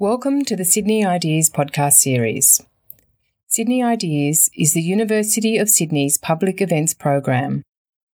Welcome 0.00 0.46
to 0.46 0.56
the 0.56 0.64
Sydney 0.64 1.04
Ideas 1.04 1.50
podcast 1.50 1.92
series. 1.92 2.62
Sydney 3.48 3.82
Ideas 3.82 4.48
is 4.56 4.72
the 4.72 4.80
University 4.80 5.58
of 5.58 5.68
Sydney's 5.68 6.16
public 6.16 6.62
events 6.62 6.94
program, 6.94 7.62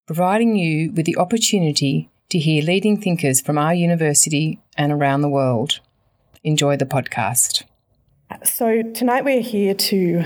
providing 0.08 0.56
you 0.56 0.92
with 0.94 1.06
the 1.06 1.16
opportunity 1.16 2.10
to 2.30 2.40
hear 2.40 2.64
leading 2.64 3.00
thinkers 3.00 3.40
from 3.40 3.60
our 3.60 3.76
university 3.76 4.60
and 4.76 4.92
around 4.92 5.22
the 5.22 5.30
world. 5.30 5.80
Enjoy 6.44 6.76
the 6.76 6.88
podcast. 6.88 7.62
So, 8.44 8.82
tonight 8.82 9.24
we're 9.24 9.42
here 9.42 9.76
to 9.76 10.24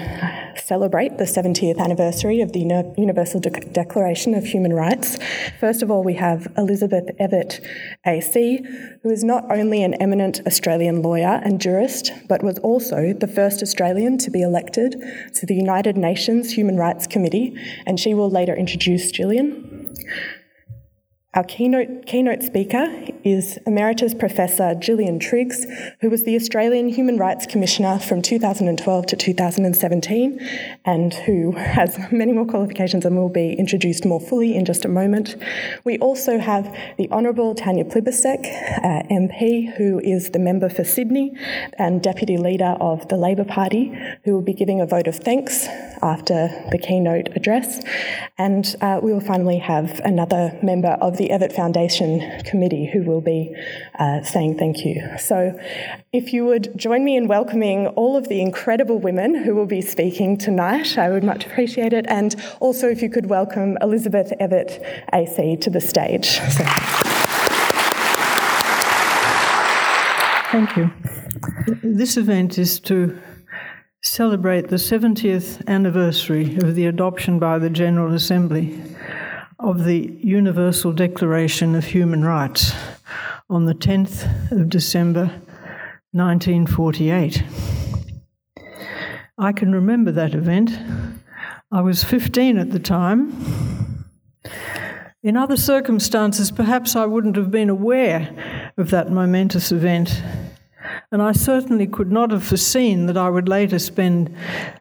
celebrate 0.56 1.18
the 1.18 1.26
70th 1.26 1.80
anniversary 1.80 2.40
of 2.40 2.54
the 2.54 2.94
Universal 2.98 3.42
De- 3.42 3.50
Declaration 3.50 4.34
of 4.34 4.46
Human 4.46 4.72
Rights. 4.72 5.18
First 5.60 5.82
of 5.82 5.92
all, 5.92 6.02
we 6.02 6.14
have 6.14 6.48
Elizabeth 6.58 7.10
Evatt, 7.20 7.60
AC, 8.06 8.66
who 9.04 9.10
is 9.10 9.26
not 9.26 9.52
only 9.52 9.84
an 9.84 9.96
eminent 9.96 10.40
Australian 10.48 11.02
lawyer 11.02 11.42
and 11.44 11.60
jurist, 11.60 12.14
but 12.30 12.42
was 12.42 12.58
also 12.60 13.12
the 13.12 13.28
first 13.28 13.62
Australian 13.62 14.18
to 14.20 14.32
be 14.32 14.42
elected 14.42 14.96
to 15.34 15.46
the 15.46 15.56
United 15.56 15.98
Nations 15.98 16.54
Human 16.54 16.78
Rights 16.78 17.06
Committee, 17.06 17.54
and 17.86 18.00
she 18.00 18.14
will 18.14 18.30
later 18.30 18.56
introduce 18.56 19.12
Gillian. 19.12 19.94
Our 21.36 21.44
keynote, 21.44 22.08
keynote 22.08 22.42
speaker 22.42 22.88
is 23.24 23.60
Emeritus 23.68 24.16
Professor 24.16 24.74
Gillian 24.74 25.20
Triggs, 25.20 25.64
who 26.02 26.10
was 26.10 26.24
the 26.24 26.36
Australian 26.36 26.90
Human 26.90 27.18
Rights 27.18 27.46
Commissioner 27.46 28.00
from 28.00 28.24
2012 28.24 29.06
to 29.06 29.16
2017, 29.16 30.40
and 30.86 31.14
who 31.14 31.52
has 31.52 32.00
many 32.12 32.32
more 32.32 32.48
qualifications 32.48 33.06
and 33.06 33.16
will 33.16 33.30
be 33.30 33.54
introduced 33.54 34.06
more 34.06 34.20
fully 34.20 34.56
in 34.56 34.66
just 34.66 34.86
a 34.86 34.88
moment. 34.88 35.36
We 35.84 36.00
also 36.00 36.40
have 36.40 36.76
the 36.98 37.08
Honourable 37.12 37.54
Tanya 37.54 37.86
Plibersek, 37.86 38.44
uh, 38.80 39.04
MP, 39.12 39.72
who 39.78 40.00
is 40.00 40.32
the 40.32 40.40
member 40.40 40.68
for 40.68 40.84
Sydney 40.84 41.38
and 41.78 42.02
Deputy 42.02 42.38
Leader 42.38 42.76
of 42.82 43.08
the 43.10 43.18
Labor 43.18 43.46
Party, 43.46 43.96
who 44.24 44.34
will 44.34 44.42
be 44.42 44.56
giving 44.56 44.82
a 44.82 44.88
vote 44.88 45.06
of 45.06 45.18
thanks 45.18 45.68
after 46.02 46.50
the 46.72 46.80
keynote 46.80 47.30
address. 47.36 47.84
And 48.40 48.76
uh, 48.82 49.00
we 49.04 49.14
will 49.14 49.22
finally 49.22 49.60
have 49.60 50.00
another 50.04 50.58
member 50.64 50.98
of 51.02 51.19
the 51.20 51.30
Evatt 51.30 51.54
Foundation 51.54 52.42
Committee 52.44 52.90
who 52.92 53.04
will 53.04 53.22
be 53.22 53.54
uh, 54.00 54.24
saying 54.24 54.58
thank 54.58 54.84
you. 54.84 55.08
So, 55.20 55.60
if 56.12 56.34
you 56.34 56.46
would 56.46 56.76
join 56.76 57.04
me 57.04 57.16
in 57.16 57.28
welcoming 57.28 57.86
all 57.88 58.18
of 58.18 58.30
the 58.30 58.42
incredible 58.42 58.98
women 58.98 59.36
who 59.36 59.54
will 59.54 59.68
be 59.68 59.82
speaking 59.82 60.38
tonight, 60.38 60.98
I 60.98 61.10
would 61.10 61.24
much 61.24 61.46
appreciate 61.46 61.94
it. 61.94 62.06
And 62.08 62.36
also, 62.60 62.88
if 62.90 63.04
you 63.04 63.10
could 63.10 63.28
welcome 63.28 63.78
Elizabeth 63.82 64.34
Evatt 64.40 64.82
AC 65.14 65.58
to 65.58 65.70
the 65.70 65.82
stage. 65.82 66.40
So. 66.40 66.64
Thank 70.52 70.78
you. 70.78 70.92
This 71.84 72.18
event 72.18 72.58
is 72.58 72.80
to 72.82 73.20
celebrate 74.02 74.70
the 74.70 74.78
70th 74.78 75.68
anniversary 75.68 76.56
of 76.56 76.76
the 76.76 76.86
adoption 76.86 77.38
by 77.38 77.60
the 77.60 77.70
General 77.70 78.14
Assembly 78.14 78.82
of 79.60 79.84
the 79.84 80.18
Universal 80.22 80.94
Declaration 80.94 81.76
of 81.76 81.84
Human 81.84 82.24
Rights 82.24 82.74
on 83.50 83.66
the 83.66 83.76
10th 83.76 84.52
of 84.54 84.70
December 84.70 85.26
1948. 86.14 87.44
I 89.38 89.52
can 89.52 89.74
remember 89.74 90.14
that 90.14 90.34
event. 90.34 90.72
I 91.74 91.82
was 91.82 92.06
15 92.06 92.58
at 92.58 92.72
the 92.72 92.80
time. 92.80 94.06
In 95.24 95.36
other 95.36 95.58
circumstances, 95.58 96.52
perhaps 96.52 96.96
I 96.96 97.06
wouldn't 97.06 97.36
have 97.36 97.52
been 97.52 97.70
aware 97.70 98.72
of 98.78 98.92
that 98.92 99.12
momentous 99.12 99.74
event. 99.74 100.24
And 101.12 101.22
I 101.22 101.34
certainly 101.34 101.86
could 101.86 102.14
not 102.14 102.32
have 102.32 102.46
foreseen 102.46 103.08
that 103.08 103.18
I 103.18 103.30
would 103.30 103.50
later 103.50 103.80
spend 103.80 104.34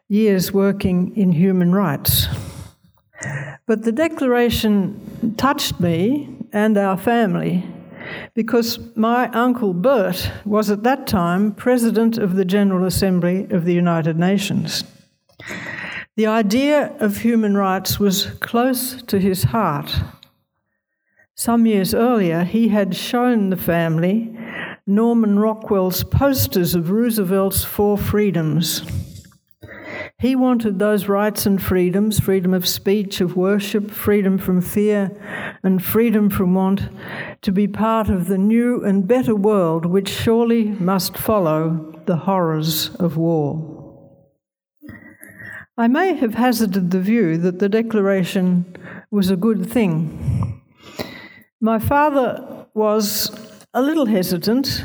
years 0.07 0.53
working 0.53 1.15
in 1.17 1.33
human 1.33 1.73
rights. 1.73 2.27
But 3.65 3.83
the 3.83 3.91
declaration 3.91 5.35
touched 5.37 5.79
me 5.79 6.29
and 6.51 6.77
our 6.77 6.97
family 6.97 7.65
because 8.33 8.79
my 8.95 9.27
uncle 9.29 9.73
Bert 9.73 10.31
was 10.45 10.71
at 10.71 10.83
that 10.83 11.05
time 11.05 11.53
president 11.53 12.17
of 12.17 12.35
the 12.35 12.45
General 12.45 12.85
Assembly 12.85 13.47
of 13.51 13.65
the 13.65 13.73
United 13.73 14.17
Nations. 14.17 14.83
The 16.15 16.27
idea 16.27 16.95
of 16.99 17.17
human 17.17 17.55
rights 17.55 17.99
was 17.99 18.25
close 18.41 19.01
to 19.03 19.19
his 19.19 19.43
heart. 19.43 19.93
Some 21.35 21.65
years 21.65 21.93
earlier, 21.93 22.43
he 22.43 22.67
had 22.67 22.95
shown 22.95 23.49
the 23.49 23.57
family 23.57 24.37
Norman 24.85 25.39
Rockwell's 25.39 26.03
posters 26.03 26.75
of 26.75 26.89
Roosevelt's 26.89 27.63
Four 27.63 27.97
Freedoms. 27.97 28.81
He 30.19 30.35
wanted 30.35 30.79
those 30.79 31.07
rights 31.07 31.45
and 31.45 31.63
freedoms 31.63 32.19
freedom 32.19 32.53
of 32.53 32.67
speech, 32.67 33.21
of 33.21 33.37
worship, 33.37 33.89
freedom 33.89 34.37
from 34.37 34.61
fear, 34.61 35.11
and 35.63 35.81
freedom 35.81 36.29
from 36.29 36.53
want 36.53 36.89
to 37.41 37.53
be 37.53 37.69
part 37.69 38.09
of 38.09 38.27
the 38.27 38.37
new 38.37 38.83
and 38.83 39.07
better 39.07 39.33
world 39.33 39.85
which 39.85 40.09
surely 40.09 40.65
must 40.65 41.17
follow 41.17 42.01
the 42.05 42.17
horrors 42.17 42.93
of 42.95 43.15
war. 43.15 43.77
I 45.77 45.87
may 45.87 46.13
have 46.15 46.33
hazarded 46.33 46.91
the 46.91 46.99
view 46.99 47.37
that 47.37 47.59
the 47.59 47.69
declaration 47.69 48.75
was 49.09 49.29
a 49.29 49.37
good 49.37 49.71
thing. 49.71 50.61
My 51.61 51.79
father 51.79 52.67
was 52.73 53.31
a 53.73 53.81
little 53.81 54.07
hesitant 54.07 54.83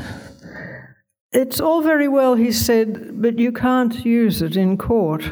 it's 1.35 1.59
all 1.59 1.81
very 1.81 2.07
well, 2.07 2.35
he 2.35 2.51
said, 2.51 3.21
but 3.21 3.37
you 3.37 3.51
can't 3.51 4.05
use 4.05 4.41
it 4.41 4.55
in 4.55 4.77
court. 4.77 5.29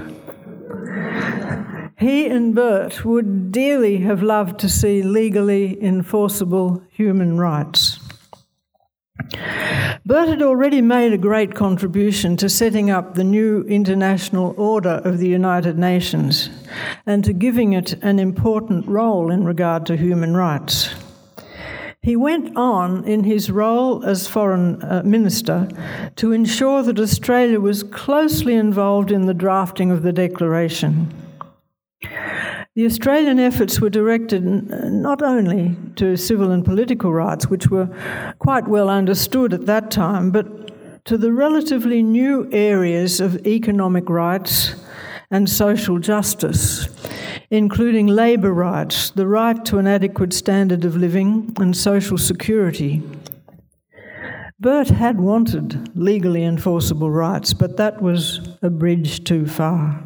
He 1.98 2.28
and 2.28 2.54
Bert 2.54 3.06
would 3.06 3.52
dearly 3.52 3.98
have 4.00 4.22
loved 4.22 4.60
to 4.60 4.70
see 4.70 5.02
legally 5.02 5.82
enforceable 5.82 6.84
human 6.92 7.38
rights. 7.38 8.00
Bert 10.06 10.28
had 10.28 10.42
already 10.42 10.82
made 10.82 11.14
a 11.14 11.18
great 11.18 11.56
contribution 11.56 12.36
to 12.38 12.50
setting 12.50 12.90
up 12.90 13.16
the 13.16 13.24
new 13.24 13.62
international 13.64 14.54
order 14.58 15.02
of 15.06 15.20
the 15.20 15.30
United 15.30 15.78
Nations 15.78 16.50
and 17.06 17.24
to 17.24 17.32
giving 17.32 17.72
it 17.72 17.94
an 18.04 18.20
important 18.20 18.86
role 18.86 19.32
in 19.32 19.46
regard 19.46 19.86
to 19.86 19.96
human 19.96 20.36
rights. 20.36 20.94
He 22.04 22.18
went 22.18 22.58
on 22.58 23.06
in 23.06 23.24
his 23.24 23.50
role 23.50 24.04
as 24.04 24.28
Foreign 24.28 24.84
uh, 24.84 25.04
Minister 25.06 25.70
to 26.18 26.34
ensure 26.34 26.84
that 26.84 27.00
Australia 27.00 27.62
was 27.62 27.82
closely 27.82 28.56
involved 28.56 29.10
in 29.10 29.26
the 29.26 29.34
drafting 29.34 29.90
of 29.90 30.04
the 30.04 30.12
Declaration. 30.12 31.08
The 32.76 32.86
Australian 32.86 33.40
efforts 33.40 33.80
were 33.80 33.90
directed 33.90 34.44
not 34.44 35.22
only 35.22 35.78
to 35.96 36.18
civil 36.18 36.52
and 36.52 36.66
political 36.66 37.14
rights, 37.14 37.48
which 37.48 37.70
were 37.70 37.88
quite 38.40 38.68
well 38.68 38.90
understood 38.90 39.54
at 39.54 39.66
that 39.68 39.90
time, 39.90 40.30
but 40.30 41.06
to 41.06 41.18
the 41.18 41.32
relatively 41.32 42.04
new 42.04 42.50
areas 42.52 43.22
of 43.22 43.48
economic 43.48 44.10
rights 44.10 44.76
and 45.34 45.50
social 45.50 46.00
justice 46.00 46.88
including 47.54 48.08
labour 48.08 48.52
rights, 48.52 49.12
the 49.12 49.28
right 49.28 49.64
to 49.64 49.78
an 49.78 49.86
adequate 49.86 50.34
standard 50.34 50.84
of 50.84 50.96
living, 50.96 51.54
and 51.60 51.78
social 51.78 52.18
security. 52.18 53.04
Bert 54.60 54.88
had 54.88 55.20
wanted 55.20 55.96
legally 55.96 56.44
enforceable 56.44 57.12
rights, 57.12 57.54
but 57.54 57.78
that 57.78 58.02
was 58.02 58.40
a 58.64 58.72
bridge 58.72 59.24
too 59.24 59.46
far. 59.46 60.04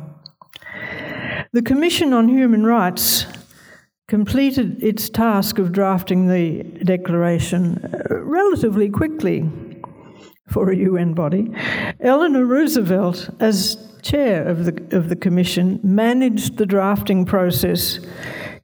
The 1.54 1.62
Commission 1.62 2.12
on 2.12 2.28
Human 2.28 2.66
Rights 2.66 3.26
completed 4.10 4.84
its 4.84 5.10
task 5.10 5.58
of 5.58 5.72
drafting 5.72 6.28
the 6.28 6.64
declaration 6.84 7.78
uh, 7.78 8.16
relatively 8.24 8.90
quickly 8.90 9.50
for 10.50 10.70
a 10.70 10.76
UN 10.76 11.14
body. 11.14 11.50
Eleanor 12.02 12.46
Roosevelt, 12.46 13.30
as 13.40 13.87
chair 14.08 14.48
of 14.48 14.66
the, 14.66 14.98
of 14.98 15.10
the 15.10 15.16
commission, 15.16 15.80
managed 15.84 16.58
the 16.58 16.66
drafting 16.66 17.26
process, 17.26 18.00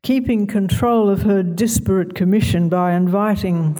keeping 0.01 0.47
control 0.47 1.09
of 1.09 1.23
her 1.23 1.43
disparate 1.43 2.15
commission 2.15 2.69
by 2.69 2.93
inviting 2.93 3.77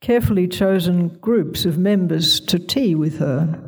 carefully 0.00 0.46
chosen 0.46 1.08
groups 1.08 1.64
of 1.64 1.78
members 1.78 2.40
to 2.40 2.58
tea 2.58 2.94
with 2.94 3.18
her. 3.18 3.58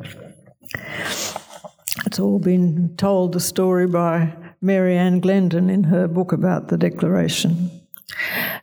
It's 2.05 2.19
all 2.19 2.39
been 2.39 2.95
told 2.97 3.33
the 3.33 3.39
story 3.39 3.87
by 3.87 4.33
Mary 4.61 4.95
Ann 4.95 5.19
Glendon 5.19 5.69
in 5.69 5.85
her 5.85 6.07
book 6.07 6.31
about 6.31 6.67
the 6.67 6.77
Declaration. 6.77 7.71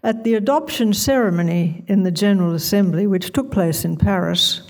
At 0.04 0.22
the 0.22 0.34
adoption 0.34 0.92
ceremony 0.92 1.84
in 1.88 2.04
the 2.04 2.12
General 2.12 2.54
Assembly, 2.54 3.08
which 3.08 3.32
took 3.32 3.50
place 3.50 3.84
in 3.84 3.96
Paris, 3.96 4.62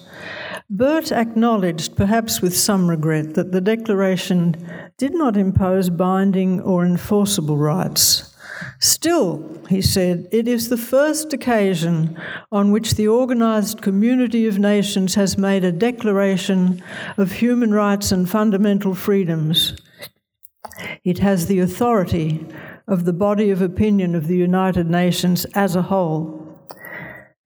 Bert 0.70 1.10
acknowledged, 1.12 1.96
perhaps 1.96 2.42
with 2.42 2.56
some 2.56 2.88
regret, 2.90 3.34
that 3.34 3.52
the 3.52 3.60
Declaration 3.60 4.54
did 4.98 5.14
not 5.14 5.36
impose 5.36 5.88
binding 5.90 6.60
or 6.60 6.84
enforceable 6.84 7.56
rights, 7.56 8.34
Still, 8.80 9.60
he 9.68 9.82
said, 9.82 10.28
it 10.30 10.46
is 10.48 10.68
the 10.68 10.76
first 10.76 11.32
occasion 11.32 12.18
on 12.52 12.70
which 12.70 12.94
the 12.94 13.08
organised 13.08 13.82
community 13.82 14.46
of 14.46 14.58
nations 14.58 15.14
has 15.14 15.38
made 15.38 15.64
a 15.64 15.72
declaration 15.72 16.82
of 17.16 17.32
human 17.32 17.72
rights 17.72 18.12
and 18.12 18.28
fundamental 18.28 18.94
freedoms. 18.94 19.76
It 21.04 21.18
has 21.18 21.46
the 21.46 21.60
authority 21.60 22.46
of 22.86 23.04
the 23.04 23.12
body 23.12 23.50
of 23.50 23.62
opinion 23.62 24.14
of 24.14 24.28
the 24.28 24.36
United 24.36 24.88
Nations 24.88 25.44
as 25.54 25.76
a 25.76 25.82
whole. 25.82 26.44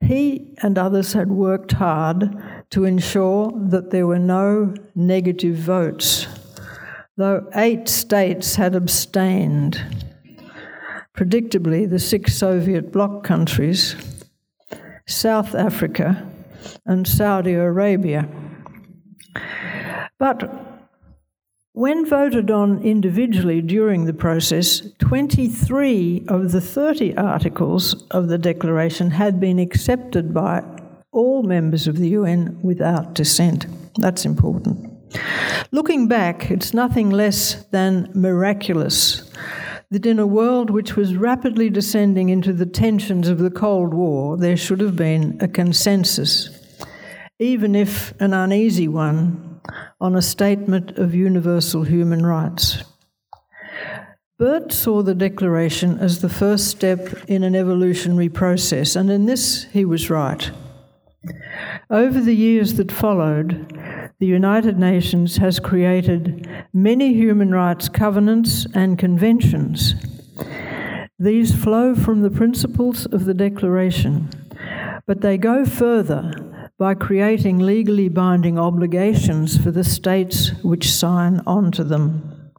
He 0.01 0.55
and 0.63 0.77
others 0.79 1.13
had 1.13 1.31
worked 1.31 1.73
hard 1.73 2.31
to 2.73 2.85
ensure 2.85 3.53
that 3.55 3.91
there 3.91 4.07
were 4.07 4.19
no 4.19 4.75
negative 4.95 5.57
votes, 5.57 6.27
though 7.19 7.47
eight 7.55 7.87
states 7.87 8.57
had 8.57 8.75
abstained. 8.75 9.79
Predictably, 11.15 11.89
the 11.89 11.99
six 11.99 12.35
Soviet 12.35 12.91
bloc 12.91 13.25
countries, 13.25 13.95
South 15.07 15.55
Africa, 15.55 16.27
and 16.87 17.07
Saudi 17.07 17.53
Arabia. 17.53 18.27
But 20.19 20.73
when 21.75 22.07
voted 22.07 22.51
on 22.51 22.83
individually 22.83 23.61
during 23.61 24.07
the 24.07 24.15
process, 24.15 24.81
23 24.99 26.25
of 26.29 26.53
the 26.53 26.61
30 26.61 27.19
articles 27.19 28.07
of 28.11 28.29
the 28.29 28.39
Declaration 28.39 29.11
had 29.11 29.39
been 29.39 29.59
accepted 29.59 30.33
by 30.33 30.63
all 31.12 31.43
members 31.43 31.87
of 31.87 31.99
the 31.99 32.09
UN 32.11 32.59
without 32.62 33.14
dissent. 33.14 33.67
That's 33.99 34.25
important. 34.25 34.91
Looking 35.70 36.09
back, 36.09 36.50
it's 36.50 36.73
nothing 36.73 37.11
less 37.11 37.64
than 37.67 38.11
miraculous 38.14 39.31
that 39.91 40.06
in 40.06 40.19
a 40.19 40.26
world 40.26 40.70
which 40.70 40.97
was 40.97 41.17
rapidly 41.17 41.69
descending 41.69 42.31
into 42.31 42.55
the 42.55 42.64
tensions 42.64 43.29
of 43.29 43.38
the 43.38 43.50
Cold 43.50 43.93
War, 43.93 44.38
there 44.38 44.56
should 44.56 44.81
have 44.81 44.97
been 44.97 45.37
a 45.43 45.49
consensus, 45.49 46.49
even 47.38 47.75
if 47.75 48.19
an 48.19 48.32
uneasy 48.32 48.88
one 48.88 49.61
on 50.00 50.17
a 50.17 50.23
statement 50.23 50.97
of 50.99 51.14
universal 51.14 51.82
human 51.82 52.25
rights. 52.25 52.82
Bert 54.38 54.73
saw 54.73 55.03
the 55.03 55.14
Declaration 55.14 55.99
as 55.99 56.23
the 56.23 56.29
first 56.31 56.69
step 56.69 57.09
in 57.29 57.44
an 57.44 57.55
evolutionary 57.55 58.31
process, 58.31 58.97
and 58.97 59.11
in 59.11 59.26
this 59.26 59.64
he 59.73 59.85
was 59.85 60.09
right. 60.09 60.50
Over 61.91 62.21
the 62.21 62.35
years 62.35 62.75
that 62.75 62.91
followed, 62.91 63.79
the 64.19 64.27
United 64.27 64.79
Nations 64.79 65.37
has 65.37 65.61
created 65.61 66.49
many 66.73 67.15
human 67.15 67.53
rights 67.53 67.89
covenants 67.89 68.67
and 68.75 68.99
conventions. 68.99 69.95
These 71.19 71.55
flow 71.55 71.95
from 71.95 72.23
the 72.23 72.31
principles 72.31 73.07
of 73.07 73.25
the 73.25 73.35
Declaration, 73.35 74.31
but 75.07 75.21
they 75.21 75.39
go 75.39 75.65
further 75.65 76.33
by 76.79 76.95
creating 76.95 77.59
legally 77.59 78.09
binding 78.09 78.59
obligations 78.59 79.57
for 79.57 79.71
the 79.71 79.85
states 79.85 80.51
which 80.65 80.91
sign 80.91 81.41
on 81.47 81.71
to 81.73 81.85
them. 81.85 82.51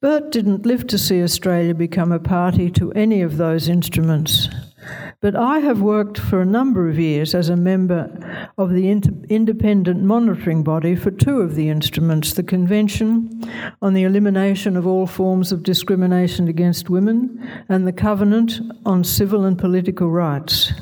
Bert 0.00 0.30
didn't 0.30 0.64
live 0.64 0.86
to 0.86 0.96
see 0.96 1.22
Australia 1.22 1.74
become 1.74 2.12
a 2.12 2.20
party 2.20 2.70
to 2.70 2.92
any 2.92 3.22
of 3.22 3.36
those 3.36 3.68
instruments, 3.68 4.48
but 5.20 5.36
I 5.36 5.58
have 5.58 5.82
worked 5.82 6.18
for 6.18 6.40
a 6.40 6.46
number 6.46 6.88
of 6.88 6.98
years 6.98 7.34
as 7.34 7.50
a 7.50 7.56
member 7.56 8.48
of 8.56 8.70
the 8.70 8.88
inter- 8.88 9.12
independent 9.28 10.02
monitoring 10.02 10.62
body 10.62 10.96
for 10.96 11.10
two 11.10 11.40
of 11.40 11.54
the 11.54 11.68
instruments 11.68 12.32
the 12.32 12.42
Convention 12.42 13.46
on 13.82 13.92
the 13.92 14.04
Elimination 14.04 14.76
of 14.76 14.86
All 14.86 15.06
Forms 15.06 15.52
of 15.52 15.62
Discrimination 15.62 16.48
Against 16.48 16.88
Women 16.88 17.46
and 17.68 17.86
the 17.86 17.92
Covenant 17.92 18.60
on 18.86 19.04
Civil 19.04 19.44
and 19.44 19.58
Political 19.58 20.10
Rights. 20.10 20.72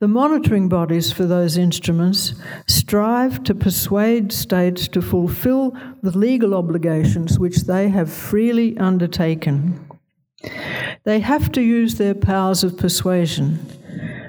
The 0.00 0.08
monitoring 0.08 0.68
bodies 0.68 1.12
for 1.12 1.24
those 1.24 1.56
instruments 1.56 2.34
strive 2.66 3.42
to 3.44 3.54
persuade 3.54 4.30
states 4.32 4.88
to 4.88 5.00
fulfill 5.00 5.74
the 6.02 6.16
legal 6.16 6.54
obligations 6.54 7.38
which 7.38 7.62
they 7.62 7.88
have 7.88 8.12
freely 8.12 8.76
undertaken. 8.76 9.88
They 11.06 11.20
have 11.20 11.52
to 11.52 11.62
use 11.62 11.94
their 11.94 12.16
powers 12.16 12.64
of 12.64 12.76
persuasion 12.76 13.64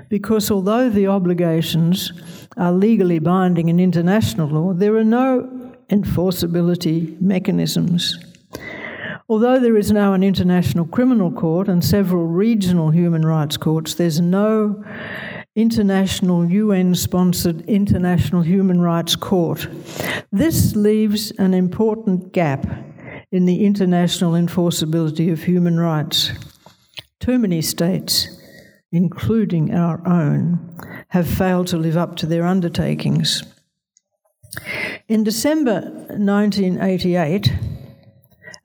because 0.09 0.51
although 0.51 0.91
the 0.91 1.07
obligations 1.07 2.11
are 2.55 2.71
legally 2.71 3.17
binding 3.17 3.69
in 3.69 3.79
international 3.79 4.47
law, 4.47 4.73
there 4.73 4.95
are 4.95 5.03
no 5.03 5.73
enforceability 5.89 7.19
mechanisms. 7.19 8.19
Although 9.27 9.59
there 9.59 9.75
is 9.75 9.91
now 9.91 10.13
an 10.13 10.21
international 10.21 10.85
criminal 10.85 11.31
court 11.31 11.67
and 11.67 11.83
several 11.83 12.27
regional 12.27 12.91
human 12.91 13.25
rights 13.25 13.57
courts, 13.57 13.95
there's 13.95 14.21
no 14.21 14.85
international 15.55 16.45
UN 16.45 16.93
sponsored 16.93 17.61
International 17.61 18.43
Human 18.43 18.81
Rights 18.81 19.15
Court. 19.15 19.67
This 20.31 20.75
leaves 20.75 21.31
an 21.39 21.55
important 21.55 22.33
gap 22.33 22.67
in 23.31 23.47
the 23.47 23.65
international 23.65 24.33
enforceability 24.33 25.31
of 25.31 25.41
human 25.41 25.79
rights. 25.79 26.33
Too 27.19 27.39
many 27.39 27.61
states, 27.61 28.27
including 28.91 29.73
our 29.73 30.05
own, 30.07 30.77
have 31.09 31.27
failed 31.27 31.67
to 31.67 31.77
live 31.77 31.97
up 31.97 32.15
to 32.17 32.25
their 32.25 32.45
undertakings. 32.45 33.43
In 35.07 35.23
December 35.23 35.81
1988, 36.09 37.53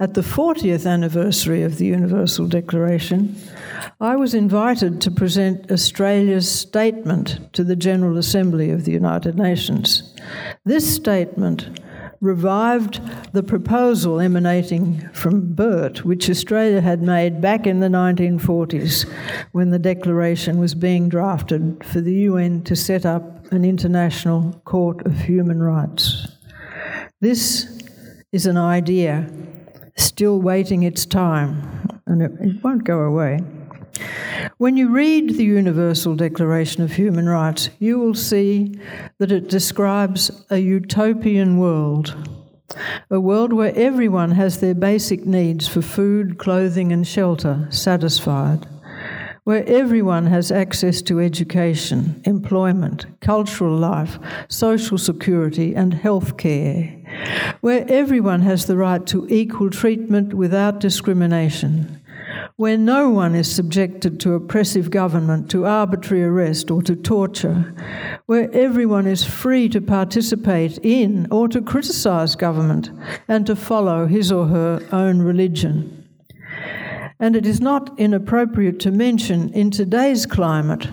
at 0.00 0.14
the 0.14 0.20
40th 0.20 0.90
anniversary 0.90 1.62
of 1.62 1.78
the 1.78 1.86
Universal 1.86 2.48
Declaration, 2.48 3.36
I 4.00 4.16
was 4.16 4.34
invited 4.34 5.00
to 5.00 5.12
present 5.12 5.70
Australia's 5.70 6.50
statement 6.50 7.52
to 7.52 7.62
the 7.62 7.76
General 7.76 8.18
Assembly 8.18 8.70
of 8.70 8.84
the 8.84 8.90
United 8.90 9.36
Nations. 9.36 10.12
This 10.64 10.92
statement 10.92 11.80
revived 12.22 13.00
the 13.32 13.42
proposal 13.42 14.20
emanating 14.20 15.00
from 15.12 15.52
Bert, 15.54 16.04
which 16.04 16.30
Australia 16.30 16.80
had 16.80 17.02
made 17.02 17.40
back 17.40 17.66
in 17.66 17.80
the 17.80 17.88
1940s 17.88 19.10
when 19.50 19.70
the 19.70 19.78
Declaration 19.78 20.58
was 20.58 20.74
being 20.74 21.08
drafted 21.08 21.84
for 21.84 22.00
the 22.00 22.14
UN 22.30 22.62
to 22.62 22.76
set 22.76 23.04
up 23.04 23.52
an 23.52 23.64
international 23.64 24.52
court 24.64 25.04
of 25.04 25.18
human 25.18 25.60
rights. 25.60 26.28
This 27.20 27.80
is 28.30 28.46
an 28.46 28.56
idea 28.56 29.28
still 29.96 30.40
waiting 30.40 30.84
its 30.84 31.04
time, 31.04 31.60
and 32.06 32.22
it, 32.22 32.30
it 32.40 32.62
won't 32.62 32.84
go 32.84 33.00
away. 33.00 33.40
When 34.58 34.76
you 34.76 34.90
read 34.90 35.36
the 35.36 35.44
Universal 35.44 36.16
Declaration 36.16 36.82
of 36.82 36.92
Human 36.92 37.28
Rights, 37.28 37.70
you 37.78 37.98
will 37.98 38.14
see 38.14 38.78
that 39.18 39.32
it 39.32 39.48
describes 39.48 40.44
a 40.50 40.58
utopian 40.58 41.58
world. 41.58 42.16
A 43.10 43.20
world 43.20 43.52
where 43.52 43.74
everyone 43.74 44.30
has 44.32 44.60
their 44.60 44.74
basic 44.74 45.26
needs 45.26 45.68
for 45.68 45.82
food, 45.82 46.38
clothing, 46.38 46.92
and 46.92 47.06
shelter 47.06 47.66
satisfied. 47.70 48.66
Where 49.44 49.64
everyone 49.66 50.26
has 50.26 50.52
access 50.52 51.02
to 51.02 51.18
education, 51.18 52.22
employment, 52.24 53.06
cultural 53.20 53.76
life, 53.76 54.18
social 54.48 54.96
security, 54.96 55.74
and 55.74 55.92
health 55.92 56.36
care. 56.36 56.94
Where 57.60 57.84
everyone 57.88 58.42
has 58.42 58.66
the 58.66 58.76
right 58.76 59.04
to 59.06 59.26
equal 59.28 59.70
treatment 59.70 60.34
without 60.34 60.78
discrimination 60.78 62.01
where 62.56 62.76
no 62.76 63.08
one 63.08 63.34
is 63.34 63.50
subjected 63.50 64.20
to 64.20 64.34
oppressive 64.34 64.90
government, 64.90 65.50
to 65.50 65.66
arbitrary 65.66 66.24
arrest, 66.24 66.70
or 66.70 66.82
to 66.82 66.94
torture, 66.94 67.74
where 68.26 68.50
everyone 68.52 69.06
is 69.06 69.24
free 69.24 69.68
to 69.68 69.80
participate 69.80 70.78
in 70.82 71.26
or 71.30 71.48
to 71.48 71.60
criticise 71.62 72.36
government 72.36 72.90
and 73.28 73.46
to 73.46 73.56
follow 73.56 74.06
his 74.06 74.30
or 74.30 74.46
her 74.46 74.86
own 74.92 75.20
religion. 75.20 76.06
And 77.18 77.36
it 77.36 77.46
is 77.46 77.60
not 77.60 77.98
inappropriate 77.98 78.80
to 78.80 78.90
mention 78.90 79.52
in 79.52 79.70
today's 79.70 80.26
climate 80.26 80.88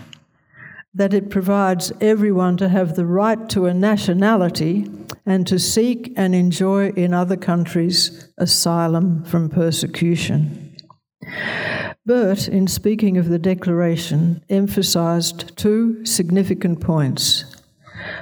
that 0.93 1.13
it 1.13 1.29
provides 1.29 1.91
everyone 2.01 2.57
to 2.57 2.69
have 2.69 2.95
the 2.95 3.05
right 3.05 3.49
to 3.49 3.65
a 3.65 3.73
nationality 3.73 4.89
and 5.25 5.45
to 5.47 5.59
seek 5.59 6.13
and 6.17 6.33
enjoy 6.33 6.89
in 6.89 7.13
other 7.13 7.37
countries 7.37 8.27
asylum 8.37 9.23
from 9.23 9.49
persecution. 9.49 10.68
Bert, 12.05 12.47
in 12.47 12.67
speaking 12.67 13.17
of 13.17 13.29
the 13.29 13.39
Declaration, 13.39 14.43
emphasised 14.49 15.55
two 15.57 16.05
significant 16.05 16.81
points. 16.81 17.45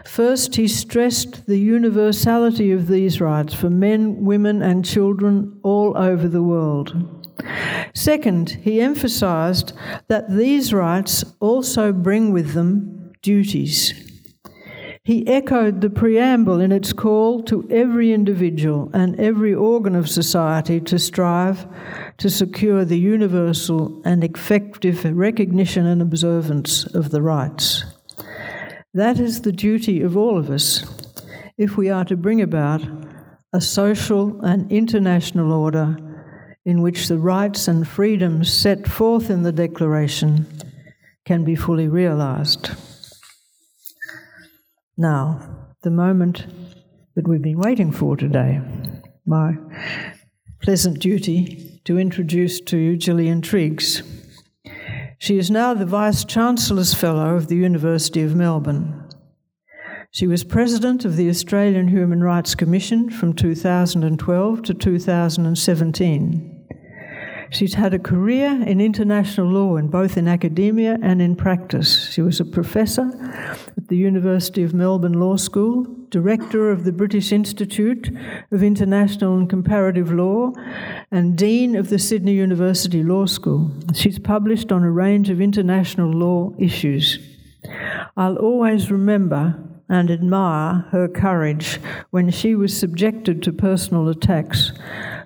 First, 0.05 0.55
he 0.55 0.67
stressed 0.67 1.45
the 1.45 1.59
universality 1.59 2.71
of 2.71 2.87
these 2.87 3.21
rights 3.21 3.53
for 3.53 3.69
men, 3.69 4.25
women, 4.25 4.61
and 4.61 4.83
children 4.83 5.59
all 5.63 5.95
over 5.97 6.27
the 6.27 6.43
world. 6.43 6.95
Second, 7.93 8.49
he 8.61 8.81
emphasised 8.81 9.73
that 10.07 10.29
these 10.29 10.73
rights 10.73 11.23
also 11.39 11.93
bring 11.93 12.31
with 12.31 12.53
them 12.53 13.13
duties. 13.21 14.06
He 15.07 15.25
echoed 15.25 15.79
the 15.79 15.89
preamble 15.89 16.59
in 16.59 16.73
its 16.73 16.91
call 16.91 17.41
to 17.43 17.65
every 17.71 18.11
individual 18.11 18.91
and 18.93 19.17
every 19.17 19.53
organ 19.53 19.95
of 19.95 20.09
society 20.09 20.81
to 20.81 20.99
strive 20.99 21.65
to 22.17 22.29
secure 22.29 22.83
the 22.83 22.99
universal 22.99 24.01
and 24.03 24.21
effective 24.21 25.05
recognition 25.05 25.85
and 25.85 26.01
observance 26.01 26.85
of 26.87 27.11
the 27.11 27.21
rights. 27.21 27.85
That 28.93 29.17
is 29.17 29.43
the 29.43 29.53
duty 29.53 30.01
of 30.01 30.17
all 30.17 30.37
of 30.37 30.49
us 30.49 30.83
if 31.57 31.77
we 31.77 31.89
are 31.89 32.03
to 32.03 32.17
bring 32.17 32.41
about 32.41 32.85
a 33.53 33.61
social 33.61 34.41
and 34.41 34.69
international 34.69 35.53
order 35.53 35.95
in 36.65 36.81
which 36.81 37.07
the 37.07 37.17
rights 37.17 37.69
and 37.69 37.87
freedoms 37.87 38.51
set 38.51 38.85
forth 38.85 39.29
in 39.29 39.43
the 39.43 39.53
Declaration 39.53 40.45
can 41.23 41.45
be 41.45 41.55
fully 41.55 41.87
realized. 41.87 42.71
Now, 44.99 45.39
the 45.83 45.91
moment 45.91 46.47
that 47.13 47.27
we've 47.27 47.41
been 47.41 47.59
waiting 47.59 47.91
for 47.91 48.17
today, 48.17 48.59
my 49.27 49.55
pleasant 50.59 50.99
duty 50.99 51.79
to 51.85 51.99
introduce 51.99 52.59
to 52.61 52.77
you 52.77 52.97
Gillian 52.97 53.43
Triggs. 53.43 54.01
She 55.19 55.37
is 55.37 55.51
now 55.51 55.75
the 55.75 55.85
Vice 55.85 56.25
Chancellor's 56.25 56.95
Fellow 56.95 57.35
of 57.35 57.47
the 57.47 57.55
University 57.55 58.23
of 58.23 58.35
Melbourne. 58.35 59.07
She 60.09 60.25
was 60.25 60.43
President 60.43 61.05
of 61.05 61.15
the 61.15 61.29
Australian 61.29 61.89
Human 61.89 62.23
Rights 62.23 62.55
Commission 62.55 63.11
from 63.11 63.33
2012 63.33 64.63
to 64.63 64.73
2017. 64.73 66.56
She's 67.49 67.75
had 67.75 67.93
a 67.93 67.99
career 67.99 68.61
in 68.65 68.81
international 68.81 69.47
law 69.47 69.77
in 69.77 69.87
both 69.87 70.17
in 70.17 70.27
academia 70.27 70.97
and 71.01 71.21
in 71.21 71.35
practice. 71.35 72.09
She 72.11 72.21
was 72.21 72.39
a 72.39 72.45
professor 72.45 73.09
at 73.77 73.87
the 73.87 73.95
University 73.95 74.63
of 74.63 74.73
Melbourne 74.73 75.19
Law 75.19 75.37
School, 75.37 75.85
director 76.09 76.69
of 76.69 76.83
the 76.83 76.91
British 76.91 77.31
Institute 77.31 78.09
of 78.51 78.63
International 78.63 79.37
and 79.37 79.49
Comparative 79.49 80.11
Law, 80.11 80.51
and 81.11 81.37
dean 81.37 81.75
of 81.75 81.89
the 81.89 81.99
Sydney 81.99 82.33
University 82.33 83.03
Law 83.03 83.25
School. 83.25 83.71
She's 83.93 84.19
published 84.19 84.71
on 84.71 84.83
a 84.83 84.91
range 84.91 85.29
of 85.29 85.39
international 85.39 86.11
law 86.11 86.53
issues. 86.57 87.19
I'll 88.15 88.37
always 88.37 88.91
remember 88.91 89.55
and 89.89 90.11
admire 90.11 90.85
her 90.91 91.07
courage 91.07 91.79
when 92.09 92.29
she 92.29 92.55
was 92.55 92.77
subjected 92.77 93.41
to 93.43 93.53
personal 93.53 94.09
attacks 94.09 94.73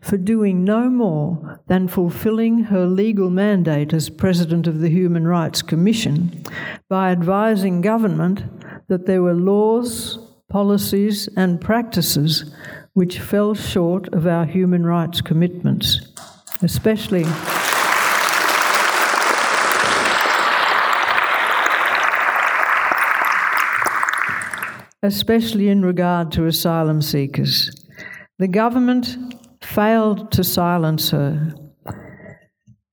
for 0.01 0.17
doing 0.17 0.63
no 0.63 0.89
more 0.89 1.60
than 1.67 1.88
fulfilling 1.88 2.63
her 2.65 2.86
legal 2.88 3.29
mandate 3.29 3.93
as 3.93 4.10
President 4.10 4.67
of 4.67 4.79
the 4.79 4.89
Human 4.89 5.27
Rights 5.27 5.62
Commission 5.62 6.43
by 6.89 7.12
advising 7.12 7.81
government 7.81 8.43
that 8.88 9.05
there 9.05 9.22
were 9.22 9.36
laws, 9.36 10.17
policies, 10.50 11.29
and 11.38 11.62
practices 11.62 12.51
which 12.93 13.20
fell 13.20 13.53
short 13.53 14.12
of 14.13 14.27
our 14.27 14.46
human 14.46 14.86
rights 14.86 15.22
commitments, 15.22 16.01
especially. 16.62 17.25
especially 25.03 25.67
in 25.67 25.84
regard 25.84 26.31
to 26.31 26.46
asylum 26.46 27.01
seekers. 27.01 27.72
The 28.38 28.48
government 28.48 29.17
failed 29.73 30.31
to 30.33 30.43
silence 30.43 31.11
her 31.11 31.53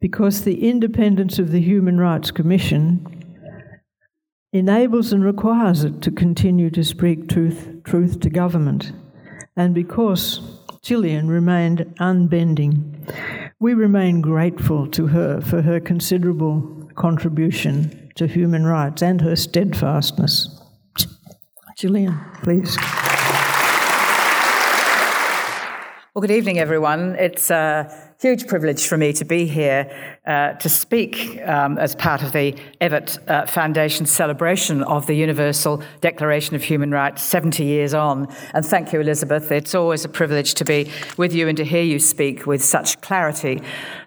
because 0.01 0.43
the 0.43 0.69
independence 0.69 1.39
of 1.39 1.51
the 1.51 1.61
Human 1.61 1.99
Rights 1.99 2.31
Commission 2.31 3.05
enables 4.53 5.13
and 5.13 5.25
requires 5.25 5.85
it 5.85 6.01
to 6.03 6.11
continue 6.11 6.71
to 6.71 6.85
speak 6.85 7.29
truth, 7.29 7.69
truth 7.85 8.21
to 8.21 8.31
government. 8.31 8.93
And 9.57 9.75
because 9.75 10.41
Gillian 10.83 11.29
remained 11.29 11.95
unbending, 11.99 13.07
we 13.59 13.75
remain 13.75 14.21
grateful 14.21 14.87
to 14.89 15.09
her 15.09 15.41
for 15.41 15.63
her 15.63 15.81
considerable 15.81 16.89
contribution 16.95 18.13
to 18.15 18.29
human 18.29 18.65
rights 18.65 19.03
and 19.03 19.21
her 19.21 19.35
steadfastness. 19.35 20.61
Gillian, 21.77 22.19
please. 22.43 22.77
Well, 26.19 26.27
good 26.27 26.35
evening, 26.35 26.59
everyone. 26.59 27.15
It's 27.15 27.49
a 27.49 28.13
huge 28.21 28.49
privilege 28.49 28.89
for 28.89 28.97
me 28.97 29.13
to 29.13 29.25
be 29.25 29.47
here 29.47 29.89
uh, 30.27 30.55
to 30.55 30.69
speak 30.69 31.41
um, 31.47 31.79
as 31.79 31.95
part 31.95 32.25
of 32.25 32.33
the 32.33 32.57
Evatt 32.81 33.21
uh, 33.31 33.47
Foundation 33.47 34.05
celebration 34.05 34.83
of 34.83 35.07
the 35.07 35.15
Universal 35.15 35.81
Declaration 36.01 36.57
of 36.57 36.65
Human 36.65 36.91
Rights 36.91 37.23
70 37.23 37.65
years 37.65 37.95
on. 37.95 38.27
And 38.53 38.67
thank 38.67 38.93
you, 38.93 39.01
Elizabeth. 39.01 39.53
It's 39.53 39.77
always 39.77 40.05
a 40.05 40.09
privilege 40.09 40.55
to 40.55 40.65
be 40.65 40.91
with 41.17 41.33
you 41.33 41.47
and 41.47 41.57
to 41.57 41.65
hear 41.65 41.85
you 41.85 42.01
speak 42.01 42.47
with 42.47 42.65
such 42.65 43.01
clarity. 43.01 43.63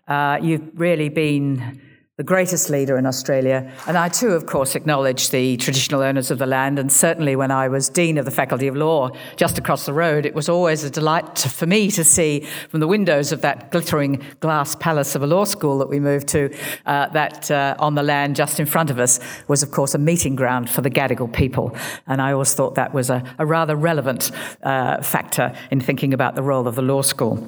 Uh, 0.05 0.37
you've 0.41 0.69
really 0.77 1.07
been 1.07 1.79
the 2.17 2.23
greatest 2.23 2.69
leader 2.69 2.97
in 2.97 3.05
Australia. 3.05 3.71
And 3.87 3.97
I 3.97 4.09
too, 4.09 4.31
of 4.33 4.45
course, 4.45 4.75
acknowledge 4.75 5.29
the 5.29 5.55
traditional 5.57 6.01
owners 6.01 6.29
of 6.29 6.39
the 6.39 6.45
land. 6.45 6.77
And 6.77 6.91
certainly 6.91 7.37
when 7.37 7.51
I 7.51 7.69
was 7.69 7.87
Dean 7.87 8.17
of 8.17 8.25
the 8.25 8.31
Faculty 8.31 8.67
of 8.67 8.75
Law 8.75 9.11
just 9.37 9.57
across 9.57 9.85
the 9.85 9.93
road, 9.93 10.25
it 10.25 10.35
was 10.35 10.49
always 10.49 10.83
a 10.83 10.89
delight 10.89 11.37
to, 11.37 11.49
for 11.49 11.65
me 11.65 11.89
to 11.91 12.03
see 12.03 12.41
from 12.69 12.81
the 12.81 12.87
windows 12.87 13.31
of 13.31 13.41
that 13.41 13.71
glittering 13.71 14.21
glass 14.41 14.75
palace 14.75 15.15
of 15.15 15.23
a 15.23 15.27
law 15.27 15.45
school 15.45 15.77
that 15.77 15.87
we 15.87 16.01
moved 16.01 16.27
to, 16.27 16.53
uh, 16.85 17.07
that 17.07 17.49
uh, 17.49 17.75
on 17.79 17.95
the 17.95 18.03
land 18.03 18.35
just 18.35 18.59
in 18.59 18.65
front 18.65 18.89
of 18.89 18.99
us 18.99 19.19
was, 19.47 19.63
of 19.63 19.71
course, 19.71 19.95
a 19.95 19.97
meeting 19.97 20.35
ground 20.35 20.69
for 20.69 20.81
the 20.81 20.91
Gadigal 20.91 21.31
people. 21.31 21.75
And 22.07 22.21
I 22.21 22.33
always 22.33 22.53
thought 22.53 22.75
that 22.75 22.93
was 22.93 23.09
a, 23.09 23.23
a 23.39 23.45
rather 23.45 23.77
relevant 23.77 24.31
uh, 24.63 25.01
factor 25.01 25.55
in 25.71 25.79
thinking 25.79 26.13
about 26.13 26.35
the 26.35 26.43
role 26.43 26.67
of 26.67 26.75
the 26.75 26.81
law 26.81 27.03
school. 27.03 27.47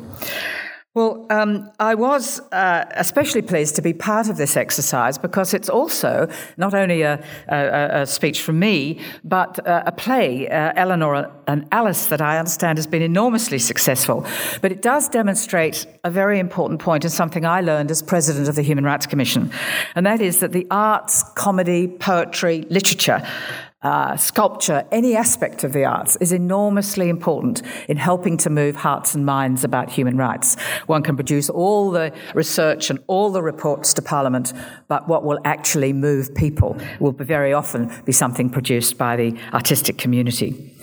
Well, 0.95 1.25
um, 1.31 1.71
I 1.79 1.95
was 1.95 2.39
uh, 2.51 2.85
especially 2.91 3.41
pleased 3.41 3.75
to 3.77 3.81
be 3.81 3.93
part 3.93 4.29
of 4.29 4.37
this 4.37 4.55
exercise 4.55 5.17
because 5.17 5.55
it's 5.55 5.67
also 5.67 6.27
not 6.55 6.75
only 6.75 7.01
a, 7.01 7.15
a, 7.47 8.01
a 8.01 8.05
speech 8.05 8.43
from 8.43 8.59
me, 8.59 8.99
but 9.23 9.67
uh, 9.67 9.81
a 9.87 9.91
play, 9.91 10.47
uh, 10.49 10.71
Eleanor 10.75 11.31
and 11.47 11.67
Alice, 11.71 12.05
that 12.07 12.21
I 12.21 12.37
understand 12.37 12.77
has 12.77 12.85
been 12.85 13.01
enormously 13.01 13.57
successful. 13.57 14.23
But 14.61 14.71
it 14.71 14.83
does 14.83 15.09
demonstrate 15.09 15.87
a 16.03 16.11
very 16.11 16.37
important 16.37 16.79
point 16.79 17.03
and 17.05 17.11
something 17.11 17.43
I 17.43 17.61
learned 17.61 17.89
as 17.89 18.03
president 18.03 18.47
of 18.47 18.53
the 18.53 18.61
Human 18.61 18.83
Rights 18.83 19.07
Commission, 19.07 19.49
and 19.95 20.05
that 20.05 20.21
is 20.21 20.41
that 20.41 20.51
the 20.51 20.67
arts, 20.69 21.23
comedy, 21.33 21.87
poetry, 21.87 22.67
literature 22.69 23.25
uh, 23.83 24.17
sculpture, 24.17 24.85
any 24.91 25.15
aspect 25.15 25.63
of 25.63 25.73
the 25.73 25.85
arts 25.85 26.15
is 26.17 26.31
enormously 26.31 27.09
important 27.09 27.61
in 27.87 27.97
helping 27.97 28.37
to 28.37 28.49
move 28.49 28.77
hearts 28.77 29.13
and 29.13 29.25
minds 29.25 29.63
about 29.63 29.91
human 29.91 30.17
rights. 30.17 30.55
One 30.87 31.03
can 31.03 31.15
produce 31.15 31.49
all 31.49 31.91
the 31.91 32.13
research 32.33 32.89
and 32.89 32.99
all 33.07 33.31
the 33.31 33.41
reports 33.41 33.93
to 33.95 34.01
Parliament, 34.01 34.53
but 34.87 35.07
what 35.07 35.23
will 35.23 35.39
actually 35.43 35.93
move 35.93 36.33
people 36.33 36.77
will 36.99 37.11
very 37.11 37.53
often 37.53 37.91
be 38.05 38.11
something 38.11 38.49
produced 38.49 38.97
by 38.97 39.15
the 39.15 39.37
artistic 39.53 39.97
community. 39.97 40.73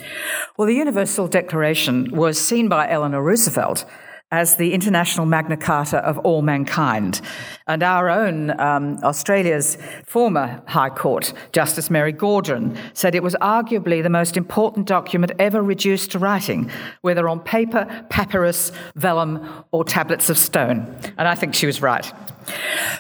Well, 0.56 0.66
the 0.66 0.74
Universal 0.74 1.28
Declaration 1.28 2.10
was 2.14 2.38
seen 2.38 2.68
by 2.68 2.88
Eleanor 2.88 3.22
Roosevelt 3.22 3.84
as 4.32 4.56
the 4.56 4.72
international 4.72 5.26
Magna 5.26 5.56
Carta 5.56 5.98
of 5.98 6.18
all 6.18 6.42
mankind. 6.42 7.20
And 7.66 7.82
our 7.82 8.08
own 8.08 8.58
um, 8.60 8.98
Australia's 9.02 9.76
former 10.06 10.62
High 10.66 10.90
Court, 10.90 11.32
Justice 11.52 11.90
Mary 11.90 12.12
Gaudron, 12.12 12.76
said 12.94 13.14
it 13.14 13.22
was 13.22 13.34
arguably 13.40 14.02
the 14.02 14.10
most 14.10 14.36
important 14.36 14.86
document 14.86 15.32
ever 15.38 15.62
reduced 15.62 16.12
to 16.12 16.18
writing, 16.18 16.70
whether 17.02 17.28
on 17.28 17.40
paper, 17.40 17.86
papyrus, 18.08 18.72
vellum, 18.94 19.64
or 19.72 19.84
tablets 19.84 20.30
of 20.30 20.38
stone. 20.38 20.96
And 21.18 21.26
I 21.26 21.34
think 21.34 21.54
she 21.54 21.66
was 21.66 21.82
right. 21.82 22.12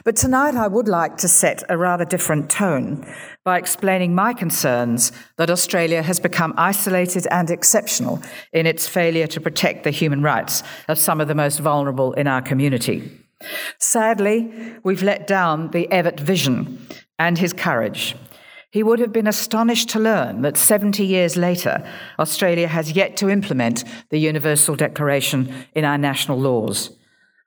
But 0.04 0.16
tonight 0.16 0.54
I 0.54 0.66
would 0.66 0.88
like 0.88 1.16
to 1.18 1.28
set 1.28 1.62
a 1.68 1.76
rather 1.76 2.04
different 2.04 2.50
tone 2.50 3.06
by 3.44 3.58
explaining 3.58 4.14
my 4.14 4.32
concerns 4.32 5.12
that 5.36 5.50
Australia 5.50 6.02
has 6.02 6.20
become 6.20 6.54
isolated 6.56 7.26
and 7.30 7.50
exceptional 7.50 8.20
in 8.52 8.66
its 8.66 8.86
failure 8.86 9.26
to 9.28 9.40
protect 9.40 9.84
the 9.84 9.90
human 9.90 10.22
rights 10.22 10.62
of 10.88 10.98
some 10.98 11.20
of 11.20 11.28
the 11.28 11.34
most 11.34 11.58
vulnerable 11.58 12.12
in 12.14 12.26
our 12.26 12.42
community. 12.42 13.10
Sadly, 13.78 14.52
we've 14.84 15.02
let 15.02 15.26
down 15.26 15.70
the 15.70 15.88
Evatt 15.90 16.20
vision 16.20 16.86
and 17.18 17.38
his 17.38 17.52
courage. 17.52 18.14
He 18.70 18.82
would 18.84 19.00
have 19.00 19.12
been 19.12 19.26
astonished 19.26 19.88
to 19.90 19.98
learn 19.98 20.42
that 20.42 20.56
70 20.56 21.04
years 21.04 21.36
later, 21.36 21.84
Australia 22.18 22.68
has 22.68 22.92
yet 22.92 23.16
to 23.16 23.28
implement 23.28 23.84
the 24.10 24.18
Universal 24.18 24.76
Declaration 24.76 25.52
in 25.74 25.84
our 25.84 25.98
national 25.98 26.38
laws. 26.38 26.96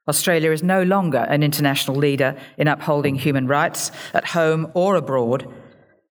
Australia 0.08 0.52
is 0.52 0.62
no 0.62 0.84
longer 0.84 1.20
an 1.30 1.44
international 1.44 1.96
leader 1.96 2.36
in 2.58 2.68
upholding 2.68 3.16
human 3.16 3.48
rights 3.48 3.92
at 4.14 4.26
home 4.26 4.70
or 4.74 4.96
abroad. 4.96 5.48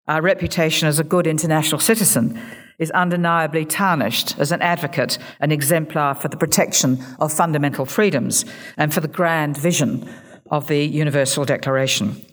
Our 0.09 0.23
reputation 0.23 0.89
as 0.89 0.99
a 0.99 1.05
good 1.05 1.27
international 1.27 1.79
citizen 1.79 2.41
is 2.79 2.91
undeniably 2.93 3.67
tarnished 3.67 4.39
as 4.39 4.51
an 4.51 4.63
advocate, 4.63 5.19
an 5.41 5.53
exemplar 5.53 6.15
for 6.15 6.29
the 6.29 6.39
protection 6.39 7.05
of 7.21 7.33
fundamental 7.33 7.85
freedoms 7.85 8.47
and 8.79 8.95
for 8.95 9.01
the 9.01 9.09
grand 9.09 9.57
vision 9.59 10.09
of 10.51 10.69
the 10.69 10.85
Universal 10.85 11.45
Declaration. 11.45 12.25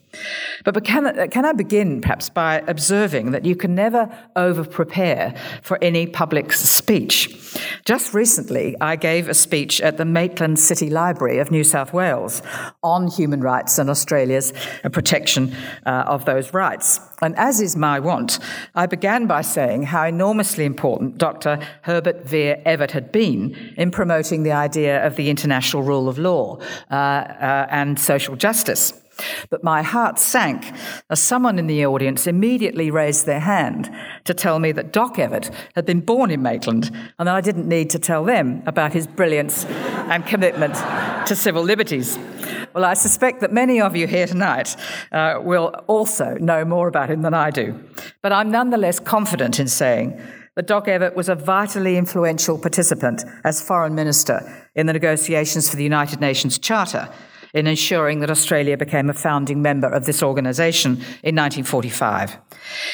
But 0.63 0.83
can, 0.83 1.29
can 1.29 1.45
I 1.45 1.53
begin 1.53 2.01
perhaps 2.01 2.29
by 2.29 2.63
observing 2.67 3.31
that 3.31 3.45
you 3.45 3.55
can 3.55 3.75
never 3.75 4.09
over 4.35 4.63
prepare 4.63 5.35
for 5.61 5.77
any 5.81 6.07
public 6.07 6.51
speech? 6.53 7.35
Just 7.85 8.13
recently, 8.13 8.75
I 8.81 8.95
gave 8.95 9.29
a 9.29 9.33
speech 9.33 9.81
at 9.81 9.97
the 9.97 10.05
Maitland 10.05 10.59
City 10.59 10.89
Library 10.89 11.39
of 11.39 11.51
New 11.51 11.63
South 11.63 11.93
Wales 11.93 12.41
on 12.83 13.07
human 13.07 13.41
rights 13.41 13.79
and 13.79 13.89
Australia's 13.89 14.53
protection 14.91 15.55
uh, 15.85 16.03
of 16.07 16.25
those 16.25 16.53
rights. 16.53 16.99
And 17.21 17.35
as 17.37 17.61
is 17.61 17.75
my 17.75 17.99
wont, 17.99 18.39
I 18.75 18.85
began 18.85 19.27
by 19.27 19.41
saying 19.41 19.83
how 19.83 20.05
enormously 20.05 20.65
important 20.65 21.17
Dr. 21.17 21.59
Herbert 21.81 22.25
Vere 22.25 22.61
Evatt 22.65 22.91
had 22.91 23.11
been 23.11 23.73
in 23.77 23.91
promoting 23.91 24.43
the 24.43 24.53
idea 24.53 25.05
of 25.05 25.15
the 25.15 25.29
international 25.29 25.83
rule 25.83 26.07
of 26.07 26.17
law 26.17 26.57
uh, 26.89 26.93
uh, 26.93 27.67
and 27.69 27.99
social 27.99 28.35
justice. 28.35 28.93
But 29.49 29.63
my 29.63 29.81
heart 29.81 30.19
sank 30.19 30.71
as 31.09 31.21
someone 31.21 31.59
in 31.59 31.67
the 31.67 31.85
audience 31.85 32.27
immediately 32.27 32.91
raised 32.91 33.25
their 33.25 33.39
hand 33.39 33.89
to 34.25 34.33
tell 34.33 34.59
me 34.59 34.71
that 34.73 34.93
Doc 34.93 35.15
Evatt 35.15 35.53
had 35.75 35.85
been 35.85 36.01
born 36.01 36.31
in 36.31 36.41
Maitland 36.41 36.91
and 37.17 37.27
that 37.27 37.35
I 37.35 37.41
didn't 37.41 37.67
need 37.67 37.89
to 37.91 37.99
tell 37.99 38.23
them 38.23 38.63
about 38.65 38.93
his 38.93 39.07
brilliance 39.07 39.65
and 39.65 40.25
commitment 40.25 40.75
to 41.27 41.35
civil 41.35 41.63
liberties. 41.63 42.17
Well, 42.73 42.85
I 42.85 42.93
suspect 42.93 43.41
that 43.41 43.51
many 43.51 43.81
of 43.81 43.95
you 43.95 44.05
here 44.07 44.27
tonight 44.27 44.75
uh, 45.11 45.39
will 45.41 45.67
also 45.87 46.35
know 46.35 46.63
more 46.65 46.87
about 46.87 47.09
him 47.09 47.23
than 47.23 47.33
I 47.33 47.49
do. 47.49 47.79
But 48.21 48.31
I'm 48.31 48.51
nonetheless 48.51 48.99
confident 48.99 49.59
in 49.59 49.67
saying 49.67 50.21
that 50.55 50.67
Doc 50.67 50.87
Evatt 50.87 51.15
was 51.15 51.29
a 51.29 51.35
vitally 51.35 51.97
influential 51.97 52.57
participant 52.57 53.23
as 53.43 53.61
Foreign 53.61 53.95
Minister 53.95 54.67
in 54.75 54.87
the 54.87 54.93
negotiations 54.93 55.69
for 55.69 55.77
the 55.77 55.83
United 55.83 56.19
Nations 56.19 56.59
Charter 56.59 57.09
in 57.53 57.67
ensuring 57.67 58.19
that 58.19 58.29
Australia 58.31 58.77
became 58.77 59.09
a 59.09 59.13
founding 59.13 59.61
member 59.61 59.87
of 59.87 60.05
this 60.05 60.23
organisation 60.23 60.91
in 61.23 61.35
1945. 61.35 62.37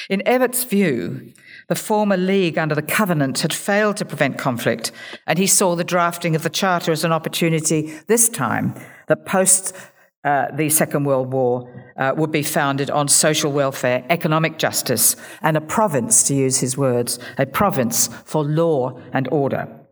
In 0.09 0.21
Evatt's 0.25 0.63
view, 0.63 1.33
the 1.67 1.75
former 1.75 2.17
League 2.17 2.57
under 2.57 2.75
the 2.75 2.81
Covenant 2.81 3.39
had 3.39 3.53
failed 3.53 3.97
to 3.97 4.05
prevent 4.05 4.37
conflict, 4.37 4.91
and 5.25 5.39
he 5.39 5.47
saw 5.47 5.75
the 5.75 5.83
drafting 5.83 6.35
of 6.35 6.43
the 6.43 6.49
Charter 6.49 6.91
as 6.91 7.03
an 7.03 7.11
opportunity 7.11 7.93
this 8.07 8.29
time 8.29 8.75
that 9.07 9.25
post 9.25 9.75
uh, 10.23 10.47
the 10.55 10.69
Second 10.69 11.03
World 11.03 11.31
War 11.31 11.93
uh, 11.97 12.13
would 12.17 12.31
be 12.31 12.41
founded 12.41 12.89
on 12.89 13.07
social 13.07 13.51
welfare, 13.51 14.03
economic 14.09 14.57
justice, 14.57 15.15
and 15.41 15.55
a 15.55 15.61
province, 15.61 16.23
to 16.23 16.33
use 16.33 16.59
his 16.59 16.75
words, 16.75 17.19
a 17.37 17.45
province 17.45 18.07
for 18.25 18.43
law 18.43 18.99
and 19.13 19.27
order. 19.31 19.84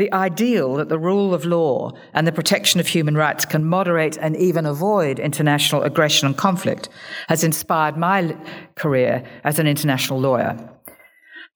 The 0.00 0.10
ideal 0.14 0.76
that 0.76 0.88
the 0.88 0.98
rule 0.98 1.34
of 1.34 1.44
law 1.44 1.92
and 2.14 2.26
the 2.26 2.32
protection 2.32 2.80
of 2.80 2.86
human 2.86 3.18
rights 3.18 3.44
can 3.44 3.66
moderate 3.66 4.16
and 4.16 4.34
even 4.34 4.64
avoid 4.64 5.18
international 5.18 5.82
aggression 5.82 6.26
and 6.26 6.34
conflict 6.34 6.88
has 7.28 7.44
inspired 7.44 7.98
my 7.98 8.34
career 8.76 9.22
as 9.44 9.58
an 9.58 9.66
international 9.66 10.18
lawyer. 10.18 10.56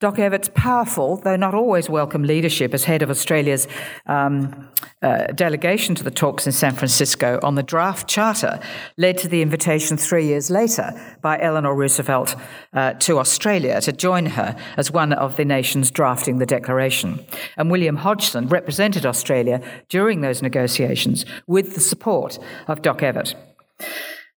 Doc 0.04 0.16
Evatt's 0.16 0.50
powerful, 0.54 1.16
though 1.16 1.34
not 1.34 1.54
always 1.54 1.88
welcome, 1.88 2.24
leadership 2.24 2.74
as 2.74 2.84
head 2.84 3.00
of 3.00 3.08
Australia's 3.08 3.66
um, 4.04 4.68
uh, 5.00 5.28
delegation 5.28 5.94
to 5.94 6.04
the 6.04 6.10
talks 6.10 6.44
in 6.44 6.52
San 6.52 6.74
Francisco 6.74 7.40
on 7.42 7.54
the 7.54 7.62
draft 7.62 8.06
charter 8.06 8.60
led 8.98 9.16
to 9.16 9.28
the 9.28 9.40
invitation 9.40 9.96
three 9.96 10.26
years 10.26 10.50
later 10.50 10.92
by 11.22 11.40
Eleanor 11.40 11.74
Roosevelt 11.74 12.36
uh, 12.74 12.92
to 12.92 13.18
Australia 13.18 13.80
to 13.80 13.92
join 13.92 14.26
her 14.26 14.54
as 14.76 14.90
one 14.90 15.14
of 15.14 15.38
the 15.38 15.44
nations 15.46 15.90
drafting 15.90 16.36
the 16.36 16.44
declaration. 16.44 17.24
And 17.56 17.70
William 17.70 17.96
Hodgson 17.96 18.46
represented 18.48 19.06
Australia 19.06 19.62
during 19.88 20.20
those 20.20 20.42
negotiations 20.42 21.24
with 21.46 21.74
the 21.74 21.80
support 21.80 22.38
of 22.68 22.82
Doc 22.82 22.98
Evatt. 22.98 23.34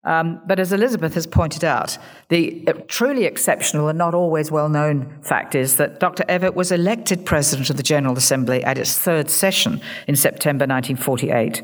Um, 0.08 0.40
but 0.48 0.58
as 0.58 0.72
Elizabeth 0.72 1.16
has 1.16 1.28
pointed 1.28 1.66
out, 1.66 1.98
the 2.30 2.64
uh, 2.66 2.74
truly 2.88 3.26
exceptional 3.26 3.90
and 3.90 3.98
not 3.98 4.14
always 4.14 4.50
well 4.50 4.70
known 4.70 5.22
fact 5.22 5.54
is 5.54 5.76
that 5.76 6.00
Dr. 6.00 6.24
Evatt 6.30 6.56
was 6.56 6.72
elected 6.72 7.26
President 7.26 7.70
of 7.70 7.76
the 7.76 7.84
General 7.84 8.18
Assembly 8.18 8.64
at 8.64 8.78
its 8.78 8.98
third 8.98 9.30
session 9.30 9.82
in 10.08 10.16
September 10.16 10.64
1948. 10.64 11.62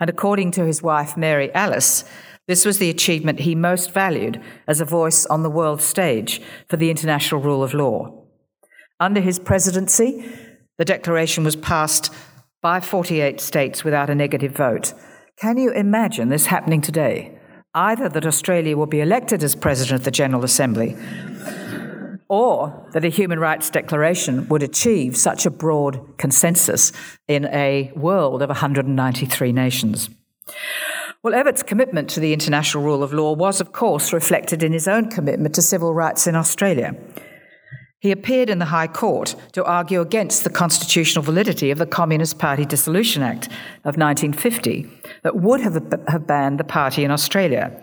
And 0.00 0.10
according 0.10 0.50
to 0.52 0.64
his 0.64 0.82
wife, 0.82 1.16
Mary 1.16 1.54
Alice, 1.54 2.04
this 2.48 2.64
was 2.64 2.78
the 2.78 2.90
achievement 2.90 3.40
he 3.40 3.54
most 3.54 3.92
valued 3.92 4.42
as 4.66 4.80
a 4.80 4.84
voice 4.84 5.24
on 5.26 5.44
the 5.44 5.50
world 5.50 5.80
stage 5.80 6.42
for 6.68 6.76
the 6.76 6.90
international 6.90 7.40
rule 7.40 7.62
of 7.62 7.72
law. 7.72 8.24
Under 8.98 9.20
his 9.20 9.38
presidency, 9.38 10.28
the 10.76 10.84
declaration 10.84 11.44
was 11.44 11.54
passed 11.54 12.12
by 12.60 12.80
48 12.80 13.40
states 13.40 13.84
without 13.84 14.10
a 14.10 14.14
negative 14.16 14.56
vote. 14.56 14.92
Can 15.36 15.56
you 15.56 15.70
imagine 15.70 16.30
this 16.30 16.46
happening 16.46 16.80
today? 16.80 17.35
Either 17.76 18.08
that 18.08 18.26
Australia 18.26 18.76
will 18.76 18.86
be 18.86 19.00
elected 19.00 19.44
as 19.44 19.54
President 19.54 20.00
of 20.00 20.04
the 20.04 20.10
General 20.10 20.44
Assembly 20.44 20.96
or 22.28 22.88
that 22.92 23.04
a 23.04 23.08
human 23.08 23.38
rights 23.38 23.70
declaration 23.70 24.48
would 24.48 24.62
achieve 24.62 25.16
such 25.16 25.46
a 25.46 25.50
broad 25.50 26.18
consensus 26.18 26.90
in 27.28 27.44
a 27.46 27.92
world 27.94 28.42
of 28.42 28.48
193 28.48 29.52
nations. 29.52 30.10
Well, 31.22 31.34
Evatt's 31.34 31.62
commitment 31.62 32.08
to 32.10 32.20
the 32.20 32.32
international 32.32 32.82
rule 32.82 33.02
of 33.02 33.12
law 33.12 33.32
was, 33.32 33.60
of 33.60 33.72
course, 33.72 34.12
reflected 34.12 34.62
in 34.62 34.72
his 34.72 34.88
own 34.88 35.10
commitment 35.10 35.54
to 35.54 35.62
civil 35.62 35.94
rights 35.94 36.26
in 36.26 36.34
Australia. 36.34 36.96
He 37.98 38.10
appeared 38.12 38.50
in 38.50 38.58
the 38.58 38.66
High 38.66 38.86
Court 38.86 39.34
to 39.52 39.64
argue 39.64 40.00
against 40.00 40.44
the 40.44 40.50
constitutional 40.50 41.24
validity 41.24 41.70
of 41.70 41.78
the 41.78 41.86
Communist 41.86 42.38
Party 42.38 42.64
Dissolution 42.64 43.22
Act 43.22 43.46
of 43.84 43.96
1950 43.96 44.95
that 45.26 45.34
would 45.34 45.60
have, 45.60 45.74
have 46.06 46.24
banned 46.24 46.60
the 46.60 46.62
party 46.62 47.02
in 47.02 47.10
Australia. 47.10 47.76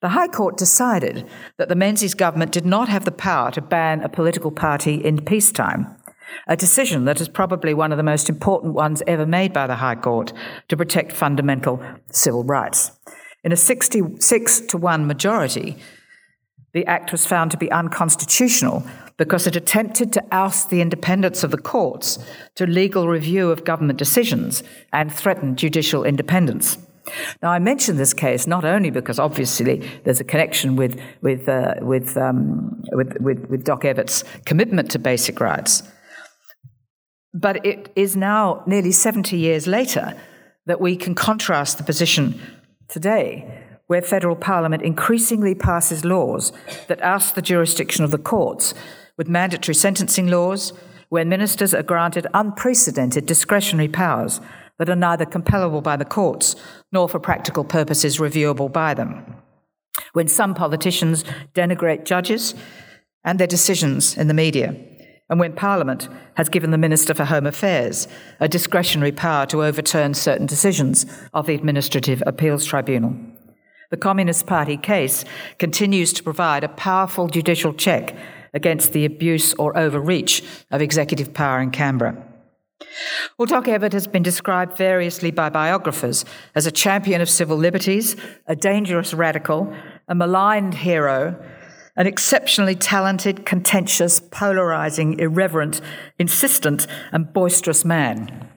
The 0.00 0.08
High 0.08 0.26
Court 0.26 0.56
decided 0.56 1.24
that 1.56 1.68
the 1.68 1.76
Menzies 1.76 2.12
government 2.12 2.50
did 2.50 2.66
not 2.66 2.88
have 2.88 3.04
the 3.04 3.12
power 3.12 3.52
to 3.52 3.60
ban 3.60 4.02
a 4.02 4.08
political 4.08 4.50
party 4.50 4.94
in 4.96 5.24
peacetime, 5.24 5.86
a 6.48 6.56
decision 6.56 7.04
that 7.04 7.20
is 7.20 7.28
probably 7.28 7.72
one 7.72 7.92
of 7.92 7.98
the 7.98 8.02
most 8.02 8.28
important 8.28 8.74
ones 8.74 9.00
ever 9.06 9.24
made 9.24 9.52
by 9.52 9.68
the 9.68 9.76
High 9.76 9.94
Court 9.94 10.32
to 10.66 10.76
protect 10.76 11.12
fundamental 11.12 11.80
civil 12.10 12.42
rights. 12.42 12.90
In 13.44 13.52
a 13.52 13.56
66 13.56 14.60
to 14.62 14.76
1 14.76 15.06
majority, 15.06 15.76
the 16.74 16.84
act 16.86 17.12
was 17.12 17.28
found 17.28 17.52
to 17.52 17.56
be 17.56 17.70
unconstitutional 17.70 18.84
because 19.16 19.46
it 19.46 19.56
attempted 19.56 20.12
to 20.12 20.24
oust 20.32 20.70
the 20.70 20.80
independence 20.80 21.44
of 21.44 21.50
the 21.50 21.58
courts 21.58 22.18
to 22.54 22.66
legal 22.66 23.08
review 23.08 23.50
of 23.50 23.64
government 23.64 23.98
decisions 23.98 24.62
and 24.92 25.12
threatened 25.12 25.58
judicial 25.58 26.04
independence. 26.04 26.78
Now, 27.42 27.50
I 27.50 27.58
mention 27.58 27.96
this 27.96 28.14
case 28.14 28.46
not 28.46 28.64
only 28.64 28.90
because 28.90 29.18
obviously 29.18 29.88
there's 30.04 30.20
a 30.20 30.24
connection 30.24 30.76
with, 30.76 31.00
with, 31.20 31.48
uh, 31.48 31.74
with, 31.80 32.16
um, 32.16 32.82
with, 32.92 33.16
with, 33.20 33.46
with 33.50 33.64
Doc 33.64 33.84
Evatt's 33.84 34.24
commitment 34.46 34.90
to 34.92 34.98
basic 34.98 35.40
rights, 35.40 35.82
but 37.34 37.64
it 37.66 37.90
is 37.96 38.16
now 38.16 38.62
nearly 38.66 38.92
70 38.92 39.36
years 39.36 39.66
later 39.66 40.16
that 40.66 40.80
we 40.80 40.96
can 40.96 41.14
contrast 41.14 41.78
the 41.78 41.84
position 41.84 42.40
today 42.88 43.62
where 43.86 44.02
federal 44.02 44.36
parliament 44.36 44.82
increasingly 44.82 45.54
passes 45.54 46.04
laws 46.04 46.52
that 46.88 47.02
oust 47.02 47.34
the 47.34 47.42
jurisdiction 47.42 48.04
of 48.04 48.10
the 48.10 48.18
courts, 48.18 48.74
with 49.16 49.28
mandatory 49.28 49.74
sentencing 49.74 50.28
laws, 50.28 50.72
where 51.08 51.24
ministers 51.24 51.74
are 51.74 51.82
granted 51.82 52.26
unprecedented 52.32 53.26
discretionary 53.26 53.88
powers 53.88 54.40
that 54.78 54.88
are 54.88 54.96
neither 54.96 55.26
compellable 55.26 55.82
by 55.82 55.96
the 55.96 56.04
courts 56.04 56.56
nor 56.90 57.08
for 57.08 57.20
practical 57.20 57.64
purposes 57.64 58.18
reviewable 58.18 58.72
by 58.72 58.94
them. 58.94 59.36
When 60.12 60.26
some 60.28 60.54
politicians 60.54 61.24
denigrate 61.54 62.04
judges 62.04 62.54
and 63.24 63.38
their 63.38 63.46
decisions 63.46 64.16
in 64.16 64.28
the 64.28 64.34
media, 64.34 64.74
and 65.28 65.40
when 65.40 65.52
Parliament 65.54 66.08
has 66.34 66.48
given 66.48 66.72
the 66.72 66.78
Minister 66.78 67.14
for 67.14 67.24
Home 67.24 67.46
Affairs 67.46 68.08
a 68.40 68.48
discretionary 68.48 69.12
power 69.12 69.46
to 69.46 69.64
overturn 69.64 70.14
certain 70.14 70.46
decisions 70.46 71.06
of 71.32 71.46
the 71.46 71.54
Administrative 71.54 72.22
Appeals 72.26 72.66
Tribunal. 72.66 73.16
The 73.92 73.98
Communist 73.98 74.46
Party 74.46 74.78
case 74.78 75.22
continues 75.58 76.14
to 76.14 76.22
provide 76.22 76.64
a 76.64 76.68
powerful 76.70 77.28
judicial 77.28 77.74
check 77.74 78.16
against 78.54 78.94
the 78.94 79.04
abuse 79.04 79.52
or 79.58 79.76
overreach 79.76 80.42
of 80.70 80.80
executive 80.80 81.34
power 81.34 81.60
in 81.60 81.70
Canberra. 81.72 82.16
Well, 83.36 83.44
Doc 83.44 83.66
Evatt 83.66 83.92
has 83.92 84.06
been 84.06 84.22
described 84.22 84.78
variously 84.78 85.30
by 85.30 85.50
biographers 85.50 86.24
as 86.54 86.66
a 86.66 86.70
champion 86.70 87.20
of 87.20 87.28
civil 87.28 87.58
liberties, 87.58 88.16
a 88.46 88.56
dangerous 88.56 89.12
radical, 89.12 89.70
a 90.08 90.14
maligned 90.14 90.72
hero, 90.72 91.36
an 91.94 92.06
exceptionally 92.06 92.74
talented, 92.74 93.44
contentious, 93.44 94.20
polarizing, 94.20 95.18
irreverent, 95.18 95.82
insistent, 96.18 96.86
and 97.12 97.30
boisterous 97.34 97.84
man. 97.84 98.48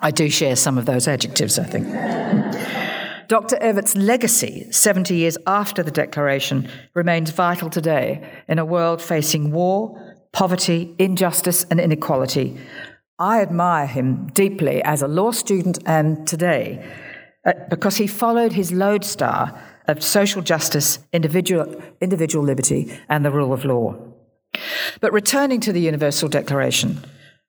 I 0.00 0.10
do 0.10 0.30
share 0.30 0.56
some 0.56 0.78
of 0.78 0.86
those 0.86 1.06
adjectives, 1.06 1.58
I 1.58 1.64
think. 1.64 2.89
Dr. 3.30 3.58
Evatt's 3.62 3.94
legacy, 3.94 4.66
70 4.72 5.14
years 5.14 5.38
after 5.46 5.84
the 5.84 5.92
Declaration, 5.92 6.68
remains 6.94 7.30
vital 7.30 7.70
today 7.70 8.28
in 8.48 8.58
a 8.58 8.64
world 8.64 9.00
facing 9.00 9.52
war, 9.52 10.16
poverty, 10.32 10.96
injustice, 10.98 11.62
and 11.70 11.78
inequality. 11.78 12.58
I 13.20 13.40
admire 13.40 13.86
him 13.86 14.26
deeply 14.34 14.82
as 14.82 15.00
a 15.00 15.06
law 15.06 15.30
student 15.30 15.78
and 15.86 16.26
today 16.26 16.84
uh, 17.46 17.52
because 17.68 17.98
he 17.98 18.08
followed 18.08 18.50
his 18.50 18.72
lodestar 18.72 19.56
of 19.86 20.02
social 20.02 20.42
justice, 20.42 20.98
individual, 21.12 21.80
individual 22.00 22.44
liberty, 22.44 22.98
and 23.08 23.24
the 23.24 23.30
rule 23.30 23.52
of 23.52 23.64
law. 23.64 23.94
But 25.00 25.12
returning 25.12 25.60
to 25.60 25.72
the 25.72 25.80
Universal 25.80 26.30
Declaration, 26.30 26.98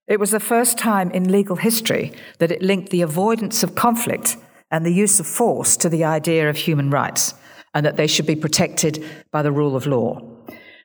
it 0.08 0.20
was 0.20 0.30
the 0.30 0.40
first 0.40 0.78
time 0.78 1.10
in 1.10 1.32
legal 1.32 1.56
history 1.56 2.14
that 2.38 2.52
it 2.52 2.62
linked 2.62 2.92
the 2.92 3.02
avoidance 3.02 3.64
of 3.64 3.74
conflict 3.74 4.38
and 4.72 4.86
the 4.86 4.94
use 4.94 5.20
of 5.20 5.28
force 5.28 5.78
to 5.78 5.90
the 5.90 6.04
idea 6.04 6.50
of 6.50 6.56
human 6.56 6.90
rights, 6.90 7.34
and 7.74 7.86
that 7.86 7.98
they 7.98 8.08
should 8.08 8.26
be 8.26 8.36
protected 8.36 9.04
by 9.32 9.42
the 9.42 9.52
rule 9.52 9.76
of 9.76 9.86
law. 9.86 10.22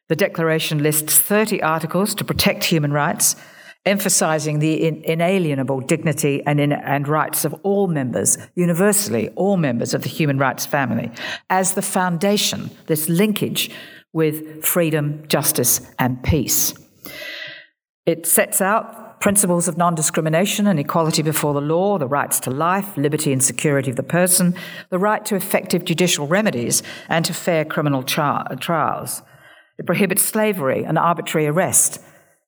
The 0.08 0.16
Declaration 0.16 0.82
lists 0.82 1.18
30 1.18 1.62
articles 1.62 2.14
to 2.16 2.24
protect 2.24 2.64
human 2.64 2.92
rights, 2.92 3.36
emphasizing 3.84 4.58
the 4.58 5.04
inalienable 5.08 5.80
dignity 5.80 6.42
and, 6.44 6.60
in, 6.60 6.72
and 6.72 7.06
rights 7.06 7.44
of 7.44 7.54
all 7.62 7.86
members, 7.86 8.36
universally, 8.54 9.28
all 9.30 9.56
members 9.56 9.94
of 9.94 10.02
the 10.02 10.08
human 10.08 10.38
rights 10.38 10.66
family, 10.66 11.10
as 11.50 11.74
the 11.74 11.82
foundation, 11.82 12.70
this 12.86 13.08
linkage 13.08 13.70
with 14.12 14.64
freedom, 14.64 15.24
justice, 15.28 15.80
and 15.98 16.22
peace. 16.22 16.74
It 18.06 18.26
sets 18.26 18.60
out 18.60 19.05
principles 19.26 19.66
of 19.66 19.76
non 19.76 19.92
discrimination 19.92 20.68
and 20.68 20.78
equality 20.78 21.20
before 21.20 21.52
the 21.52 21.60
law, 21.60 21.98
the 21.98 22.06
rights 22.06 22.38
to 22.38 22.48
life, 22.48 22.96
liberty, 22.96 23.32
and 23.32 23.42
security 23.42 23.90
of 23.90 23.96
the 23.96 24.02
person, 24.04 24.54
the 24.90 25.00
right 25.00 25.24
to 25.24 25.34
effective 25.34 25.84
judicial 25.84 26.28
remedies, 26.28 26.80
and 27.08 27.24
to 27.24 27.34
fair 27.34 27.64
criminal 27.64 28.04
tra- 28.04 28.56
trials. 28.60 29.22
It 29.78 29.84
prohibits 29.84 30.22
slavery 30.22 30.84
and 30.84 30.96
arbitrary 30.96 31.48
arrest 31.48 32.00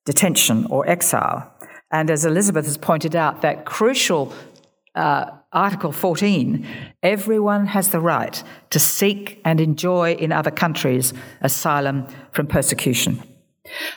detention, 0.04 0.66
or 0.70 0.88
exile. 0.88 1.52
And 1.90 2.12
as 2.12 2.24
Elizabeth 2.24 2.66
has 2.66 2.78
pointed 2.78 3.16
out, 3.16 3.42
that 3.42 3.64
crucial 3.64 4.32
uh, 4.94 5.32
Article 5.52 5.90
14 5.90 6.64
everyone 7.02 7.66
has 7.66 7.88
the 7.88 7.98
right 7.98 8.40
to 8.70 8.78
seek 8.78 9.40
and 9.44 9.60
enjoy 9.60 10.12
in 10.12 10.30
other 10.30 10.52
countries 10.52 11.12
asylum 11.40 12.06
from 12.30 12.46
persecution. 12.46 13.20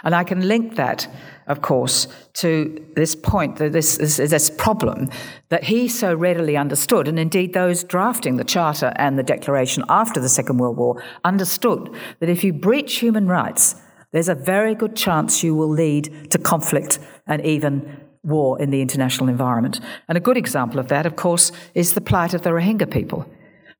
And 0.03 0.15
I 0.15 0.23
can 0.23 0.47
link 0.47 0.75
that, 0.75 1.07
of 1.51 1.61
course, 1.61 2.07
to 2.33 2.83
this 2.95 3.13
point, 3.13 3.57
this, 3.57 3.97
this, 3.97 4.17
this 4.17 4.49
problem 4.49 5.09
that 5.49 5.65
he 5.65 5.89
so 5.89 6.15
readily 6.15 6.55
understood, 6.55 7.07
and 7.09 7.19
indeed 7.19 7.53
those 7.53 7.83
drafting 7.83 8.37
the 8.37 8.45
Charter 8.45 8.93
and 8.95 9.19
the 9.19 9.23
Declaration 9.23 9.83
after 9.89 10.21
the 10.21 10.29
Second 10.29 10.57
World 10.57 10.77
War 10.77 11.03
understood 11.25 11.93
that 12.19 12.29
if 12.29 12.43
you 12.43 12.53
breach 12.53 12.95
human 12.95 13.27
rights, 13.27 13.75
there's 14.11 14.29
a 14.29 14.35
very 14.35 14.73
good 14.73 14.95
chance 14.95 15.43
you 15.43 15.53
will 15.53 15.69
lead 15.69 16.31
to 16.31 16.37
conflict 16.37 16.99
and 17.27 17.45
even 17.45 17.97
war 18.23 18.61
in 18.61 18.69
the 18.69 18.81
international 18.81 19.29
environment. 19.29 19.81
And 20.07 20.17
a 20.17 20.21
good 20.21 20.37
example 20.37 20.79
of 20.79 20.87
that, 20.87 21.05
of 21.05 21.17
course, 21.17 21.51
is 21.73 21.93
the 21.93 22.01
plight 22.01 22.33
of 22.33 22.43
the 22.43 22.51
Rohingya 22.51 22.89
people. 22.89 23.25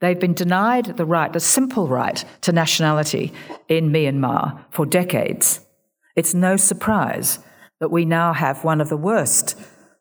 They've 0.02 0.20
been 0.20 0.34
denied 0.34 0.98
the 0.98 1.06
right, 1.06 1.32
the 1.32 1.40
simple 1.40 1.88
right 1.88 2.26
to 2.42 2.52
nationality 2.52 3.32
in 3.70 3.92
Myanmar 3.92 4.66
for 4.72 4.86
decades. 4.86 5.62
It's 6.16 6.34
no 6.34 6.58
surprise 6.58 7.40
that 7.82 7.90
we 7.90 8.06
now 8.06 8.32
have 8.32 8.64
one 8.64 8.80
of 8.80 8.88
the 8.90 8.96
worst 8.96 9.60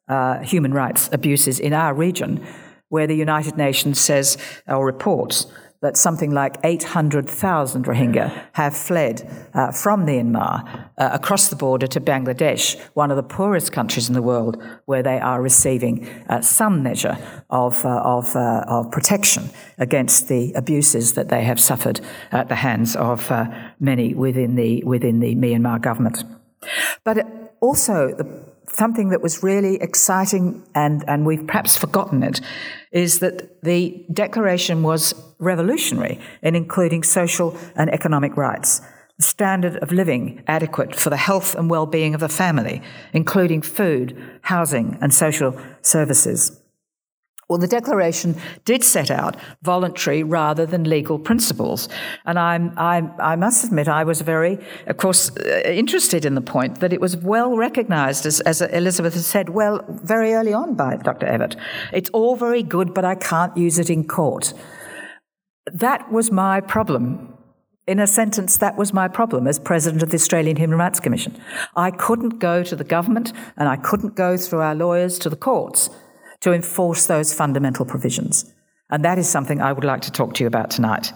uh, 0.09 0.39
human 0.41 0.73
rights 0.73 1.09
abuses 1.13 1.59
in 1.59 1.73
our 1.73 1.95
region, 1.95 2.47
where 2.91 3.07
the 3.07 3.17
United 3.17 3.57
Nations 3.57 3.99
says 3.99 4.37
or 4.69 4.85
reports 4.85 5.47
that 5.81 5.97
something 5.97 6.31
like 6.31 6.57
800,000 6.63 7.87
Rohingya 7.87 8.49
have 8.53 8.77
fled 8.77 9.27
uh, 9.55 9.73
from 9.73 10.05
Myanmar 10.05 10.91
uh, 10.99 11.09
across 11.11 11.49
the 11.49 11.57
border 11.57 11.87
to 11.87 12.01
Bangladesh, 12.03 12.79
one 12.93 13.11
of 13.11 13.17
the 13.17 13.23
poorest 13.23 13.73
countries 13.73 14.09
in 14.09 14.15
the 14.15 14.21
world, 14.21 14.63
where 14.85 15.03
they 15.03 15.19
are 15.19 15.41
receiving 15.41 16.07
uh, 16.29 16.43
some 16.43 16.83
measure 16.83 17.17
of, 17.49 17.83
uh, 17.87 18.03
of, 18.05 18.37
uh, 18.37 18.63
of, 18.67 18.91
protection 18.91 19.49
against 19.79 20.29
the 20.29 20.53
abuses 20.53 21.15
that 21.15 21.31
they 21.31 21.45
have 21.45 21.59
suffered 21.59 22.03
at 22.31 22.51
the 22.51 22.57
hands 22.57 22.95
of 22.95 23.31
uh, 23.31 23.47
many 23.79 24.13
within 24.13 24.57
the, 24.57 24.85
within 24.85 25.21
the 25.21 25.35
Myanmar 25.35 25.81
government. 25.81 26.23
But 27.05 27.50
also, 27.61 28.15
the 28.15 28.51
something 28.73 29.09
that 29.11 29.21
was 29.21 29.43
really 29.43 29.77
exciting, 29.77 30.63
and, 30.75 31.05
and 31.09 31.27
we've 31.27 31.47
perhaps 31.47 31.77
forgotten 31.77 32.23
it, 32.23 32.41
is 32.93 33.19
that 33.21 33.63
the 33.63 34.05
declaration 34.13 34.83
was 34.83 35.15
revolutionary 35.39 36.21
in 36.43 36.55
including 36.55 37.03
social 37.03 37.57
and 37.77 37.91
economic 37.91 38.37
rights, 38.37 38.81
the 39.17 39.23
standard 39.25 39.77
of 39.77 39.93
living 39.93 40.43
adequate 40.47 40.95
for 40.95 41.11
the 41.11 41.17
health 41.17 41.55
and 41.55 41.69
well-being 41.71 42.15
of 42.15 42.21
the 42.21 42.29
family, 42.29 42.83
including 43.13 43.63
food, 43.63 44.17
housing, 44.43 44.99
and 45.01 45.13
social 45.13 45.59
services. 45.83 46.60
Well, 47.51 47.59
the 47.59 47.67
Declaration 47.67 48.37
did 48.65 48.85
set 48.85 49.11
out 49.11 49.35
voluntary 49.63 50.23
rather 50.23 50.65
than 50.67 50.85
legal 50.85 51.19
principles. 51.19 51.89
And 52.25 52.39
I'm, 52.39 52.73
I'm, 52.79 53.13
i 53.19 53.35
must 53.35 53.65
admit, 53.65 53.89
I 53.89 54.05
was 54.05 54.21
very, 54.21 54.57
of 54.87 54.99
course, 54.99 55.37
uh, 55.37 55.63
interested 55.65 56.25
in 56.25 56.37
the 56.37 56.43
point 56.43 56.79
that 56.79 56.93
it 56.93 57.01
was 57.01 57.17
well 57.17 57.57
recognized, 57.57 58.25
as, 58.25 58.39
as 58.43 58.61
Elizabeth 58.61 59.15
has 59.15 59.27
said, 59.27 59.49
well, 59.49 59.85
very 59.89 60.33
early 60.33 60.53
on 60.53 60.77
by 60.77 60.95
Dr. 60.95 61.27
Evatt. 61.27 61.57
It's 61.93 62.09
all 62.11 62.37
very 62.37 62.63
good, 62.63 62.95
but 62.95 63.05
I 63.05 63.17
can't 63.17 63.57
use 63.57 63.81
it 63.81 63.91
in 63.91 64.07
court. 64.07 64.55
That 65.73 66.13
was 66.13 66.31
my 66.31 66.61
problem. 66.61 67.37
In 67.89 67.99
a 67.99 68.07
sentence, 68.07 68.59
that 68.59 68.77
was 68.77 68.93
my 68.93 69.09
problem 69.09 69.49
as 69.49 69.59
president 69.59 70.05
of 70.05 70.11
the 70.11 70.17
Australian 70.17 70.57
Human 70.57 70.79
Rights 70.79 71.01
Commission. 71.01 71.37
I 71.75 71.91
couldn't 71.91 72.39
go 72.39 72.63
to 72.63 72.77
the 72.77 72.85
government 72.85 73.33
and 73.57 73.69
I 73.69 73.75
couldn't 73.75 74.15
go 74.15 74.37
through 74.37 74.61
our 74.61 74.77
lawyers 74.77 75.19
to 75.19 75.29
the 75.29 75.35
courts 75.35 75.91
to 76.41 76.53
enforce 76.53 77.07
those 77.07 77.33
fundamental 77.33 77.85
provisions. 77.85 78.53
And 78.91 79.05
that 79.05 79.19
is 79.19 79.29
something 79.29 79.61
I 79.61 79.73
would 79.73 79.85
like 79.85 80.03
to 80.03 80.11
talk 80.11 80.35
to 80.35 80.45
you 80.45 80.49
about 80.49 80.71
tonight. 80.71 81.13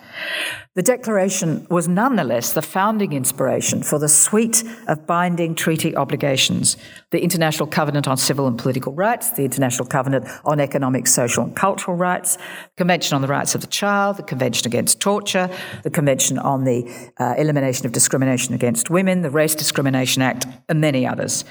The 0.77 0.83
Declaration 0.83 1.67
was 1.71 1.87
nonetheless 1.89 2.53
the 2.53 2.63
founding 2.63 3.13
inspiration 3.13 3.83
for 3.83 3.99
the 3.99 4.09
suite 4.09 4.63
of 4.89 5.07
binding 5.07 5.55
treaty 5.55 5.95
obligations 5.97 6.77
the 7.11 7.23
International 7.23 7.69
Covenant 7.69 8.09
on 8.09 8.17
Civil 8.17 8.49
and 8.49 8.59
Political 8.59 8.93
Rights, 8.93 9.31
the 9.31 9.45
International 9.45 9.87
Covenant 9.87 10.27
on 10.45 10.59
Economic, 10.59 11.07
Social, 11.07 11.45
and 11.45 11.55
Cultural 11.55 11.97
Rights, 11.97 12.37
the 12.37 12.43
Convention 12.77 13.15
on 13.15 13.23
the 13.23 13.29
Rights 13.29 13.55
of 13.55 13.61
the 13.61 13.69
Child, 13.69 14.17
the 14.17 14.25
Convention 14.25 14.67
Against 14.67 15.01
Torture, 15.01 15.49
the 15.85 15.91
Convention 15.91 16.39
on 16.39 16.65
the 16.65 17.13
uh, 17.19 17.35
Elimination 17.39 17.87
of 17.87 17.93
Discrimination 17.93 18.53
Against 18.53 18.91
Women, 18.91 19.23
the 19.23 19.31
Race 19.31 19.55
Discrimination 19.55 20.23
Act, 20.23 20.47
and 20.69 20.81
many 20.81 21.07
others. 21.07 21.45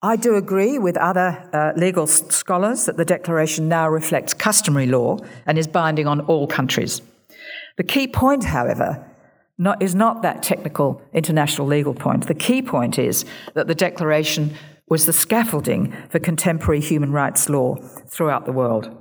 I 0.00 0.14
do 0.14 0.36
agree 0.36 0.78
with 0.78 0.96
other 0.96 1.48
uh, 1.52 1.72
legal 1.76 2.06
scholars 2.06 2.86
that 2.86 2.96
the 2.96 3.04
Declaration 3.04 3.68
now 3.68 3.88
reflects 3.88 4.32
customary 4.32 4.86
law 4.86 5.18
and 5.44 5.58
is 5.58 5.66
binding 5.66 6.06
on 6.06 6.20
all 6.20 6.46
countries. 6.46 7.02
The 7.78 7.82
key 7.82 8.06
point, 8.06 8.44
however, 8.44 9.04
not, 9.58 9.82
is 9.82 9.96
not 9.96 10.22
that 10.22 10.40
technical 10.44 11.02
international 11.12 11.66
legal 11.66 11.94
point. 11.94 12.28
The 12.28 12.34
key 12.34 12.62
point 12.62 12.96
is 12.96 13.24
that 13.54 13.66
the 13.66 13.74
Declaration 13.74 14.54
was 14.88 15.04
the 15.04 15.12
scaffolding 15.12 15.92
for 16.10 16.20
contemporary 16.20 16.80
human 16.80 17.10
rights 17.10 17.48
law 17.48 17.74
throughout 18.06 18.46
the 18.46 18.52
world. 18.52 18.96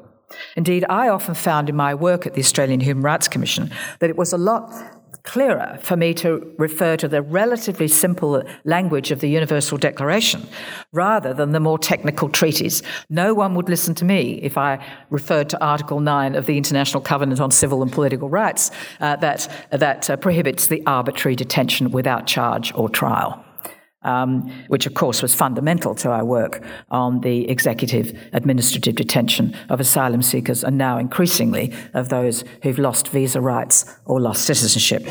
Indeed, 0.55 0.83
I 0.89 1.09
often 1.09 1.35
found 1.35 1.69
in 1.69 1.75
my 1.75 1.93
work 1.93 2.25
at 2.25 2.33
the 2.33 2.41
Australian 2.41 2.79
Human 2.79 3.03
Rights 3.03 3.27
Commission 3.27 3.69
that 3.99 4.09
it 4.09 4.17
was 4.17 4.33
a 4.33 4.37
lot 4.37 4.73
clearer 5.27 5.77
for 5.81 5.97
me 5.97 6.13
to 6.13 6.53
refer 6.57 6.95
to 6.95 7.07
the 7.07 7.21
relatively 7.21 7.87
simple 7.87 8.41
language 8.63 9.11
of 9.11 9.19
the 9.19 9.27
Universal 9.27 9.77
Declaration 9.77 10.47
rather 10.93 11.33
than 11.33 11.51
the 11.51 11.59
more 11.59 11.77
technical 11.77 12.29
treaties. 12.29 12.81
No 13.09 13.33
one 13.33 13.53
would 13.53 13.67
listen 13.67 13.93
to 13.95 14.05
me 14.05 14.39
if 14.41 14.57
I 14.57 14.83
referred 15.09 15.49
to 15.49 15.61
Article 15.61 15.99
9 15.99 16.33
of 16.35 16.45
the 16.45 16.57
International 16.57 17.01
Covenant 17.01 17.41
on 17.41 17.51
Civil 17.51 17.83
and 17.83 17.91
Political 17.91 18.29
Rights 18.29 18.71
uh, 19.01 19.17
that, 19.17 19.67
that 19.71 20.09
uh, 20.09 20.15
prohibits 20.15 20.67
the 20.67 20.81
arbitrary 20.87 21.35
detention 21.35 21.91
without 21.91 22.25
charge 22.25 22.73
or 22.73 22.87
trial 22.87 23.43
um, 24.07 24.49
which 24.69 24.87
of 24.87 24.93
course 24.93 25.21
was 25.21 25.35
fundamental 25.35 25.93
to 25.95 26.09
our 26.09 26.25
work 26.25 26.63
on 26.89 27.21
the 27.21 27.47
executive 27.49 28.17
administrative 28.33 28.95
detention 28.95 29.55
of 29.69 29.79
asylum 29.79 30.21
seekers 30.21 30.63
and 30.63 30.77
now 30.77 30.97
increasingly 30.97 31.73
of 31.93 32.09
those 32.09 32.43
who've 32.63 32.79
lost 32.79 33.09
visa 33.09 33.41
rights 33.41 33.85
or 34.05 34.19
lost 34.19 34.45
citizenship. 34.45 35.05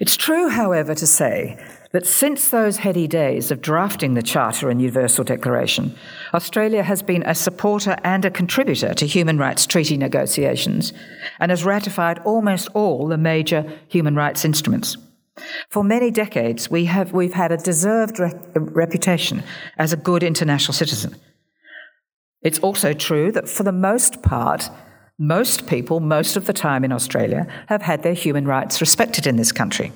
It's 0.00 0.16
true, 0.16 0.48
however, 0.48 0.94
to 0.94 1.06
say 1.06 1.58
that 1.92 2.06
since 2.06 2.50
those 2.50 2.76
heady 2.76 3.08
days 3.08 3.50
of 3.50 3.62
drafting 3.62 4.14
the 4.14 4.22
Charter 4.22 4.68
and 4.68 4.80
Universal 4.80 5.24
Declaration, 5.24 5.96
Australia 6.34 6.82
has 6.82 7.02
been 7.02 7.22
a 7.22 7.34
supporter 7.34 7.96
and 8.04 8.24
a 8.24 8.30
contributor 8.30 8.92
to 8.94 9.06
human 9.06 9.38
rights 9.38 9.66
treaty 9.66 9.96
negotiations 9.96 10.92
and 11.40 11.50
has 11.50 11.64
ratified 11.64 12.18
almost 12.20 12.68
all 12.74 13.08
the 13.08 13.16
major 13.16 13.64
human 13.88 14.14
rights 14.14 14.44
instruments. 14.44 14.96
For 15.70 15.84
many 15.84 16.10
decades, 16.10 16.70
we 16.70 16.86
have, 16.86 17.12
we've 17.12 17.34
had 17.34 17.52
a 17.52 17.56
deserved 17.56 18.18
re- 18.18 18.32
reputation 18.54 19.42
as 19.76 19.92
a 19.92 19.96
good 19.96 20.22
international 20.22 20.74
citizen. 20.74 21.16
It's 22.42 22.58
also 22.60 22.92
true 22.92 23.32
that 23.32 23.48
for 23.48 23.62
the 23.62 23.72
most 23.72 24.22
part, 24.22 24.70
most 25.18 25.66
people, 25.66 25.98
most 26.00 26.36
of 26.36 26.46
the 26.46 26.52
time 26.52 26.84
in 26.84 26.92
Australia, 26.92 27.46
have 27.66 27.82
had 27.82 28.02
their 28.02 28.14
human 28.14 28.46
rights 28.46 28.80
respected 28.80 29.26
in 29.26 29.36
this 29.36 29.50
country. 29.50 29.92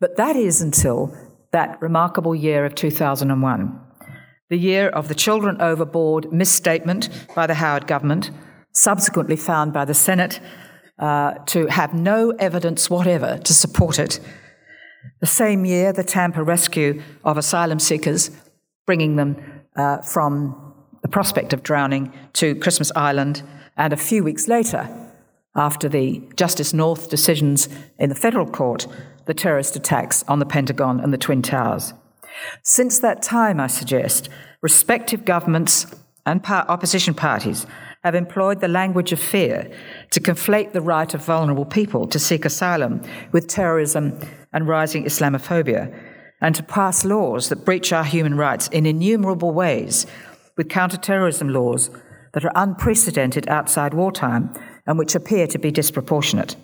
But 0.00 0.16
that 0.16 0.36
is 0.36 0.62
until 0.62 1.14
that 1.52 1.80
remarkable 1.82 2.34
year 2.34 2.64
of 2.64 2.74
2001, 2.74 3.80
the 4.48 4.58
year 4.58 4.88
of 4.88 5.08
the 5.08 5.14
Children 5.14 5.60
Overboard 5.60 6.32
misstatement 6.32 7.08
by 7.34 7.46
the 7.46 7.54
Howard 7.54 7.86
government, 7.86 8.30
subsequently 8.72 9.36
found 9.36 9.72
by 9.72 9.84
the 9.84 9.94
Senate 9.94 10.40
uh, 10.98 11.34
to 11.46 11.66
have 11.66 11.94
no 11.94 12.30
evidence 12.38 12.90
whatever 12.90 13.38
to 13.38 13.52
support 13.52 13.98
it. 13.98 14.20
The 15.20 15.26
same 15.26 15.64
year, 15.64 15.92
the 15.92 16.04
Tampa 16.04 16.42
rescue 16.42 17.02
of 17.24 17.36
asylum 17.38 17.78
seekers, 17.78 18.30
bringing 18.86 19.16
them 19.16 19.36
uh, 19.76 19.98
from 19.98 20.74
the 21.02 21.08
prospect 21.08 21.52
of 21.52 21.62
drowning 21.62 22.12
to 22.34 22.54
Christmas 22.56 22.92
Island, 22.94 23.42
and 23.76 23.92
a 23.92 23.96
few 23.96 24.24
weeks 24.24 24.48
later, 24.48 24.88
after 25.54 25.88
the 25.88 26.22
Justice 26.36 26.72
North 26.72 27.10
decisions 27.10 27.68
in 27.98 28.08
the 28.08 28.14
federal 28.14 28.46
court, 28.46 28.86
the 29.26 29.34
terrorist 29.34 29.76
attacks 29.76 30.24
on 30.28 30.38
the 30.38 30.46
Pentagon 30.46 31.00
and 31.00 31.12
the 31.12 31.18
Twin 31.18 31.42
Towers. 31.42 31.94
Since 32.62 33.00
that 33.00 33.22
time, 33.22 33.60
I 33.60 33.66
suggest, 33.66 34.28
respective 34.62 35.24
governments 35.24 35.86
and 36.24 36.42
par- 36.42 36.66
opposition 36.68 37.14
parties 37.14 37.66
have 38.08 38.14
employed 38.14 38.62
the 38.62 38.68
language 38.68 39.12
of 39.12 39.20
fear 39.20 39.70
to 40.10 40.18
conflate 40.18 40.72
the 40.72 40.80
right 40.80 41.12
of 41.12 41.22
vulnerable 41.22 41.66
people 41.66 42.06
to 42.06 42.18
seek 42.18 42.46
asylum 42.46 43.02
with 43.32 43.46
terrorism 43.46 44.18
and 44.54 44.66
rising 44.66 45.04
Islamophobia, 45.04 45.94
and 46.40 46.54
to 46.54 46.62
pass 46.62 47.04
laws 47.04 47.50
that 47.50 47.66
breach 47.66 47.92
our 47.92 48.04
human 48.04 48.34
rights 48.34 48.66
in 48.68 48.86
innumerable 48.86 49.52
ways, 49.52 50.06
with 50.56 50.70
counterterrorism 50.70 51.50
laws 51.50 51.90
that 52.32 52.46
are 52.46 52.52
unprecedented 52.54 53.46
outside 53.46 53.92
wartime 53.92 54.54
and 54.86 54.98
which 54.98 55.14
appear 55.14 55.46
to 55.46 55.58
be 55.58 55.70
disproportionate. 55.70 56.56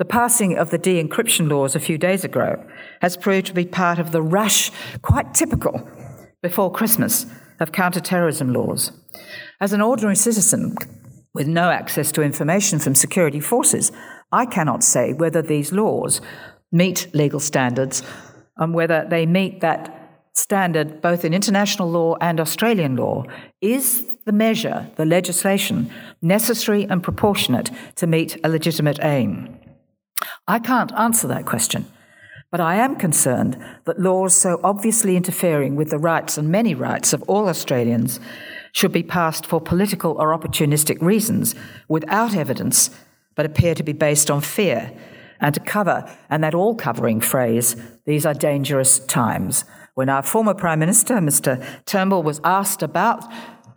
The 0.00 0.04
passing 0.04 0.58
of 0.58 0.70
the 0.70 0.78
de 0.78 1.00
encryption 1.00 1.48
laws 1.48 1.76
a 1.76 1.80
few 1.80 1.96
days 1.96 2.24
ago 2.24 2.60
has 3.02 3.16
proved 3.16 3.46
to 3.46 3.54
be 3.54 3.66
part 3.66 4.00
of 4.00 4.10
the 4.10 4.20
rush, 4.20 4.72
quite 5.02 5.32
typical, 5.32 5.88
before 6.42 6.72
Christmas, 6.72 7.24
of 7.60 7.70
counterterrorism 7.70 8.52
laws. 8.52 8.90
As 9.58 9.72
an 9.72 9.80
ordinary 9.80 10.16
citizen 10.16 10.76
with 11.32 11.46
no 11.46 11.70
access 11.70 12.12
to 12.12 12.22
information 12.22 12.78
from 12.78 12.94
security 12.94 13.40
forces, 13.40 13.90
I 14.30 14.44
cannot 14.44 14.84
say 14.84 15.14
whether 15.14 15.40
these 15.40 15.72
laws 15.72 16.20
meet 16.70 17.08
legal 17.14 17.40
standards 17.40 18.02
and 18.58 18.74
whether 18.74 19.06
they 19.08 19.24
meet 19.24 19.62
that 19.62 20.28
standard 20.34 21.00
both 21.00 21.24
in 21.24 21.32
international 21.32 21.90
law 21.90 22.16
and 22.20 22.38
Australian 22.38 22.96
law. 22.96 23.24
Is 23.62 24.06
the 24.26 24.32
measure, 24.32 24.90
the 24.96 25.06
legislation, 25.06 25.90
necessary 26.20 26.84
and 26.84 27.02
proportionate 27.02 27.70
to 27.94 28.06
meet 28.06 28.38
a 28.44 28.50
legitimate 28.50 28.98
aim? 29.02 29.58
I 30.46 30.58
can't 30.58 30.92
answer 30.92 31.26
that 31.28 31.46
question, 31.46 31.86
but 32.50 32.60
I 32.60 32.76
am 32.76 32.96
concerned 32.96 33.56
that 33.86 34.00
laws 34.00 34.34
so 34.34 34.60
obviously 34.62 35.16
interfering 35.16 35.76
with 35.76 35.88
the 35.88 35.98
rights 35.98 36.36
and 36.36 36.50
many 36.50 36.74
rights 36.74 37.14
of 37.14 37.22
all 37.22 37.48
Australians 37.48 38.20
should 38.76 38.92
be 38.92 39.02
passed 39.02 39.46
for 39.46 39.58
political 39.58 40.12
or 40.18 40.38
opportunistic 40.38 41.00
reasons 41.00 41.54
without 41.88 42.36
evidence, 42.36 42.90
but 43.34 43.46
appear 43.46 43.74
to 43.74 43.82
be 43.82 43.94
based 43.94 44.30
on 44.30 44.38
fear 44.42 44.92
and 45.40 45.54
to 45.54 45.60
cover, 45.60 46.04
and 46.28 46.44
that 46.44 46.54
all 46.54 46.74
covering 46.74 47.18
phrase, 47.18 47.74
these 48.04 48.26
are 48.26 48.34
dangerous 48.34 48.98
times. 48.98 49.64
When 49.94 50.10
our 50.10 50.22
former 50.22 50.52
Prime 50.52 50.78
Minister, 50.78 51.14
Mr. 51.14 51.66
Turnbull, 51.86 52.22
was 52.22 52.38
asked 52.44 52.82
about 52.82 53.24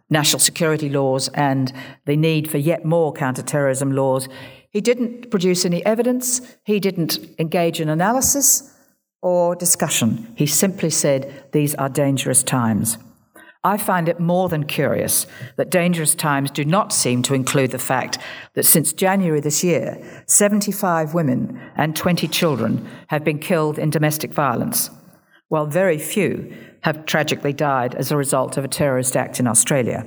national 0.09 0.41
security 0.41 0.89
laws 0.89 1.29
and 1.29 1.71
the 2.03 2.17
need 2.17 2.51
for 2.51 2.57
yet 2.57 2.83
more 2.83 3.13
counterterrorism 3.13 3.93
laws, 3.93 4.27
he 4.69 4.81
didn't 4.81 5.31
produce 5.31 5.63
any 5.63 5.85
evidence, 5.85 6.41
he 6.65 6.81
didn't 6.81 7.19
engage 7.39 7.79
in 7.79 7.87
analysis 7.87 8.75
or 9.21 9.55
discussion. 9.55 10.33
He 10.35 10.45
simply 10.45 10.89
said, 10.89 11.45
These 11.53 11.73
are 11.75 11.87
dangerous 11.87 12.43
times. 12.43 12.97
I 13.63 13.75
find 13.77 14.07
it 14.07 14.21
more 14.21 14.47
than 14.47 14.63
curious 14.63 15.27
that 15.57 15.69
dangerous 15.69 16.15
times 16.15 16.49
do 16.49 16.63
not 16.63 16.93
seem 16.93 17.21
to 17.23 17.33
include 17.33 17.71
the 17.71 17.77
fact 17.77 18.17
that 18.53 18.65
since 18.65 18.93
January 18.93 19.41
this 19.41 19.65
year, 19.65 20.23
75 20.27 21.13
women 21.13 21.59
and 21.75 21.93
20 21.93 22.29
children 22.29 22.87
have 23.07 23.25
been 23.25 23.37
killed 23.37 23.77
in 23.77 23.89
domestic 23.89 24.31
violence, 24.31 24.89
while 25.49 25.65
very 25.65 25.97
few 25.97 26.55
have 26.83 27.05
tragically 27.05 27.51
died 27.51 27.95
as 27.95 28.11
a 28.11 28.17
result 28.17 28.55
of 28.55 28.63
a 28.63 28.69
terrorist 28.69 29.17
act 29.17 29.41
in 29.41 29.47
Australia. 29.47 30.05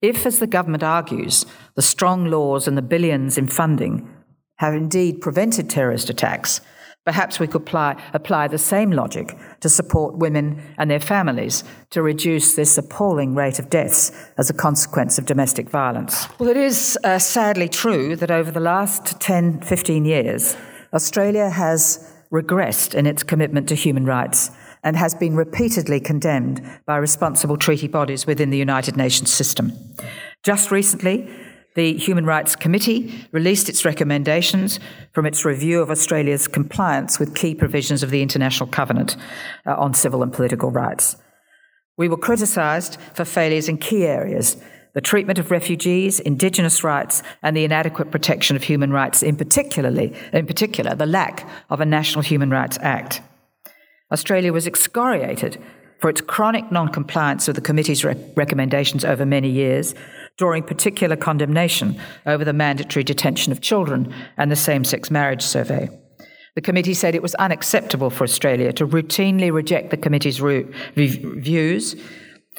If, 0.00 0.24
as 0.24 0.38
the 0.38 0.46
government 0.46 0.82
argues, 0.82 1.44
the 1.74 1.82
strong 1.82 2.24
laws 2.24 2.66
and 2.66 2.78
the 2.78 2.82
billions 2.82 3.36
in 3.36 3.48
funding 3.48 4.08
have 4.56 4.72
indeed 4.72 5.20
prevented 5.20 5.68
terrorist 5.68 6.08
attacks, 6.08 6.62
perhaps 7.04 7.38
we 7.38 7.48
could 7.48 7.62
apply, 7.62 8.02
apply 8.14 8.48
the 8.48 8.58
same 8.58 8.92
logic 8.92 9.36
to 9.60 9.68
support 9.68 10.16
women 10.16 10.62
and 10.78 10.90
their 10.90 11.00
families 11.00 11.64
to 11.90 12.02
reduce 12.02 12.54
this 12.54 12.78
appalling 12.78 13.34
rate 13.34 13.58
of 13.58 13.70
deaths 13.70 14.12
as 14.36 14.50
a 14.50 14.54
consequence 14.54 15.18
of 15.18 15.26
domestic 15.26 15.68
violence. 15.68 16.28
Well, 16.38 16.48
it 16.48 16.56
is 16.56 16.98
uh, 17.04 17.18
sadly 17.18 17.68
true 17.68 18.16
that 18.16 18.30
over 18.30 18.50
the 18.50 18.60
last 18.60 19.20
10, 19.20 19.62
15 19.62 20.04
years, 20.04 20.56
Australia 20.92 21.50
has 21.50 22.14
regressed 22.32 22.94
in 22.94 23.06
its 23.06 23.22
commitment 23.22 23.68
to 23.68 23.74
human 23.74 24.04
rights 24.04 24.50
and 24.84 24.96
has 24.96 25.14
been 25.14 25.34
repeatedly 25.34 26.00
condemned 26.00 26.62
by 26.86 26.96
responsible 26.96 27.56
treaty 27.56 27.88
bodies 27.88 28.26
within 28.26 28.50
the 28.50 28.58
United 28.58 28.96
Nations 28.96 29.30
system. 29.30 29.72
Just 30.44 30.70
recently, 30.70 31.28
the 31.74 31.96
Human 31.96 32.24
Rights 32.26 32.56
Committee 32.56 33.26
released 33.32 33.68
its 33.68 33.84
recommendations 33.84 34.80
from 35.12 35.26
its 35.26 35.44
review 35.44 35.80
of 35.80 35.90
Australia's 35.90 36.48
compliance 36.48 37.18
with 37.18 37.34
key 37.34 37.54
provisions 37.54 38.02
of 38.02 38.10
the 38.10 38.22
International 38.22 38.68
Covenant 38.68 39.16
uh, 39.66 39.74
on 39.76 39.94
Civil 39.94 40.22
and 40.22 40.32
Political 40.32 40.70
Rights. 40.70 41.16
We 41.96 42.08
were 42.08 42.16
criticised 42.16 42.98
for 43.14 43.24
failures 43.24 43.68
in 43.68 43.78
key 43.78 44.04
areas 44.06 44.56
the 44.94 45.02
treatment 45.02 45.38
of 45.38 45.52
refugees, 45.52 46.18
indigenous 46.18 46.82
rights, 46.82 47.22
and 47.42 47.56
the 47.56 47.62
inadequate 47.64 48.10
protection 48.10 48.56
of 48.56 48.64
human 48.64 48.90
rights, 48.90 49.22
in, 49.22 49.36
particularly, 49.36 50.12
in 50.32 50.46
particular, 50.46 50.94
the 50.94 51.06
lack 51.06 51.48
of 51.70 51.80
a 51.80 51.86
National 51.86 52.22
Human 52.22 52.50
Rights 52.50 52.78
Act. 52.80 53.20
Australia 54.10 54.52
was 54.52 54.66
excoriated 54.66 55.62
for 56.00 56.08
its 56.10 56.20
chronic 56.20 56.72
non 56.72 56.88
compliance 56.88 57.46
with 57.46 57.56
the 57.56 57.62
committee's 57.62 58.04
re- 58.04 58.16
recommendations 58.34 59.04
over 59.04 59.26
many 59.26 59.50
years, 59.50 59.94
drawing 60.38 60.62
particular 60.62 61.16
condemnation 61.16 62.00
over 62.24 62.44
the 62.44 62.52
mandatory 62.52 63.02
detention 63.04 63.52
of 63.52 63.60
children 63.60 64.14
and 64.36 64.50
the 64.50 64.56
same 64.56 64.84
sex 64.84 65.10
marriage 65.10 65.42
survey. 65.42 65.88
The 66.54 66.62
committee 66.62 66.94
said 66.94 67.14
it 67.14 67.22
was 67.22 67.34
unacceptable 67.36 68.08
for 68.08 68.24
Australia 68.24 68.72
to 68.74 68.86
routinely 68.86 69.52
reject 69.52 69.90
the 69.90 69.96
committee's 69.96 70.38
views, 70.96 71.96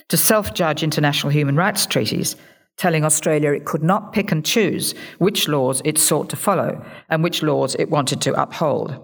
to 0.08 0.18
self 0.18 0.54
judge 0.54 0.84
international 0.84 1.32
human 1.32 1.56
rights 1.56 1.86
treaties, 1.86 2.36
telling 2.78 3.04
Australia 3.04 3.52
it 3.52 3.66
could 3.66 3.84
not 3.84 4.14
pick 4.14 4.32
and 4.32 4.46
choose 4.46 4.94
which 5.18 5.48
laws 5.48 5.82
it 5.84 5.98
sought 5.98 6.30
to 6.30 6.36
follow 6.38 6.84
and 7.10 7.24
which 7.24 7.44
laws 7.44 7.76
it 7.76 7.90
wanted 7.90 8.22
to 8.22 8.42
uphold. 8.42 8.98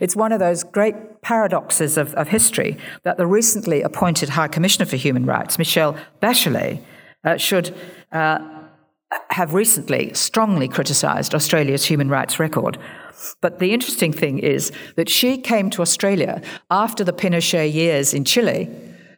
It's 0.00 0.16
one 0.16 0.32
of 0.32 0.40
those 0.40 0.64
great 0.64 1.22
paradoxes 1.22 1.96
of, 1.96 2.12
of 2.14 2.28
history 2.28 2.76
that 3.04 3.16
the 3.16 3.26
recently 3.26 3.80
appointed 3.82 4.30
High 4.30 4.48
Commissioner 4.48 4.86
for 4.86 4.96
Human 4.96 5.24
Rights, 5.24 5.58
Michelle 5.58 5.96
Bachelet, 6.20 6.82
uh, 7.24 7.36
should 7.36 7.74
uh, 8.12 8.38
have 9.30 9.54
recently 9.54 10.12
strongly 10.14 10.68
criticised 10.68 11.34
Australia's 11.34 11.84
human 11.84 12.08
rights 12.08 12.38
record. 12.38 12.78
But 13.40 13.58
the 13.58 13.72
interesting 13.72 14.12
thing 14.12 14.38
is 14.38 14.72
that 14.96 15.08
she 15.08 15.38
came 15.38 15.70
to 15.70 15.82
Australia 15.82 16.42
after 16.70 17.04
the 17.04 17.12
Pinochet 17.12 17.72
years 17.72 18.14
in 18.14 18.24
Chile 18.24 18.68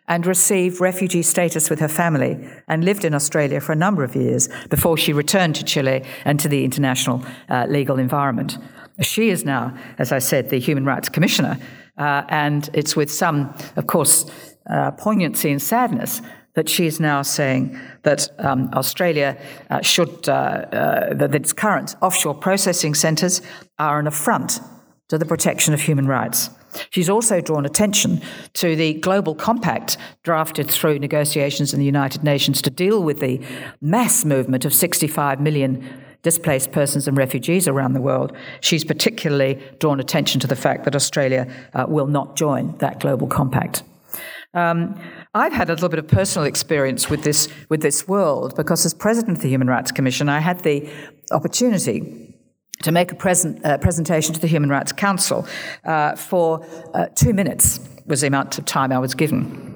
and 0.07 0.27
received 0.27 0.81
refugee 0.81 1.23
status 1.23 1.71
with 1.71 1.81
her 1.81 1.88
family 1.88 2.47
and 2.69 2.85
lived 2.85 3.05
in 3.05 3.14
Australia 3.14 3.61
for 3.61 3.73
a 3.73 3.77
number 3.77 4.05
of 4.05 4.14
years 4.14 4.49
before 4.69 4.99
she 4.99 5.12
returned 5.12 5.55
to 5.57 5.64
Chile 5.64 6.05
and 6.25 6.38
to 6.40 6.49
the 6.49 6.64
international 6.64 7.25
uh, 7.49 7.67
legal 7.69 7.99
environment. 7.99 8.59
She 9.01 9.31
is 9.31 9.45
now, 9.45 9.77
as 9.99 10.12
I 10.12 10.19
said, 10.19 10.51
the 10.51 10.59
Human 10.59 10.85
Rights 10.85 11.09
Commissioner, 11.09 11.59
uh, 11.97 12.25
and 12.29 12.69
it's 12.75 12.95
with 12.95 13.11
some, 13.11 13.55
of 13.77 13.87
course, 13.87 14.27
uh, 14.71 14.90
poignancy 14.93 15.51
and 15.51 15.62
sadness 15.62 16.21
that 16.55 16.69
she 16.69 16.87
is 16.87 17.01
now 17.01 17.23
saying 17.23 17.79
that 18.03 18.29
um, 18.38 18.71
Australia 18.75 19.37
uh, 19.71 19.81
should, 19.83 20.29
uh, 20.29 20.33
uh, 20.33 21.14
that 21.14 21.35
its 21.35 21.53
current 21.53 21.97
offshore 22.01 22.35
processing 22.35 22.95
centres 22.95 23.43
are 23.79 23.99
an 23.99 24.07
affront 24.07 24.61
to 25.09 25.19
the 25.19 25.27
protection 25.27 25.75
of 25.75 25.81
human 25.81 26.07
rights. 26.07 26.51
She's 26.90 27.09
also 27.09 27.40
drawn 27.40 27.67
attention 27.67 28.21
to 28.55 28.75
the 28.75 28.95
global 28.95 29.35
compact 29.35 29.97
drafted 30.23 30.71
through 30.71 30.99
negotiations 30.99 31.73
in 31.73 31.79
the 31.79 31.87
United 31.87 32.25
Nations 32.25 32.61
to 32.62 32.71
deal 32.71 33.03
with 33.03 33.21
the 33.21 33.40
mass 33.81 34.25
movement 34.25 34.64
of 34.64 34.75
65 34.75 35.40
million 35.40 35.88
displaced 36.23 36.73
persons 36.73 37.07
and 37.07 37.17
refugees 37.17 37.69
around 37.69 37.93
the 37.93 38.01
world. 38.01 38.35
She's 38.61 38.83
particularly 38.83 39.62
drawn 39.79 40.01
attention 40.01 40.40
to 40.40 40.47
the 40.47 40.57
fact 40.57 40.85
that 40.85 40.97
Australia 40.97 41.47
uh, 41.75 41.85
will 41.87 42.07
not 42.07 42.35
join 42.35 42.77
that 42.79 42.99
global 42.99 43.27
compact. 43.27 43.83
Um, 44.55 44.99
I've 45.37 45.53
had 45.53 45.68
a 45.68 45.73
little 45.73 45.88
bit 45.88 45.99
of 45.99 46.07
personal 46.07 46.47
experience 46.47 47.11
with 47.11 47.25
this 47.25 47.49
with 47.68 47.83
this 47.83 48.07
world 48.07 48.55
because, 48.55 48.87
as 48.87 48.94
president 48.94 49.38
of 49.38 49.42
the 49.42 49.49
Human 49.49 49.68
Rights 49.68 49.90
Commission, 49.90 50.29
I 50.29 50.38
had 50.38 50.61
the 50.61 50.88
opportunity 51.33 52.37
to 52.83 52.92
make 52.92 53.11
a 53.11 53.16
present, 53.16 53.64
uh, 53.64 53.79
presentation 53.79 54.33
to 54.35 54.40
the 54.40 54.47
Human 54.47 54.70
Rights 54.70 54.92
Council 54.92 55.47
uh, 55.85 56.14
for 56.14 56.64
uh, 56.94 57.07
two 57.16 57.33
minutes 57.33 57.81
was 58.07 58.20
the 58.20 58.29
amount 58.29 58.59
of 58.59 58.64
time 58.64 58.92
I 58.92 58.99
was 58.99 59.14
given. 59.14 59.75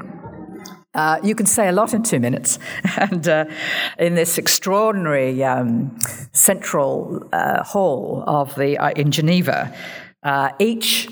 Uh, 0.95 1.19
you 1.23 1.35
can 1.35 1.47
say 1.47 1.69
a 1.69 1.73
lot 1.73 1.93
in 1.95 2.03
two 2.03 2.21
minutes. 2.21 2.59
And 2.99 3.29
uh, 3.29 3.45
in 3.99 4.17
this 4.17 4.39
extraordinary 4.39 5.45
um, 5.45 5.97
central 6.33 7.29
uh, 7.33 7.63
hall 7.63 8.25
of 8.27 8.55
the, 8.57 8.77
uh, 8.77 8.91
in 8.91 9.13
Geneva, 9.13 9.73
uh, 10.25 10.51
each 10.59 11.09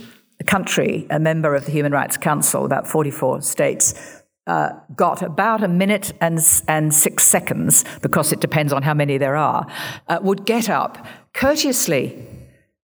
country, 0.46 1.06
a 1.10 1.18
member 1.18 1.54
of 1.54 1.64
the 1.64 1.72
Human 1.72 1.92
Rights 1.92 2.16
Council, 2.16 2.64
about 2.64 2.88
44 2.88 3.42
states, 3.42 4.15
uh, 4.46 4.70
got 4.94 5.22
about 5.22 5.62
a 5.62 5.68
minute 5.68 6.12
and, 6.20 6.38
and 6.68 6.94
six 6.94 7.24
seconds, 7.24 7.84
because 8.02 8.32
it 8.32 8.40
depends 8.40 8.72
on 8.72 8.82
how 8.82 8.94
many 8.94 9.18
there 9.18 9.36
are, 9.36 9.66
would 10.22 10.44
get 10.44 10.68
up 10.68 11.06
courteously 11.34 12.26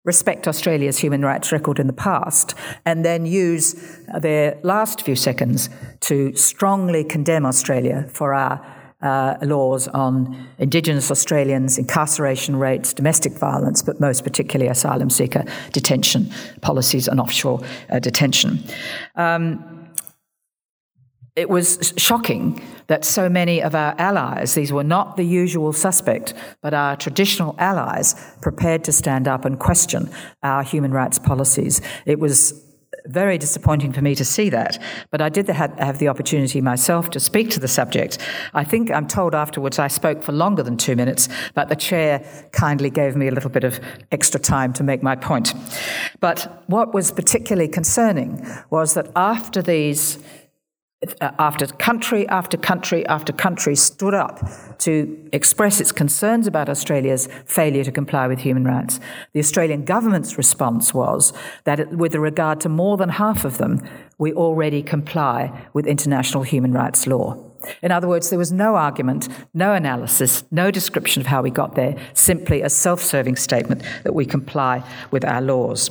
respect 0.04 0.48
Australia's 0.48 0.98
human 0.98 1.22
rights 1.22 1.52
record 1.52 1.78
in 1.78 1.86
the 1.86 1.92
past, 1.92 2.54
and 2.86 3.04
then 3.04 3.26
use 3.26 3.74
their 4.20 4.58
last 4.62 5.02
few 5.02 5.14
seconds 5.14 5.68
to 6.00 6.34
strongly 6.34 7.04
condemn 7.04 7.44
Australia 7.44 8.06
for 8.08 8.32
our 8.32 8.64
uh, 9.02 9.36
laws 9.42 9.86
on 9.88 10.48
Indigenous 10.58 11.10
Australians, 11.10 11.76
incarceration 11.78 12.56
rates, 12.56 12.94
domestic 12.94 13.34
violence, 13.34 13.82
but 13.82 14.00
most 14.00 14.24
particularly 14.24 14.70
asylum 14.70 15.10
seeker 15.10 15.44
detention 15.72 16.32
policies 16.62 17.06
and 17.06 17.20
offshore 17.20 17.60
uh, 17.90 17.98
detention. 17.98 18.64
Um, 19.14 19.87
it 21.38 21.48
was 21.48 21.94
shocking 21.96 22.60
that 22.88 23.04
so 23.04 23.28
many 23.28 23.62
of 23.62 23.74
our 23.74 23.94
allies, 23.96 24.54
these 24.54 24.72
were 24.72 24.82
not 24.82 25.16
the 25.16 25.22
usual 25.22 25.72
suspect, 25.72 26.34
but 26.62 26.74
our 26.74 26.96
traditional 26.96 27.54
allies, 27.58 28.16
prepared 28.42 28.82
to 28.84 28.92
stand 28.92 29.28
up 29.28 29.44
and 29.44 29.60
question 29.60 30.10
our 30.42 30.64
human 30.64 30.90
rights 30.90 31.18
policies. 31.18 31.80
It 32.06 32.18
was 32.18 32.64
very 33.06 33.38
disappointing 33.38 33.92
for 33.92 34.02
me 34.02 34.14
to 34.16 34.24
see 34.24 34.50
that, 34.50 34.82
but 35.12 35.20
I 35.20 35.28
did 35.28 35.46
have 35.48 35.98
the 35.98 36.08
opportunity 36.08 36.60
myself 36.60 37.08
to 37.10 37.20
speak 37.20 37.50
to 37.50 37.60
the 37.60 37.68
subject. 37.68 38.18
I 38.52 38.64
think 38.64 38.90
I'm 38.90 39.06
told 39.06 39.34
afterwards 39.34 39.78
I 39.78 39.88
spoke 39.88 40.22
for 40.22 40.32
longer 40.32 40.64
than 40.64 40.76
two 40.76 40.96
minutes, 40.96 41.28
but 41.54 41.68
the 41.68 41.76
chair 41.76 42.24
kindly 42.52 42.90
gave 42.90 43.14
me 43.14 43.28
a 43.28 43.30
little 43.30 43.50
bit 43.50 43.64
of 43.64 43.78
extra 44.10 44.40
time 44.40 44.72
to 44.74 44.82
make 44.82 45.02
my 45.02 45.14
point. 45.14 45.54
But 46.20 46.64
what 46.66 46.92
was 46.92 47.12
particularly 47.12 47.68
concerning 47.68 48.44
was 48.70 48.94
that 48.94 49.10
after 49.14 49.62
these 49.62 50.18
Uh, 51.20 51.30
after 51.38 51.64
country 51.64 52.26
after 52.26 52.56
country 52.56 53.06
after 53.06 53.32
country 53.32 53.76
stood 53.76 54.14
up 54.14 54.40
to 54.78 55.28
express 55.32 55.80
its 55.80 55.92
concerns 55.92 56.48
about 56.48 56.68
Australia's 56.68 57.28
failure 57.46 57.84
to 57.84 57.92
comply 57.92 58.26
with 58.26 58.40
human 58.40 58.64
rights, 58.64 58.98
the 59.32 59.38
Australian 59.38 59.84
government's 59.84 60.36
response 60.36 60.92
was 60.92 61.32
that, 61.62 61.90
with 61.92 62.16
regard 62.16 62.60
to 62.62 62.68
more 62.68 62.96
than 62.96 63.10
half 63.10 63.44
of 63.44 63.58
them, 63.58 63.80
we 64.18 64.32
already 64.32 64.82
comply 64.82 65.68
with 65.72 65.86
international 65.86 66.42
human 66.42 66.72
rights 66.72 67.06
law. 67.06 67.47
In 67.82 67.92
other 67.92 68.08
words, 68.08 68.30
there 68.30 68.38
was 68.38 68.52
no 68.52 68.76
argument, 68.76 69.28
no 69.54 69.72
analysis, 69.72 70.44
no 70.50 70.70
description 70.70 71.20
of 71.20 71.26
how 71.26 71.42
we 71.42 71.50
got 71.50 71.74
there, 71.74 71.96
simply 72.14 72.62
a 72.62 72.70
self 72.70 73.02
serving 73.02 73.36
statement 73.36 73.82
that 74.04 74.14
we 74.14 74.24
comply 74.24 74.82
with 75.10 75.24
our 75.24 75.40
laws. 75.40 75.90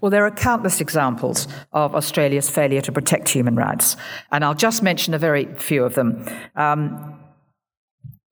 Well, 0.00 0.10
there 0.10 0.24
are 0.24 0.30
countless 0.30 0.80
examples 0.80 1.48
of 1.72 1.94
Australia's 1.94 2.50
failure 2.50 2.80
to 2.82 2.92
protect 2.92 3.28
human 3.28 3.56
rights, 3.56 3.96
and 4.30 4.44
I'll 4.44 4.54
just 4.54 4.82
mention 4.82 5.14
a 5.14 5.18
very 5.18 5.46
few 5.56 5.84
of 5.84 5.94
them. 5.94 6.26
Um, 6.56 7.18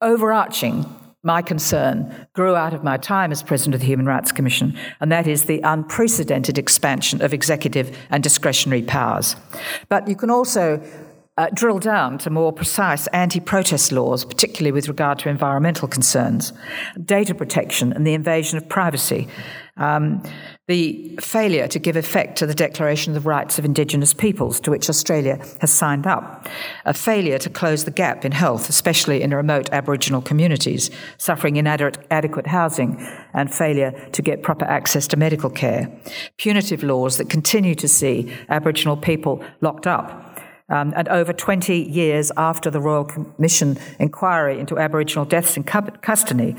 overarching 0.00 0.84
my 1.26 1.42
concern 1.42 2.28
grew 2.34 2.54
out 2.54 2.72
of 2.72 2.84
my 2.84 2.96
time 2.96 3.32
as 3.32 3.42
President 3.42 3.74
of 3.74 3.80
the 3.80 3.86
Human 3.88 4.06
Rights 4.06 4.30
Commission, 4.30 4.78
and 5.00 5.10
that 5.10 5.26
is 5.26 5.46
the 5.46 5.60
unprecedented 5.64 6.56
expansion 6.56 7.20
of 7.20 7.34
executive 7.34 7.96
and 8.10 8.22
discretionary 8.22 8.82
powers. 8.82 9.34
But 9.88 10.06
you 10.06 10.14
can 10.14 10.30
also 10.30 10.80
uh, 11.38 11.48
drill 11.52 11.78
down 11.78 12.16
to 12.18 12.30
more 12.30 12.52
precise 12.52 13.06
anti 13.08 13.40
protest 13.40 13.92
laws, 13.92 14.24
particularly 14.24 14.72
with 14.72 14.88
regard 14.88 15.18
to 15.18 15.28
environmental 15.28 15.86
concerns, 15.86 16.52
data 17.04 17.34
protection, 17.34 17.92
and 17.92 18.06
the 18.06 18.14
invasion 18.14 18.56
of 18.56 18.68
privacy. 18.68 19.28
Um, 19.78 20.22
the 20.68 21.16
failure 21.20 21.68
to 21.68 21.78
give 21.78 21.96
effect 21.96 22.38
to 22.38 22.46
the 22.46 22.54
Declaration 22.54 23.14
of 23.14 23.22
the 23.22 23.28
Rights 23.28 23.58
of 23.58 23.66
Indigenous 23.66 24.14
Peoples, 24.14 24.58
to 24.60 24.70
which 24.70 24.88
Australia 24.88 25.38
has 25.60 25.70
signed 25.70 26.06
up, 26.06 26.48
a 26.86 26.94
failure 26.94 27.38
to 27.38 27.50
close 27.50 27.84
the 27.84 27.90
gap 27.90 28.24
in 28.24 28.32
health, 28.32 28.70
especially 28.70 29.20
in 29.20 29.32
remote 29.32 29.68
Aboriginal 29.72 30.22
communities, 30.22 30.90
suffering 31.18 31.56
inadequate 31.56 32.46
housing, 32.46 32.96
and 33.34 33.54
failure 33.54 33.92
to 34.12 34.22
get 34.22 34.42
proper 34.42 34.64
access 34.64 35.06
to 35.08 35.16
medical 35.18 35.50
care, 35.50 35.88
punitive 36.38 36.82
laws 36.82 37.18
that 37.18 37.28
continue 37.28 37.74
to 37.74 37.86
see 37.86 38.34
Aboriginal 38.48 38.96
people 38.96 39.44
locked 39.60 39.86
up 39.86 40.25
um, 40.68 40.92
and 40.96 41.08
over 41.08 41.32
20 41.32 41.76
years 41.76 42.32
after 42.36 42.70
the 42.70 42.80
Royal 42.80 43.04
Commission 43.04 43.78
inquiry 43.98 44.58
into 44.58 44.78
Aboriginal 44.78 45.24
deaths 45.24 45.56
in 45.56 45.64
custody, 45.64 46.56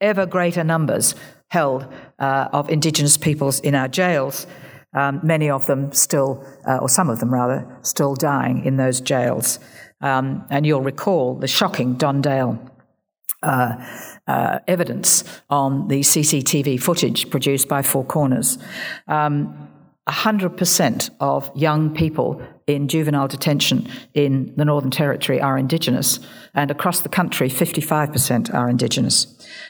ever 0.00 0.26
greater 0.26 0.64
numbers 0.64 1.14
held 1.50 1.86
uh, 2.18 2.48
of 2.52 2.70
Indigenous 2.70 3.16
peoples 3.16 3.60
in 3.60 3.74
our 3.74 3.88
jails, 3.88 4.46
um, 4.94 5.20
many 5.22 5.50
of 5.50 5.66
them 5.66 5.92
still, 5.92 6.44
uh, 6.66 6.78
or 6.78 6.88
some 6.88 7.10
of 7.10 7.20
them 7.20 7.32
rather, 7.32 7.78
still 7.82 8.14
dying 8.14 8.64
in 8.64 8.76
those 8.76 9.00
jails. 9.00 9.58
Um, 10.00 10.44
and 10.50 10.66
you'll 10.66 10.82
recall 10.82 11.34
the 11.34 11.46
shocking 11.46 11.94
Don 11.94 12.20
Dale 12.20 12.58
uh, 13.42 13.74
uh, 14.26 14.58
evidence 14.66 15.24
on 15.50 15.88
the 15.88 16.00
CCTV 16.00 16.80
footage 16.80 17.30
produced 17.30 17.68
by 17.68 17.82
Four 17.82 18.04
Corners. 18.04 18.58
Um, 19.08 19.68
100% 20.08 21.10
of 21.20 21.50
young 21.54 21.94
people 21.94 22.42
in 22.74 22.88
juvenile 22.88 23.28
detention 23.28 23.88
in 24.14 24.52
the 24.56 24.64
Northern 24.64 24.90
Territory 24.90 25.40
are 25.40 25.58
Indigenous, 25.58 26.20
and 26.54 26.70
across 26.70 27.00
the 27.00 27.08
country, 27.08 27.48
55% 27.48 28.52
are 28.52 28.68
Indigenous. 28.68 29.26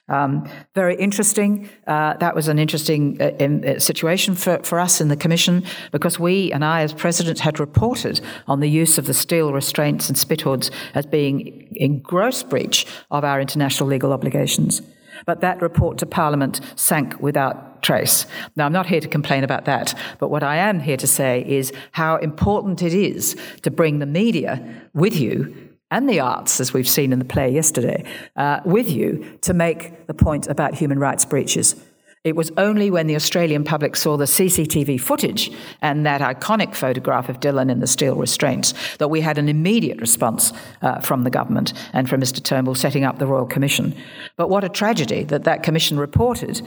Um, 0.08 0.48
very 0.74 0.96
interesting. 0.96 1.68
Uh, 1.86 2.14
that 2.18 2.34
was 2.34 2.48
an 2.48 2.58
interesting 2.58 3.20
uh, 3.20 3.30
in, 3.38 3.66
uh, 3.66 3.78
situation 3.78 4.34
for, 4.34 4.58
for 4.62 4.78
us 4.80 5.00
in 5.00 5.08
the 5.08 5.16
Commission 5.16 5.64
because 5.90 6.18
we 6.18 6.52
and 6.52 6.64
I, 6.64 6.82
as 6.82 6.92
President, 6.92 7.40
had 7.40 7.60
reported 7.60 8.20
on 8.46 8.60
the 8.60 8.68
use 8.68 8.98
of 8.98 9.06
the 9.06 9.14
steel 9.14 9.52
restraints 9.52 10.08
and 10.08 10.18
spit 10.18 10.42
hoods 10.42 10.70
as 10.94 11.06
being 11.06 11.68
in 11.76 12.00
gross 12.00 12.42
breach 12.42 12.86
of 13.10 13.24
our 13.24 13.40
international 13.40 13.88
legal 13.88 14.12
obligations. 14.12 14.82
But 15.26 15.40
that 15.40 15.62
report 15.62 15.98
to 15.98 16.06
Parliament 16.06 16.60
sank 16.76 17.20
without 17.20 17.82
trace. 17.82 18.26
Now, 18.56 18.66
I'm 18.66 18.72
not 18.72 18.86
here 18.86 19.00
to 19.00 19.08
complain 19.08 19.44
about 19.44 19.64
that, 19.64 19.94
but 20.18 20.28
what 20.28 20.42
I 20.42 20.56
am 20.56 20.80
here 20.80 20.96
to 20.96 21.06
say 21.06 21.44
is 21.46 21.72
how 21.92 22.16
important 22.16 22.82
it 22.82 22.94
is 22.94 23.36
to 23.62 23.70
bring 23.70 23.98
the 23.98 24.06
media 24.06 24.82
with 24.94 25.16
you 25.16 25.72
and 25.90 26.08
the 26.08 26.20
arts, 26.20 26.58
as 26.58 26.72
we've 26.72 26.88
seen 26.88 27.12
in 27.12 27.18
the 27.18 27.24
play 27.24 27.50
yesterday, 27.50 28.02
uh, 28.36 28.60
with 28.64 28.90
you 28.90 29.38
to 29.42 29.52
make 29.52 30.06
the 30.06 30.14
point 30.14 30.46
about 30.46 30.74
human 30.74 30.98
rights 30.98 31.26
breaches. 31.26 31.76
It 32.24 32.36
was 32.36 32.52
only 32.56 32.88
when 32.88 33.08
the 33.08 33.16
Australian 33.16 33.64
public 33.64 33.96
saw 33.96 34.16
the 34.16 34.26
CCTV 34.26 35.00
footage 35.00 35.50
and 35.80 36.06
that 36.06 36.20
iconic 36.20 36.76
photograph 36.76 37.28
of 37.28 37.40
Dylan 37.40 37.68
in 37.68 37.80
the 37.80 37.86
steel 37.88 38.14
restraints 38.14 38.74
that 38.98 39.08
we 39.08 39.22
had 39.22 39.38
an 39.38 39.48
immediate 39.48 40.00
response 40.00 40.52
uh, 40.82 41.00
from 41.00 41.24
the 41.24 41.30
government 41.30 41.72
and 41.92 42.08
from 42.08 42.20
Mr 42.20 42.40
Turnbull 42.40 42.76
setting 42.76 43.02
up 43.02 43.18
the 43.18 43.26
Royal 43.26 43.44
Commission. 43.44 43.92
But 44.36 44.50
what 44.50 44.62
a 44.62 44.68
tragedy 44.68 45.24
that 45.24 45.42
that 45.42 45.64
commission 45.64 45.98
reported. 45.98 46.62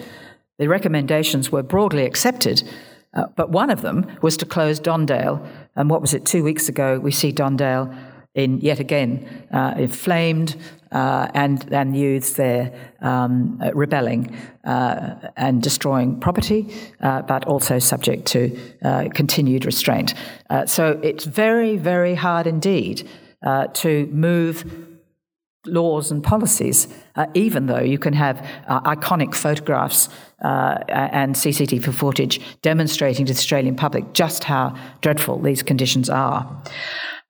The 0.57 0.67
recommendations 0.67 1.53
were 1.53 1.63
broadly 1.63 2.03
accepted, 2.03 2.61
uh, 3.13 3.27
but 3.37 3.49
one 3.49 3.69
of 3.69 3.81
them 3.81 4.07
was 4.21 4.35
to 4.37 4.45
close 4.45 4.77
Don 4.77 5.05
Dale. 5.05 5.41
And 5.77 5.89
what 5.89 6.01
was 6.01 6.13
it, 6.13 6.25
two 6.25 6.43
weeks 6.43 6.67
ago, 6.67 6.99
we 6.99 7.11
see 7.11 7.31
Don 7.31 7.55
Dale 7.55 7.95
in 8.33 8.59
yet 8.59 8.81
again 8.81 9.47
uh, 9.53 9.73
inflamed 9.77 10.57
uh, 10.95 11.29
and 11.33 11.73
and 11.73 11.97
youths 11.97 12.33
there 12.33 12.73
um, 13.01 13.61
rebelling 13.73 14.33
uh, 14.63 15.15
and 15.35 15.61
destroying 15.61 16.17
property, 16.21 16.73
uh, 17.01 17.21
but 17.23 17.43
also 17.45 17.79
subject 17.79 18.25
to 18.25 18.57
uh, 18.81 19.09
continued 19.13 19.65
restraint. 19.65 20.13
Uh, 20.49 20.65
so 20.65 20.97
it's 21.03 21.25
very 21.25 21.75
very 21.75 22.15
hard 22.15 22.47
indeed 22.47 23.07
to 23.73 24.07
move 24.07 24.65
laws 25.67 26.09
and 26.11 26.23
policies, 26.23 26.87
even 27.35 27.67
though 27.67 27.85
you 27.93 27.99
can 27.99 28.13
have 28.13 28.37
iconic 28.67 29.35
photographs 29.35 30.09
and 30.39 31.35
CCTV 31.35 31.93
footage 31.93 32.39
demonstrating 32.63 33.27
to 33.27 33.33
the 33.33 33.37
Australian 33.37 33.75
public 33.75 34.13
just 34.13 34.45
how 34.45 34.75
dreadful 35.01 35.39
these 35.39 35.61
conditions 35.61 36.09
are. 36.09 36.63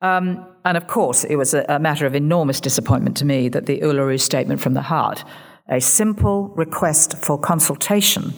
Um, 0.06 0.46
and 0.66 0.78
of 0.78 0.86
course, 0.86 1.24
it 1.24 1.36
was 1.36 1.56
a, 1.56 1.66
a, 1.68 1.80
matter 1.80 2.06
of 2.06 2.14
enormous 2.14 2.62
disappointment 2.62 3.18
to 3.18 3.26
me 3.26 3.50
that 3.50 3.66
the 3.66 3.80
Uluru 3.80 4.20
Statement 4.22 4.62
from 4.62 4.76
the 4.76 4.84
Heart, 4.84 5.24
a 5.68 5.82
simple 5.82 6.50
request 6.50 7.18
for 7.18 7.40
consultation 7.40 8.34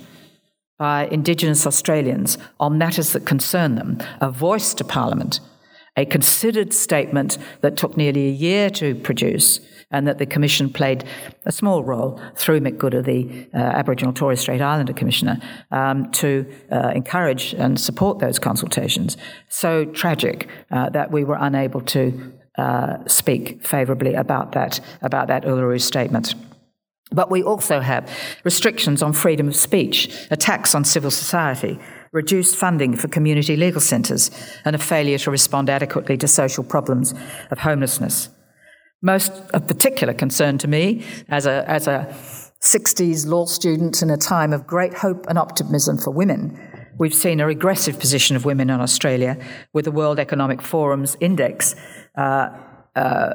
by 0.79 1.07
Indigenous 1.07 1.67
Australians 1.67 2.37
on 2.61 2.77
matters 2.77 3.11
that 3.11 3.25
concern 3.25 3.75
them, 3.75 3.97
a 4.21 4.31
voice 4.31 4.73
to 4.75 4.85
Parliament, 4.85 5.41
a 5.97 6.05
considered 6.05 6.73
statement 6.73 7.37
that 7.59 7.75
took 7.75 7.97
nearly 7.97 8.27
a 8.27 8.39
year 8.47 8.69
to 8.69 8.95
produce, 8.95 9.59
and 9.91 10.07
that 10.07 10.17
the 10.17 10.25
Commission 10.25 10.69
played 10.71 11.05
a 11.45 11.51
small 11.51 11.83
role 11.83 12.19
through 12.35 12.59
Gooda, 12.59 13.03
the 13.03 13.47
uh, 13.57 13.61
Aboriginal 13.61 14.13
Torres 14.13 14.41
Strait 14.41 14.61
Islander 14.61 14.93
Commissioner, 14.93 15.39
um, 15.71 16.11
to 16.11 16.45
uh, 16.71 16.91
encourage 16.93 17.53
and 17.53 17.79
support 17.79 18.19
those 18.19 18.39
consultations. 18.39 19.15
So 19.49 19.85
tragic 19.85 20.49
uh, 20.71 20.89
that 20.89 21.11
we 21.11 21.23
were 21.23 21.37
unable 21.39 21.81
to 21.81 22.33
uh, 22.57 23.05
speak 23.07 23.65
favourably 23.65 24.13
about 24.13 24.51
that, 24.53 24.79
about 25.01 25.27
that 25.27 25.43
Uluru 25.43 25.79
statement. 25.79 26.35
But 27.11 27.31
we 27.31 27.41
also 27.41 27.79
have 27.79 28.11
restrictions 28.43 29.01
on 29.01 29.13
freedom 29.13 29.47
of 29.47 29.55
speech, 29.55 30.27
attacks 30.29 30.75
on 30.75 30.83
civil 30.83 31.11
society, 31.11 31.79
reduced 32.11 32.57
funding 32.57 32.97
for 32.97 33.07
community 33.07 33.55
legal 33.55 33.79
centres, 33.79 34.29
and 34.65 34.75
a 34.75 34.79
failure 34.79 35.17
to 35.19 35.31
respond 35.31 35.69
adequately 35.69 36.17
to 36.17 36.27
social 36.27 36.65
problems 36.65 37.13
of 37.49 37.59
homelessness. 37.59 38.29
Most 39.01 39.31
of 39.53 39.67
particular 39.67 40.13
concern 40.13 40.57
to 40.59 40.67
me 40.67 41.05
as 41.29 41.45
a, 41.45 41.69
as 41.69 41.87
a 41.87 42.07
60s 42.63 43.27
law 43.27 43.45
student 43.45 44.01
in 44.01 44.09
a 44.09 44.17
time 44.17 44.53
of 44.53 44.65
great 44.65 44.95
hope 44.95 45.27
and 45.29 45.37
optimism 45.37 45.99
for 45.99 46.09
women, 46.09 46.59
we've 46.97 47.13
seen 47.13 47.39
a 47.39 47.45
regressive 47.45 47.99
position 47.99 48.35
of 48.35 48.43
women 48.43 48.71
in 48.71 48.81
Australia 48.81 49.37
with 49.71 49.85
the 49.85 49.91
World 49.91 50.19
Economic 50.19 50.61
Forum's 50.61 51.15
index 51.19 51.75
uh, 52.17 52.49
uh, 52.95 53.33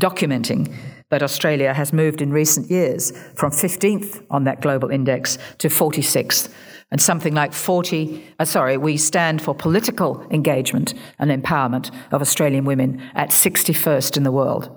documenting 0.00 0.72
that 1.10 1.22
Australia 1.22 1.74
has 1.74 1.92
moved 1.92 2.22
in 2.22 2.32
recent 2.32 2.70
years 2.70 3.10
from 3.34 3.50
15th 3.50 4.24
on 4.30 4.44
that 4.44 4.60
global 4.60 4.90
index 4.90 5.36
to 5.58 5.68
46th. 5.68 6.52
And 6.90 7.00
something 7.00 7.34
like 7.34 7.52
40, 7.52 8.24
uh, 8.38 8.44
sorry, 8.44 8.76
we 8.76 8.96
stand 8.96 9.42
for 9.42 9.54
political 9.54 10.24
engagement 10.30 10.94
and 11.18 11.30
empowerment 11.30 11.90
of 12.12 12.20
Australian 12.20 12.64
women 12.64 13.02
at 13.14 13.30
61st 13.30 14.16
in 14.16 14.22
the 14.22 14.30
world. 14.30 14.70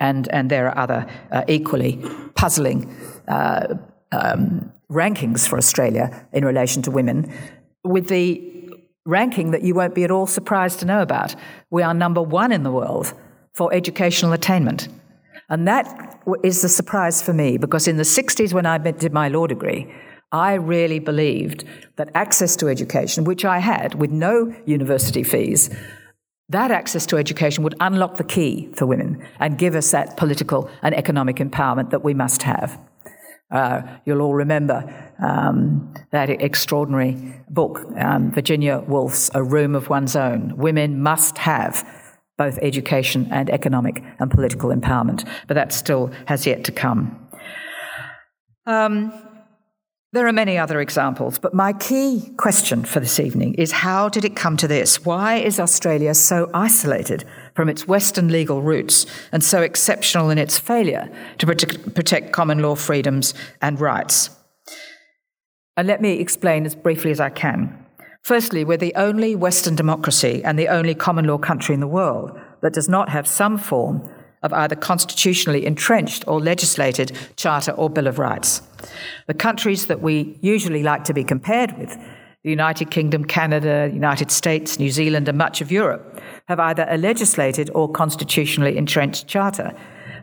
And, 0.00 0.28
and 0.32 0.50
there 0.50 0.68
are 0.68 0.76
other 0.76 1.06
uh, 1.30 1.44
equally 1.46 2.02
puzzling 2.34 2.92
uh, 3.28 3.74
um, 4.10 4.72
rankings 4.90 5.46
for 5.46 5.58
Australia 5.58 6.26
in 6.32 6.44
relation 6.44 6.82
to 6.82 6.90
women, 6.90 7.32
with 7.84 8.08
the 8.08 8.44
ranking 9.04 9.52
that 9.52 9.62
you 9.62 9.74
won't 9.74 9.94
be 9.94 10.04
at 10.04 10.10
all 10.10 10.26
surprised 10.26 10.80
to 10.80 10.86
know 10.86 11.02
about. 11.02 11.34
We 11.70 11.82
are 11.82 11.94
number 11.94 12.22
one 12.22 12.52
in 12.52 12.62
the 12.62 12.70
world 12.70 13.14
for 13.54 13.72
educational 13.72 14.32
attainment. 14.32 14.88
And 15.48 15.66
that 15.66 16.20
is 16.44 16.62
the 16.62 16.68
surprise 16.68 17.22
for 17.22 17.32
me 17.32 17.56
because 17.56 17.88
in 17.88 17.96
the 17.96 18.02
60s, 18.02 18.52
when 18.52 18.66
I 18.66 18.78
did 18.78 19.12
my 19.12 19.28
law 19.28 19.46
degree, 19.46 19.92
I 20.32 20.54
really 20.54 20.98
believed 20.98 21.64
that 21.96 22.10
access 22.14 22.54
to 22.56 22.68
education, 22.68 23.24
which 23.24 23.44
I 23.44 23.58
had 23.58 23.94
with 23.94 24.10
no 24.10 24.54
university 24.66 25.22
fees, 25.22 25.70
that 26.50 26.70
access 26.70 27.06
to 27.06 27.16
education 27.16 27.64
would 27.64 27.74
unlock 27.80 28.16
the 28.16 28.24
key 28.24 28.70
for 28.74 28.86
women 28.86 29.26
and 29.38 29.58
give 29.58 29.74
us 29.74 29.90
that 29.90 30.16
political 30.16 30.70
and 30.82 30.94
economic 30.94 31.36
empowerment 31.36 31.90
that 31.90 32.04
we 32.04 32.14
must 32.14 32.42
have. 32.42 32.78
Uh, 33.50 33.80
you'll 34.04 34.20
all 34.20 34.34
remember 34.34 34.84
um, 35.22 35.94
that 36.12 36.28
extraordinary 36.28 37.16
book, 37.48 37.80
um, 37.96 38.30
Virginia 38.30 38.80
Woolf's 38.86 39.30
A 39.34 39.42
Room 39.42 39.74
of 39.74 39.88
One's 39.88 40.14
Own. 40.14 40.56
Women 40.56 41.00
must 41.00 41.38
have 41.38 41.86
both 42.36 42.58
education 42.58 43.26
and 43.30 43.48
economic 43.50 44.02
and 44.20 44.30
political 44.30 44.70
empowerment, 44.70 45.26
but 45.46 45.54
that 45.54 45.72
still 45.72 46.10
has 46.26 46.46
yet 46.46 46.64
to 46.64 46.72
come. 46.72 47.28
Um, 48.66 49.12
there 50.12 50.26
are 50.26 50.32
many 50.32 50.56
other 50.56 50.80
examples, 50.80 51.38
but 51.38 51.52
my 51.52 51.74
key 51.74 52.32
question 52.38 52.82
for 52.82 52.98
this 52.98 53.20
evening 53.20 53.52
is 53.54 53.72
how 53.72 54.08
did 54.08 54.24
it 54.24 54.34
come 54.34 54.56
to 54.56 54.66
this? 54.66 55.04
Why 55.04 55.36
is 55.36 55.60
Australia 55.60 56.14
so 56.14 56.50
isolated 56.54 57.24
from 57.54 57.68
its 57.68 57.86
Western 57.86 58.28
legal 58.28 58.62
roots 58.62 59.04
and 59.32 59.44
so 59.44 59.60
exceptional 59.60 60.30
in 60.30 60.38
its 60.38 60.58
failure 60.58 61.10
to 61.38 61.46
protect 61.46 62.32
common 62.32 62.60
law 62.60 62.74
freedoms 62.74 63.34
and 63.60 63.78
rights? 63.78 64.30
And 65.76 65.86
let 65.86 66.00
me 66.00 66.18
explain 66.20 66.64
as 66.64 66.74
briefly 66.74 67.10
as 67.10 67.20
I 67.20 67.28
can. 67.28 67.84
Firstly, 68.22 68.64
we're 68.64 68.78
the 68.78 68.94
only 68.94 69.36
Western 69.36 69.76
democracy 69.76 70.42
and 70.42 70.58
the 70.58 70.68
only 70.68 70.94
common 70.94 71.26
law 71.26 71.38
country 71.38 71.74
in 71.74 71.80
the 71.80 71.86
world 71.86 72.32
that 72.62 72.72
does 72.72 72.88
not 72.88 73.10
have 73.10 73.26
some 73.26 73.58
form 73.58 74.08
of 74.42 74.52
either 74.52 74.76
constitutionally 74.76 75.66
entrenched 75.66 76.26
or 76.26 76.40
legislated 76.40 77.16
Charter 77.36 77.72
or 77.72 77.90
Bill 77.90 78.06
of 78.06 78.18
Rights. 78.18 78.62
The 79.26 79.34
countries 79.34 79.86
that 79.86 80.00
we 80.00 80.38
usually 80.40 80.82
like 80.82 81.04
to 81.04 81.14
be 81.14 81.24
compared 81.24 81.76
with, 81.78 81.96
the 82.44 82.50
United 82.50 82.90
Kingdom, 82.90 83.24
Canada, 83.24 83.90
United 83.92 84.30
States, 84.30 84.78
New 84.78 84.90
Zealand, 84.90 85.28
and 85.28 85.36
much 85.36 85.60
of 85.60 85.72
Europe, 85.72 86.20
have 86.46 86.60
either 86.60 86.86
a 86.88 86.96
legislated 86.96 87.68
or 87.74 87.90
constitutionally 87.90 88.76
entrenched 88.76 89.26
charter 89.26 89.74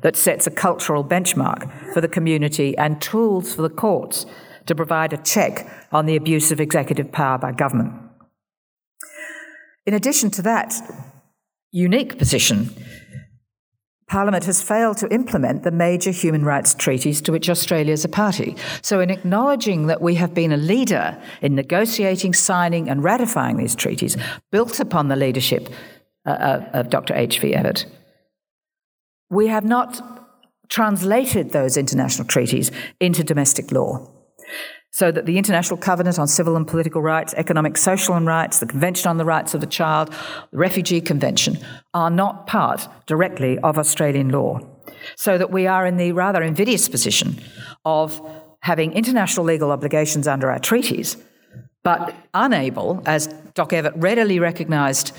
that 0.01 0.15
sets 0.15 0.47
a 0.47 0.51
cultural 0.51 1.03
benchmark 1.03 1.93
for 1.93 1.99
the 1.99 2.07
community 2.07 2.77
and 2.77 3.01
tools 3.01 3.53
for 3.53 3.61
the 3.61 3.69
courts 3.69 4.25
to 4.65 4.75
provide 4.75 5.13
a 5.13 5.17
check 5.17 5.67
on 5.91 6.05
the 6.05 6.15
abuse 6.15 6.51
of 6.51 6.59
executive 6.59 7.11
power 7.11 7.37
by 7.37 7.51
government. 7.51 7.93
In 9.85 9.93
addition 9.93 10.31
to 10.31 10.41
that 10.41 10.73
unique 11.71 12.17
position, 12.17 12.69
Parliament 14.07 14.45
has 14.45 14.61
failed 14.61 14.97
to 14.97 15.11
implement 15.11 15.63
the 15.63 15.71
major 15.71 16.11
human 16.11 16.45
rights 16.45 16.75
treaties 16.75 17.21
to 17.21 17.31
which 17.31 17.49
Australia 17.49 17.91
is 17.91 18.05
a 18.05 18.09
party. 18.09 18.55
So, 18.81 18.99
in 18.99 19.09
acknowledging 19.09 19.87
that 19.87 20.01
we 20.01 20.15
have 20.15 20.33
been 20.33 20.51
a 20.51 20.57
leader 20.57 21.19
in 21.41 21.55
negotiating, 21.55 22.33
signing, 22.33 22.87
and 22.87 23.03
ratifying 23.03 23.57
these 23.57 23.75
treaties, 23.75 24.15
built 24.51 24.79
upon 24.79 25.07
the 25.07 25.15
leadership 25.15 25.69
uh, 26.25 26.29
uh 26.29 26.69
of 26.73 26.89
Dr. 26.89 27.15
H.V. 27.15 27.53
Evatt, 27.53 27.85
we 29.29 29.47
have 29.47 29.65
not 29.65 30.01
translated 30.69 31.51
those 31.51 31.77
international 31.77 32.27
treaties 32.27 32.71
into 32.99 33.23
domestic 33.23 33.71
law 33.71 34.11
so 34.95 35.11
that 35.11 35.25
the 35.25 35.37
International 35.37 35.75
Covenant 35.75 36.17
on 36.17 36.25
Civil 36.25 36.55
and 36.55 36.65
Political 36.65 37.01
Rights, 37.01 37.33
Economic, 37.33 37.75
Social 37.75 38.15
and 38.15 38.25
Rights, 38.25 38.59
the 38.59 38.65
Convention 38.65 39.09
on 39.09 39.17
the 39.17 39.25
Rights 39.25 39.53
of 39.53 39.59
the 39.59 39.67
Child, 39.67 40.13
the 40.51 40.57
Refugee 40.57 41.01
Convention 41.01 41.57
are 41.93 42.09
not 42.09 42.47
part 42.47 42.87
directly 43.05 43.59
of 43.59 43.77
Australian 43.77 44.29
law. 44.29 44.57
So 45.17 45.37
that 45.37 45.51
we 45.51 45.67
are 45.67 45.85
in 45.85 45.97
the 45.97 46.13
rather 46.13 46.41
invidious 46.41 46.87
position 46.87 47.41
of 47.83 48.21
having 48.61 48.93
international 48.93 49.45
legal 49.45 49.69
obligations 49.69 50.29
under 50.29 50.49
our 50.49 50.59
treaties, 50.59 51.17
but 51.83 52.15
unable, 52.33 53.03
as 53.05 53.27
Doc 53.53 53.71
Evatt 53.71 53.91
readily 53.97 54.39
recognised 54.39 55.09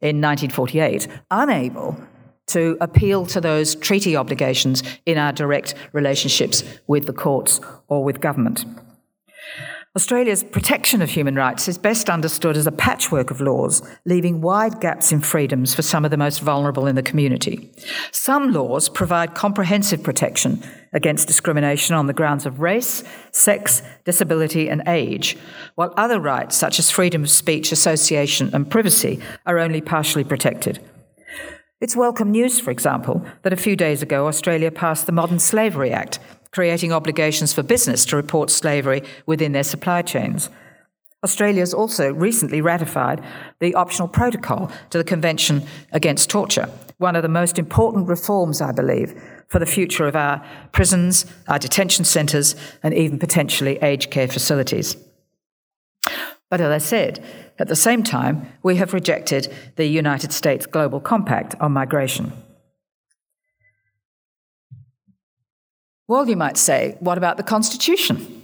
in 0.00 0.18
1948, 0.22 1.08
unable 1.30 1.94
to 2.46 2.78
appeal 2.80 3.26
to 3.26 3.42
those 3.42 3.74
treaty 3.74 4.16
obligations 4.16 4.82
in 5.04 5.18
our 5.18 5.32
direct 5.32 5.74
relationships 5.92 6.64
with 6.86 7.04
the 7.04 7.12
courts 7.12 7.60
or 7.88 8.02
with 8.02 8.22
government. 8.22 8.64
Australia's 9.96 10.44
protection 10.44 11.00
of 11.00 11.08
human 11.08 11.36
rights 11.36 11.68
is 11.68 11.78
best 11.78 12.10
understood 12.10 12.54
as 12.54 12.66
a 12.66 12.72
patchwork 12.72 13.30
of 13.30 13.40
laws, 13.40 13.80
leaving 14.04 14.42
wide 14.42 14.78
gaps 14.78 15.10
in 15.10 15.22
freedoms 15.22 15.74
for 15.74 15.80
some 15.80 16.04
of 16.04 16.10
the 16.10 16.18
most 16.18 16.40
vulnerable 16.40 16.86
in 16.86 16.96
the 16.96 17.02
community. 17.02 17.72
Some 18.12 18.52
laws 18.52 18.90
provide 18.90 19.34
comprehensive 19.34 20.02
protection 20.02 20.62
against 20.92 21.26
discrimination 21.26 21.94
on 21.94 22.08
the 22.08 22.12
grounds 22.12 22.44
of 22.44 22.60
race, 22.60 23.04
sex, 23.32 23.80
disability, 24.04 24.68
and 24.68 24.82
age, 24.86 25.34
while 25.76 25.94
other 25.96 26.20
rights, 26.20 26.58
such 26.58 26.78
as 26.78 26.90
freedom 26.90 27.22
of 27.22 27.30
speech, 27.30 27.72
association, 27.72 28.50
and 28.52 28.70
privacy, 28.70 29.18
are 29.46 29.58
only 29.58 29.80
partially 29.80 30.24
protected. 30.24 30.78
It's 31.78 31.96
welcome 31.96 32.30
news, 32.30 32.60
for 32.60 32.70
example, 32.70 33.24
that 33.42 33.52
a 33.52 33.56
few 33.56 33.76
days 33.76 34.00
ago 34.00 34.26
Australia 34.26 34.70
passed 34.70 35.06
the 35.06 35.12
Modern 35.12 35.38
Slavery 35.38 35.90
Act, 35.90 36.18
creating 36.50 36.92
obligations 36.92 37.52
for 37.52 37.62
business 37.62 38.04
to 38.06 38.16
report 38.16 38.50
slavery 38.50 39.02
within 39.26 39.52
their 39.52 39.64
supply 39.64 40.02
chains. 40.02 40.48
Australia 41.24 41.60
has 41.60 41.74
also 41.74 42.12
recently 42.12 42.60
ratified 42.60 43.24
the 43.58 43.74
optional 43.74 44.06
protocol 44.06 44.70
to 44.90 44.98
the 44.98 45.04
Convention 45.04 45.66
Against 45.90 46.30
Torture, 46.30 46.70
one 46.98 47.16
of 47.16 47.22
the 47.22 47.28
most 47.28 47.58
important 47.58 48.08
reforms, 48.08 48.60
I 48.60 48.72
believe, 48.72 49.20
for 49.48 49.58
the 49.58 49.66
future 49.66 50.06
of 50.06 50.14
our 50.14 50.44
prisons, 50.72 51.26
our 51.48 51.58
detention 51.58 52.04
centres, 52.04 52.54
and 52.82 52.94
even 52.94 53.18
potentially 53.18 53.76
aged 53.78 54.10
care 54.10 54.28
facilities. 54.28 54.96
But 56.48 56.60
as 56.60 56.70
I 56.70 56.78
said, 56.78 57.24
at 57.58 57.68
the 57.68 57.76
same 57.76 58.02
time, 58.02 58.52
we 58.62 58.76
have 58.76 58.94
rejected 58.94 59.52
the 59.76 59.86
United 59.86 60.32
States 60.32 60.66
Global 60.66 61.00
Compact 61.00 61.54
on 61.60 61.72
migration. 61.72 62.32
Well, 66.08 66.28
you 66.28 66.36
might 66.36 66.56
say, 66.56 66.96
what 67.00 67.18
about 67.18 67.36
the 67.36 67.42
Constitution? 67.42 68.42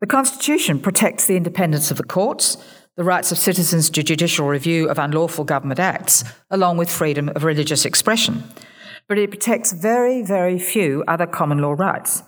The 0.00 0.08
Constitution 0.08 0.80
protects 0.80 1.26
the 1.26 1.36
independence 1.36 1.92
of 1.92 1.98
the 1.98 2.02
courts, 2.02 2.56
the 2.96 3.04
rights 3.04 3.30
of 3.30 3.38
citizens 3.38 3.88
to 3.90 4.02
judicial 4.02 4.48
review 4.48 4.88
of 4.88 4.98
unlawful 4.98 5.44
government 5.44 5.78
acts, 5.78 6.24
along 6.50 6.76
with 6.76 6.90
freedom 6.90 7.28
of 7.28 7.44
religious 7.44 7.84
expression. 7.84 8.42
But 9.06 9.18
it 9.18 9.30
protects 9.30 9.70
very, 9.70 10.22
very 10.22 10.58
few 10.58 11.04
other 11.06 11.28
common 11.28 11.58
law 11.58 11.74
rights. 11.78 12.24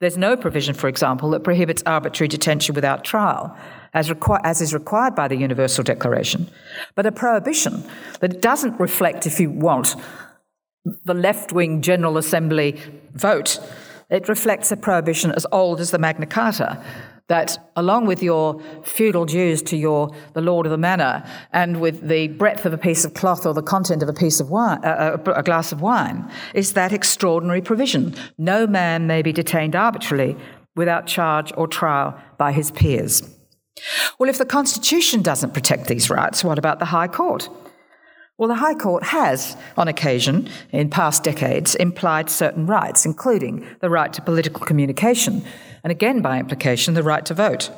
There's 0.00 0.16
no 0.16 0.34
provision, 0.34 0.74
for 0.74 0.88
example, 0.88 1.30
that 1.30 1.44
prohibits 1.44 1.82
arbitrary 1.84 2.28
detention 2.28 2.74
without 2.74 3.04
trial, 3.04 3.54
as, 3.92 4.08
requ- 4.08 4.40
as, 4.44 4.62
is 4.62 4.72
required 4.72 5.14
by 5.14 5.28
the 5.28 5.36
Universal 5.36 5.84
Declaration, 5.84 6.48
but 6.94 7.06
a 7.06 7.12
prohibition 7.12 7.84
that 8.20 8.40
doesn't 8.40 8.80
reflect, 8.80 9.26
if 9.26 9.38
you 9.38 9.50
want, 9.50 9.94
the 10.84 11.14
left 11.14 11.52
wing 11.52 11.80
General 11.80 12.18
Assembly 12.18 12.80
vote, 13.14 13.58
it 14.10 14.28
reflects 14.28 14.70
a 14.70 14.76
prohibition 14.76 15.32
as 15.32 15.46
old 15.50 15.80
as 15.80 15.90
the 15.90 15.98
Magna 15.98 16.26
Carta 16.26 16.82
that 17.28 17.70
along 17.74 18.06
with 18.06 18.22
your 18.22 18.60
feudal 18.82 19.24
dues 19.24 19.62
to 19.62 19.76
your 19.76 20.10
the 20.34 20.42
lord 20.42 20.66
of 20.66 20.70
the 20.70 20.78
manor 20.78 21.24
and 21.52 21.80
with 21.80 22.06
the 22.06 22.28
breadth 22.28 22.66
of 22.66 22.74
a 22.74 22.78
piece 22.78 23.04
of 23.04 23.14
cloth 23.14 23.46
or 23.46 23.54
the 23.54 23.62
content 23.62 24.02
of 24.02 24.08
a 24.10 24.12
piece 24.12 24.40
of 24.40 24.50
wine 24.50 24.78
uh, 24.84 25.16
a 25.34 25.42
glass 25.42 25.72
of 25.72 25.80
wine 25.80 26.30
is 26.52 26.74
that 26.74 26.92
extraordinary 26.92 27.62
provision. 27.62 28.14
No 28.36 28.66
man 28.66 29.06
may 29.06 29.22
be 29.22 29.32
detained 29.32 29.74
arbitrarily 29.74 30.36
without 30.76 31.06
charge 31.06 31.50
or 31.56 31.66
trial 31.66 32.18
by 32.36 32.52
his 32.52 32.70
peers. 32.70 33.22
Well 34.18 34.28
if 34.28 34.36
the 34.36 34.44
constitution 34.44 35.22
doesn't 35.22 35.54
protect 35.54 35.88
these 35.88 36.10
rights 36.10 36.44
what 36.44 36.58
about 36.58 36.78
the 36.78 36.84
high 36.86 37.08
court 37.08 37.48
well, 38.36 38.48
the 38.48 38.56
High 38.56 38.74
Court 38.74 39.04
has, 39.04 39.56
on 39.76 39.86
occasion, 39.86 40.48
in 40.72 40.90
past 40.90 41.22
decades, 41.22 41.76
implied 41.76 42.28
certain 42.28 42.66
rights, 42.66 43.06
including 43.06 43.64
the 43.80 43.90
right 43.90 44.12
to 44.12 44.22
political 44.22 44.66
communication, 44.66 45.44
and 45.84 45.92
again, 45.92 46.20
by 46.20 46.40
implication, 46.40 46.94
the 46.94 47.02
right 47.02 47.24
to 47.26 47.34
vote. 47.34 47.70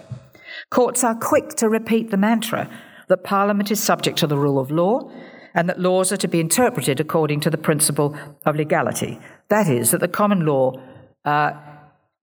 Courts 0.70 1.04
are 1.04 1.14
quick 1.14 1.50
to 1.56 1.68
repeat 1.68 2.10
the 2.10 2.16
mantra 2.16 2.70
that 3.08 3.22
Parliament 3.22 3.70
is 3.70 3.82
subject 3.82 4.18
to 4.18 4.26
the 4.26 4.38
rule 4.38 4.58
of 4.58 4.70
law 4.70 5.10
and 5.54 5.68
that 5.68 5.80
laws 5.80 6.10
are 6.12 6.16
to 6.18 6.28
be 6.28 6.40
interpreted 6.40 7.00
according 7.00 7.40
to 7.40 7.50
the 7.50 7.58
principle 7.58 8.16
of 8.44 8.56
legality. 8.56 9.18
That 9.48 9.68
is, 9.68 9.90
that 9.90 10.00
the 10.00 10.08
common 10.08 10.44
law 10.44 10.80
uh, 11.24 11.52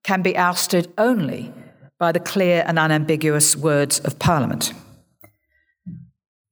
can 0.04 0.22
be 0.22 0.36
ousted 0.36 0.92
only 0.98 1.54
by 2.00 2.12
the 2.12 2.20
clear 2.20 2.64
and 2.68 2.78
unambiguous 2.78 3.56
words 3.56 4.00
of 4.00 4.20
Parliament. 4.20 4.74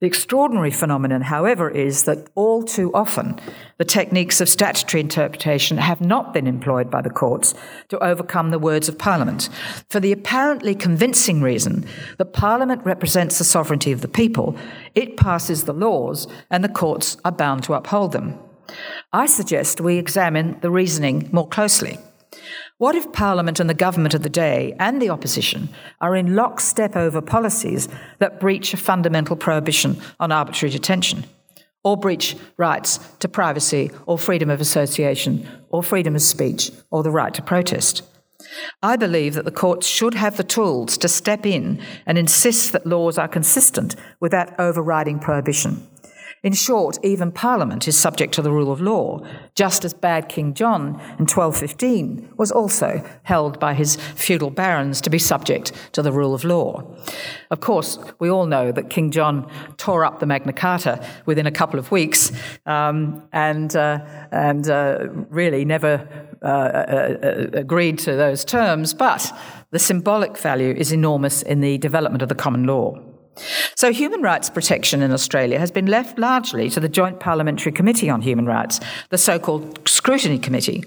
The 0.02 0.08
extraordinary 0.08 0.72
phenomenon, 0.72 1.22
however, 1.22 1.70
is 1.70 2.06
that 2.06 2.28
all 2.34 2.64
too 2.64 2.91
often 2.91 3.39
the 3.78 3.86
techniques 3.86 4.41
of 4.41 4.49
statutory 4.49 4.99
interpretation 4.99 5.78
have 5.78 6.02
not 6.02 6.34
been 6.34 6.47
employed 6.47 6.89
by 6.89 7.04
the 7.04 7.12
courts 7.12 7.54
to 7.89 8.04
overcome 8.04 8.49
the 8.49 8.58
words 8.58 8.89
of 8.89 8.97
Parliament, 8.97 9.47
for 9.91 9.99
the 9.99 10.12
apparently 10.12 10.74
convincing 10.74 11.43
reason 11.43 11.86
that 12.18 12.34
Parliament 12.34 12.84
represents 12.84 13.38
the 13.38 13.43
sovereignty 13.43 13.91
of 13.91 14.02
the 14.02 14.08
people, 14.08 14.58
it 14.95 15.18
passes 15.18 15.66
the 15.66 15.74
laws, 15.74 16.28
and 16.49 16.64
the 16.64 16.70
courts 16.70 17.18
are 17.24 17.32
bound 17.32 17.64
to 17.66 17.76
uphold 17.76 18.12
them. 18.12 18.39
I 19.14 19.28
suggest 19.28 19.80
we 19.80 19.99
examine 19.99 20.60
the 20.62 20.72
reasoning 20.72 21.30
more 21.32 21.47
closely. 21.47 21.99
What 22.82 22.96
if 22.96 23.14
Parliament 23.14 23.60
and 23.60 23.70
the 23.70 23.76
government 23.76 24.16
of 24.16 24.24
the 24.24 24.28
day 24.30 24.76
and 24.80 25.00
the 25.00 25.12
opposition 25.12 25.70
are 26.00 26.16
in 26.16 26.36
lockstep 26.36 26.96
over 26.96 27.22
policies 27.22 27.88
that 28.18 28.40
breach 28.40 28.74
a 28.74 28.78
fundamental 28.78 29.36
prohibition 29.36 30.02
on 30.20 30.32
arbitrary 30.32 30.72
detention, 30.72 31.26
or 31.84 31.96
breach 31.96 32.36
rights 32.58 32.98
to 33.20 33.30
privacy 33.30 33.92
or 34.08 34.18
freedom 34.18 34.50
of 34.50 34.60
association 34.60 35.48
or 35.70 35.84
freedom 35.84 36.16
of 36.16 36.24
speech 36.24 36.72
or 36.90 37.04
the 37.04 37.12
right 37.12 37.36
to 37.36 37.44
protest? 37.44 38.02
I 38.82 38.96
believe 38.96 39.36
that 39.36 39.46
the 39.46 39.52
courts 39.52 39.86
should 39.86 40.16
have 40.16 40.38
the 40.38 40.44
tools 40.44 40.98
to 40.98 41.08
step 41.08 41.46
in 41.46 41.80
and 42.08 42.18
insist 42.18 42.72
that 42.72 42.88
laws 42.88 43.20
are 43.20 43.28
consistent 43.28 43.96
with 44.20 44.32
that 44.32 44.56
overriding 44.58 45.20
prohibition. 45.20 45.88
In 46.44 46.54
short, 46.54 46.98
even 47.04 47.32
Parliament 47.32 47.88
is 47.88 47.96
subject 47.96 48.34
to 48.34 48.42
the 48.42 48.52
rule 48.52 48.72
of 48.72 48.82
law, 48.82 49.24
just 49.54 49.86
as 49.86 49.94
bad 49.94 50.28
King 50.28 50.56
John 50.56 51.00
in 51.20 51.28
1215 51.28 52.34
was 52.36 52.52
also 52.52 53.08
held 53.22 53.60
by 53.60 53.76
his 53.76 53.96
feudal 54.16 54.50
barons 54.50 55.02
to 55.02 55.12
be 55.12 55.20
subject 55.20 55.72
to 55.92 56.02
the 56.02 56.12
rule 56.12 56.34
of 56.34 56.44
law. 56.44 56.84
Of 57.52 57.60
course, 57.60 58.00
we 58.18 58.28
all 58.28 58.48
know 58.48 58.72
that 58.72 58.89
King 58.89 59.12
John 59.12 59.48
tore 59.78 60.04
up 60.04 60.20
the 60.20 60.26
Magna 60.26 60.52
Carta 60.52 61.06
within 61.28 61.46
a 61.46 61.52
couple 61.52 61.78
of 61.78 61.92
weeks 61.92 62.32
um, 62.66 63.22
and, 63.32 63.76
uh, 63.76 64.00
and 64.32 64.68
uh, 64.68 65.10
really 65.30 65.64
never 65.64 66.08
uh, 66.42 66.48
uh, 66.48 67.18
uh 67.22 67.48
agreed 67.54 68.00
to 68.00 68.16
those 68.16 68.44
terms, 68.44 68.96
but 68.96 69.32
the 69.70 69.78
symbolic 69.78 70.36
value 70.39 70.74
is 70.76 70.92
enormous 70.92 71.44
in 71.44 71.62
the 71.62 71.78
development 71.78 72.24
of 72.24 72.30
the 72.30 72.36
common 72.36 72.64
law. 72.64 73.00
So, 73.76 73.92
human 73.92 74.22
rights 74.22 74.50
protection 74.50 75.02
in 75.02 75.12
Australia 75.12 75.58
has 75.58 75.72
been 75.72 75.86
left 75.86 76.20
largely 76.20 76.70
to 76.70 76.80
the 76.80 76.90
Joint 76.90 77.20
Parliamentary 77.20 77.72
Committee 77.72 78.10
on 78.10 78.22
Human 78.22 78.46
Rights, 78.46 78.80
the 79.10 79.18
so 79.18 79.40
called 79.40 79.88
Scrutiny 79.88 80.38
Committee, 80.38 80.84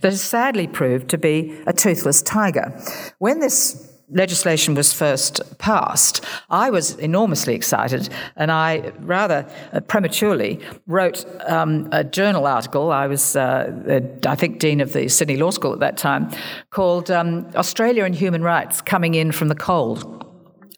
that 0.00 0.12
has 0.12 0.20
sadly 0.20 0.66
proved 0.66 1.08
to 1.10 1.18
be 1.18 1.56
a 1.66 1.72
toothless 1.72 2.20
tiger. 2.22 2.78
When 3.18 3.40
this 3.40 3.90
legislation 4.10 4.74
was 4.74 4.92
first 4.92 5.40
passed, 5.58 6.24
I 6.50 6.70
was 6.70 6.94
enormously 6.96 7.54
excited, 7.54 8.08
and 8.36 8.50
I 8.52 8.92
rather 9.00 9.46
uh, 9.72 9.80
prematurely 9.80 10.60
wrote 10.86 11.24
um, 11.48 11.88
a 11.92 12.04
journal 12.04 12.46
article. 12.46 12.92
I 12.92 13.06
was, 13.06 13.36
uh, 13.36 14.10
I 14.26 14.34
think, 14.34 14.58
dean 14.58 14.80
of 14.80 14.92
the 14.92 15.08
Sydney 15.08 15.36
Law 15.36 15.50
School 15.50 15.72
at 15.72 15.80
that 15.80 15.96
time, 15.96 16.30
called 16.70 17.10
um, 17.10 17.50
Australia 17.54 18.04
and 18.04 18.14
Human 18.14 18.42
Rights 18.42 18.82
Coming 18.82 19.14
In 19.14 19.32
from 19.32 19.48
the 19.48 19.54
Cold. 19.54 20.23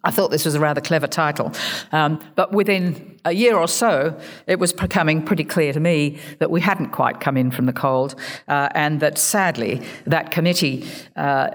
I 0.06 0.12
thought 0.12 0.30
this 0.30 0.44
was 0.44 0.54
a 0.54 0.60
rather 0.60 0.80
clever 0.80 1.08
title. 1.08 1.52
Um, 1.90 2.20
but 2.36 2.52
within 2.52 3.18
a 3.24 3.32
year 3.32 3.56
or 3.56 3.66
so, 3.66 4.18
it 4.46 4.60
was 4.60 4.72
becoming 4.72 5.20
pretty 5.20 5.42
clear 5.42 5.72
to 5.72 5.80
me 5.80 6.18
that 6.38 6.48
we 6.48 6.60
hadn't 6.60 6.90
quite 6.90 7.20
come 7.20 7.36
in 7.36 7.50
from 7.50 7.66
the 7.66 7.72
cold, 7.72 8.14
uh, 8.46 8.68
and 8.72 9.00
that 9.00 9.18
sadly, 9.18 9.82
that 10.06 10.30
committee. 10.30 10.86
Uh, 11.16 11.50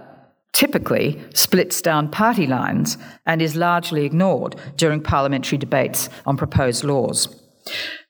typically 0.53 1.17
splits 1.33 1.81
down 1.81 2.11
party 2.11 2.45
lines 2.45 2.97
and 3.25 3.41
is 3.41 3.55
largely 3.55 4.03
ignored 4.03 4.53
during 4.75 5.01
parliamentary 5.01 5.57
debates 5.57 6.09
on 6.25 6.35
proposed 6.35 6.83
laws. 6.83 7.33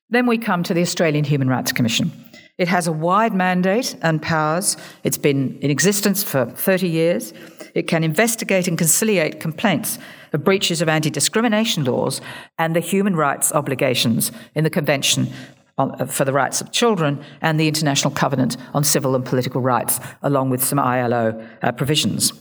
Then 0.09 0.25
we 0.25 0.39
come 0.39 0.63
to 0.63 0.73
the 0.73 0.81
Australian 0.81 1.23
Human 1.23 1.47
Rights 1.47 1.71
Commission. 1.71 2.11
It 2.57 2.67
has 2.67 2.87
a 2.87 2.91
wide 2.91 3.35
mandate 3.35 3.95
and 4.01 4.19
powers. 4.19 4.75
It's 5.03 5.19
been 5.19 5.59
in 5.59 5.69
existence 5.69 6.23
for 6.23 6.45
30 6.47 6.87
years. 6.87 7.31
It 7.75 7.83
can 7.83 8.03
investigate 8.03 8.67
and 8.67 8.75
conciliate 8.75 9.39
complaints 9.39 9.99
of 10.31 10.37
breaches 10.37 10.81
of 10.81 10.89
anti 10.89 11.09
discrimination 11.09 11.83
laws 11.83 12.21
and 12.57 12.75
the 12.75 12.79
human 12.79 13.15
rights 13.15 13.51
obligations 13.51 14.31
in 14.55 14.63
the 14.63 14.69
Convention 14.69 15.31
uh, 15.77 16.05
for 16.05 16.25
the 16.25 16.33
Rights 16.33 16.61
of 16.61 16.71
Children 16.71 17.23
and 17.41 17.59
the 17.59 17.67
International 17.67 18.13
Covenant 18.13 18.57
on 18.73 18.83
Civil 18.83 19.15
and 19.15 19.25
Political 19.25 19.61
Rights, 19.61 19.99
along 20.21 20.49
with 20.49 20.63
some 20.63 20.79
ILO 20.79 21.47
uh, 21.61 21.71
provisions. 21.71 22.33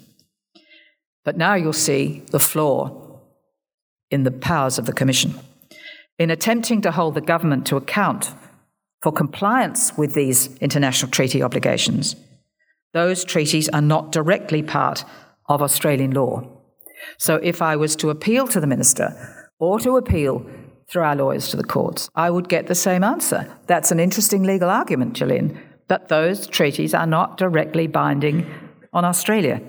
But 1.25 1.37
now 1.37 1.55
you'll 1.55 1.73
see 1.73 2.23
the 2.31 2.41
flaw 2.41 3.21
in 4.11 4.25
the 4.25 4.31
powers 4.31 4.79
of 4.79 4.87
the 4.87 4.93
Commission. 4.93 5.35
In 6.19 6.31
attempting 6.31 6.83
to 6.83 6.91
hold 6.91 7.15
the 7.15 7.21
government 7.21 7.67
to 7.67 7.77
account 7.77 8.33
for 9.03 9.13
compliance 9.13 9.97
with 9.97 10.13
these 10.13 10.55
international 10.59 11.11
treaty 11.11 11.43
obligations, 11.43 12.17
those 12.93 13.25
treaties 13.25 13.69
are 13.71 13.81
not 13.81 14.13
directly 14.13 14.63
part 14.63 15.05
of 15.49 15.63
Australian 15.63 16.11
law. 16.11 16.60
So 17.19 17.37
if 17.37 17.63
I 17.63 17.77
was 17.77 17.97
to 17.97 18.11
appeal 18.11 18.47
to 18.49 18.61
the 18.61 18.67
minister 18.67 19.15
or 19.59 19.79
to 19.81 19.97
appeal 19.97 20.45
through 20.89 21.03
our 21.03 21.17
lawyers 21.17 21.49
to 21.49 21.57
the 21.57 21.65
courts, 21.65 22.09
I 22.15 22.31
would 22.31 22.49
get 22.49 22.67
the 22.67 22.75
same 22.75 23.05
answer. 23.05 23.47
That's 23.67 23.93
an 23.93 24.01
interesting 24.01 24.43
legal 24.43 24.69
argument, 24.69 25.15
Gillian, 25.15 25.59
but 25.89 26.09
those 26.09 26.47
treaties 26.47 26.95
are 26.95 27.07
not 27.07 27.37
directly 27.37 27.87
binding 27.87 28.47
on 28.93 29.05
Australia. 29.05 29.61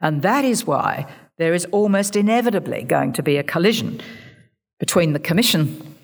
And 0.00 0.22
that 0.22 0.44
is 0.44 0.66
why 0.66 1.06
there 1.38 1.54
is 1.54 1.66
almost 1.66 2.16
inevitably 2.16 2.84
going 2.84 3.12
to 3.14 3.22
be 3.22 3.36
a 3.36 3.42
collision 3.42 4.00
between 4.78 5.12
the 5.12 5.18
Commission, 5.18 5.96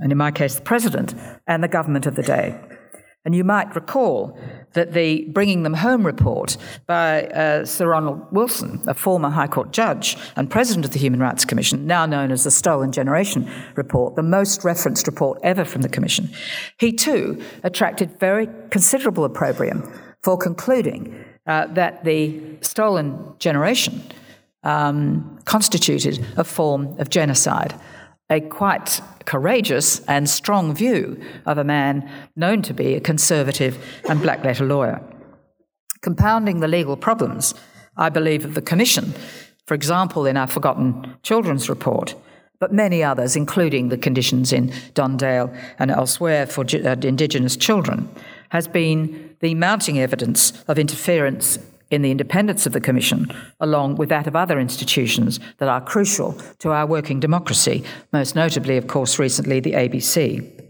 and 0.00 0.10
in 0.10 0.18
my 0.18 0.30
case, 0.30 0.56
the 0.56 0.62
President, 0.62 1.14
and 1.46 1.62
the 1.62 1.68
government 1.68 2.06
of 2.06 2.16
the 2.16 2.22
day. 2.22 2.58
And 3.24 3.36
you 3.36 3.44
might 3.44 3.74
recall 3.74 4.36
that 4.72 4.94
the 4.94 5.24
Bringing 5.28 5.62
Them 5.62 5.74
Home 5.74 6.04
report 6.04 6.56
by 6.86 7.24
uh, 7.26 7.64
Sir 7.64 7.88
Ronald 7.88 8.26
Wilson, 8.32 8.82
a 8.86 8.94
former 8.94 9.30
High 9.30 9.46
Court 9.46 9.70
judge 9.70 10.16
and 10.34 10.50
president 10.50 10.84
of 10.84 10.90
the 10.90 10.98
Human 10.98 11.20
Rights 11.20 11.44
Commission, 11.44 11.86
now 11.86 12.04
known 12.04 12.32
as 12.32 12.42
the 12.42 12.50
Stolen 12.50 12.90
Generation 12.90 13.48
report, 13.76 14.16
the 14.16 14.22
most 14.22 14.64
referenced 14.64 15.06
report 15.06 15.38
ever 15.44 15.64
from 15.64 15.82
the 15.82 15.88
Commission, 15.88 16.30
he 16.78 16.92
too 16.92 17.40
attracted 17.62 18.18
very 18.18 18.48
considerable 18.70 19.24
opprobrium 19.24 19.88
for 20.22 20.36
concluding 20.36 21.24
uh, 21.46 21.66
that 21.66 22.04
the 22.04 22.40
stolen 22.60 23.34
generation 23.38 24.02
um, 24.64 25.38
constituted 25.44 26.24
a 26.36 26.44
form 26.44 26.98
of 26.98 27.10
genocide 27.10 27.74
a 28.32 28.40
quite 28.40 29.00
courageous 29.26 30.00
and 30.06 30.28
strong 30.28 30.74
view 30.74 31.22
of 31.46 31.58
a 31.58 31.64
man 31.64 32.10
known 32.34 32.62
to 32.62 32.74
be 32.74 32.94
a 32.94 33.00
conservative 33.00 33.78
and 34.08 34.22
black 34.22 34.42
letter 34.42 34.64
lawyer. 34.64 35.00
Compounding 36.00 36.60
the 36.60 36.68
legal 36.68 36.96
problems, 36.96 37.54
I 37.96 38.08
believe, 38.08 38.44
of 38.44 38.54
the 38.54 38.62
Commission, 38.62 39.12
for 39.66 39.74
example, 39.74 40.26
in 40.26 40.36
our 40.36 40.48
Forgotten 40.48 41.14
Children's 41.22 41.68
Report, 41.68 42.14
but 42.58 42.72
many 42.72 43.02
others, 43.02 43.36
including 43.36 43.88
the 43.88 43.98
conditions 43.98 44.52
in 44.52 44.72
Don 44.94 45.16
Dale 45.16 45.52
and 45.78 45.90
elsewhere 45.90 46.46
for 46.46 46.64
uh, 46.64 46.96
Indigenous 47.02 47.56
children, 47.56 48.08
has 48.50 48.66
been 48.66 49.36
the 49.40 49.54
mounting 49.54 49.98
evidence 49.98 50.62
of 50.68 50.78
interference 50.78 51.58
in 51.92 52.02
the 52.02 52.10
independence 52.10 52.66
of 52.66 52.72
the 52.72 52.80
Commission, 52.80 53.30
along 53.60 53.96
with 53.96 54.08
that 54.08 54.26
of 54.26 54.34
other 54.34 54.58
institutions 54.58 55.38
that 55.58 55.68
are 55.68 55.80
crucial 55.80 56.32
to 56.58 56.70
our 56.70 56.86
working 56.86 57.20
democracy, 57.20 57.84
most 58.12 58.34
notably, 58.34 58.76
of 58.76 58.86
course, 58.86 59.18
recently 59.18 59.60
the 59.60 59.72
ABC. 59.72 60.60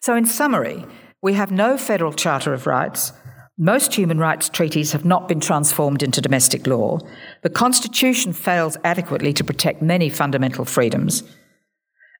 So, 0.00 0.14
in 0.14 0.26
summary, 0.26 0.84
we 1.22 1.32
have 1.32 1.50
no 1.50 1.76
federal 1.76 2.12
Charter 2.12 2.52
of 2.52 2.66
Rights, 2.66 3.12
Most 3.58 3.94
human 3.94 4.18
rights 4.18 4.50
treaties 4.50 4.92
have 4.92 5.06
not 5.06 5.28
been 5.28 5.40
transformed 5.40 6.02
into 6.02 6.20
domestic 6.20 6.66
law. 6.66 6.98
The 7.40 7.48
Constitution 7.48 8.34
fails 8.34 8.76
adequately 8.84 9.32
to 9.32 9.44
protect 9.44 9.80
many 9.80 10.10
fundamental 10.10 10.66
freedoms. 10.66 11.22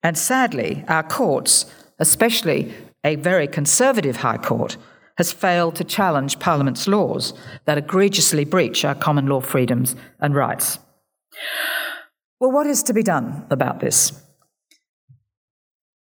And 0.02 0.16
sadly, 0.16 0.82
our 0.88 1.02
courts, 1.02 1.66
especially 1.98 2.72
a 3.04 3.16
very 3.16 3.46
conservative 3.46 4.16
High 4.16 4.38
Court, 4.38 4.78
has 5.16 5.32
failed 5.32 5.74
to 5.76 5.84
challenge 5.84 6.38
Parliament's 6.38 6.86
laws 6.86 7.32
that 7.64 7.78
egregiously 7.78 8.44
breach 8.44 8.84
our 8.84 8.94
common 8.94 9.26
law 9.26 9.40
freedoms 9.40 9.96
and 10.20 10.34
rights. 10.34 10.78
Well, 12.38 12.52
what 12.52 12.66
is 12.66 12.82
to 12.84 12.92
be 12.92 13.02
done 13.02 13.46
about 13.50 13.80
this? 13.80 14.22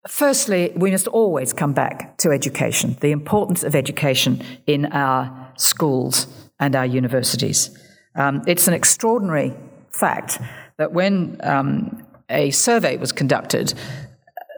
Firstly, 0.08 0.74
we 0.76 0.92
must 0.92 1.08
always 1.08 1.54
come 1.54 1.74
back 1.74 2.18
to 2.18 2.32
education, 2.32 2.98
the 3.00 3.12
importance 3.12 3.64
of 3.64 3.76
education 3.76 4.44
in 4.68 4.88
our 4.88 5.54
schools 5.58 6.28
and 6.60 6.76
our 6.76 6.86
universities. 6.86 7.70
Um, 8.16 8.44
it's 8.46 8.68
an 8.68 8.74
extraordinary 8.74 9.54
fact 9.92 10.40
that 10.78 10.92
when 10.92 11.38
um, 11.44 12.06
a 12.30 12.52
survey 12.52 12.98
was 12.98 13.12
conducted 13.12 13.74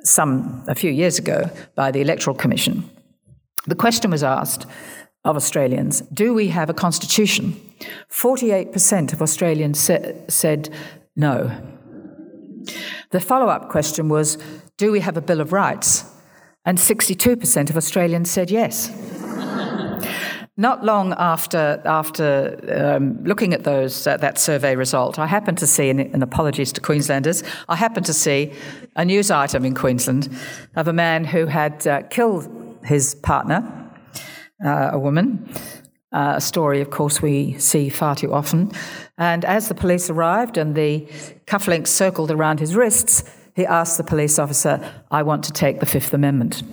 some 0.04 0.64
a 0.68 0.76
few 0.76 0.92
years 0.92 1.20
ago 1.20 1.50
by 1.76 1.92
the 1.92 2.02
Electoral 2.02 2.36
Commission, 2.36 2.90
the 3.68 3.76
question 3.76 4.12
was 4.12 4.24
asked 4.24 4.66
of 5.24 5.36
Australians 5.36 6.02
Do 6.14 6.34
we 6.34 6.50
have 6.50 6.70
a 6.70 6.74
constitution? 6.74 7.60
48% 8.10 9.14
of 9.14 9.22
Australians 9.22 9.80
sa- 9.80 10.00
said 10.28 10.70
no. 11.16 11.52
The 13.12 13.20
follow 13.20 13.48
up 13.48 13.70
question 13.70 14.10
was 14.10 14.38
Do 14.78 14.92
we 14.92 15.00
have 15.02 15.18
a 15.18 15.22
Bill 15.22 15.42
of 15.42 15.52
Rights? 15.52 16.06
And 16.68 16.78
62% 16.78 17.70
of 17.70 17.78
Australians 17.78 18.32
said 18.32 18.50
yes. 18.50 18.90
Not 20.58 20.86
long 20.86 21.14
after, 21.18 21.82
after 21.86 22.58
um, 22.96 23.22
looking 23.24 23.54
at 23.54 23.66
those, 23.66 24.08
uh, 24.08 24.16
that 24.18 24.40
survey 24.40 24.76
result, 24.76 25.20
I 25.20 25.28
happened 25.28 25.58
to 25.58 25.68
see, 25.68 25.90
and 25.90 26.24
apologies 26.24 26.72
to 26.74 26.82
Queenslanders, 26.82 27.44
I 27.68 27.76
happened 27.76 28.06
to 28.06 28.14
see 28.14 28.54
a 28.96 29.04
news 29.04 29.30
item 29.30 29.66
in 29.66 29.76
Queensland 29.76 30.34
of 30.78 30.88
a 30.88 30.94
man 30.94 31.26
who 31.26 31.46
had 31.46 31.86
uh, 31.86 32.04
killed 32.04 32.65
his 32.86 33.16
partner, 33.16 33.92
uh, 34.66 34.90
a 34.94 35.00
woman. 35.00 35.50
Uh, 36.12 36.36
a 36.38 36.42
story, 36.42 36.80
of 36.80 36.90
course, 36.92 37.22
we 37.22 37.58
see 37.60 37.90
far 37.90 38.16
too 38.16 38.34
often. 38.34 38.72
And 39.18 39.44
as 39.44 39.68
the 39.68 39.76
police 39.76 40.10
arrived 40.10 40.58
and 40.58 40.74
the 40.74 41.06
cufflinks 41.46 41.88
circled 41.88 42.32
around 42.32 42.62
his 42.62 42.74
wrists, 42.74 43.24
he 43.54 43.66
asked 43.66 43.98
the 43.98 44.04
police 44.04 44.40
officer, 44.40 44.80
I 45.12 45.24
want 45.24 45.44
to 45.46 45.52
take 45.52 45.80
the 45.82 45.86
Fifth 45.86 46.14
Amendment. 46.14 46.64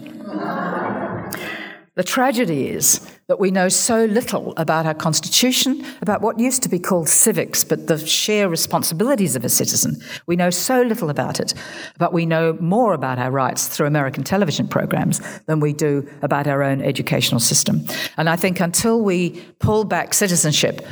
The 1.95 2.03
tragedy 2.05 2.69
is 2.69 3.01
that 3.33 3.41
we 3.41 3.51
know 3.51 3.71
so 3.71 4.05
little 4.05 4.53
about 4.59 4.85
our 4.85 4.93
Constitution, 4.93 5.83
about 6.03 6.21
what 6.21 6.39
used 6.39 6.63
to 6.63 6.69
be 6.69 6.79
called 6.79 7.09
civics, 7.09 7.65
but 7.65 7.87
the 7.87 7.97
sheer 7.97 8.47
responsibilities 8.47 9.35
of 9.37 9.43
a 9.43 9.49
citizen. 9.49 9.97
We 10.27 10.37
know 10.37 10.51
so 10.51 10.83
little 10.83 11.09
about 11.09 11.41
it, 11.41 11.55
but 11.97 12.13
we 12.13 12.27
know 12.27 12.59
more 12.61 12.93
about 12.93 13.19
our 13.19 13.31
rights 13.31 13.69
through 13.69 13.87
American 13.87 14.23
television 14.23 14.69
programs 14.69 15.23
than 15.47 15.61
we 15.61 15.73
do 15.73 16.07
about 16.21 16.47
our 16.47 16.63
own 16.63 16.83
educational 16.83 17.41
system. 17.41 17.87
And 18.19 18.29
I 18.29 18.37
think 18.37 18.61
until 18.61 19.01
we 19.01 19.43
pull 19.61 19.85
back 19.85 20.13
citizenship 20.13 20.87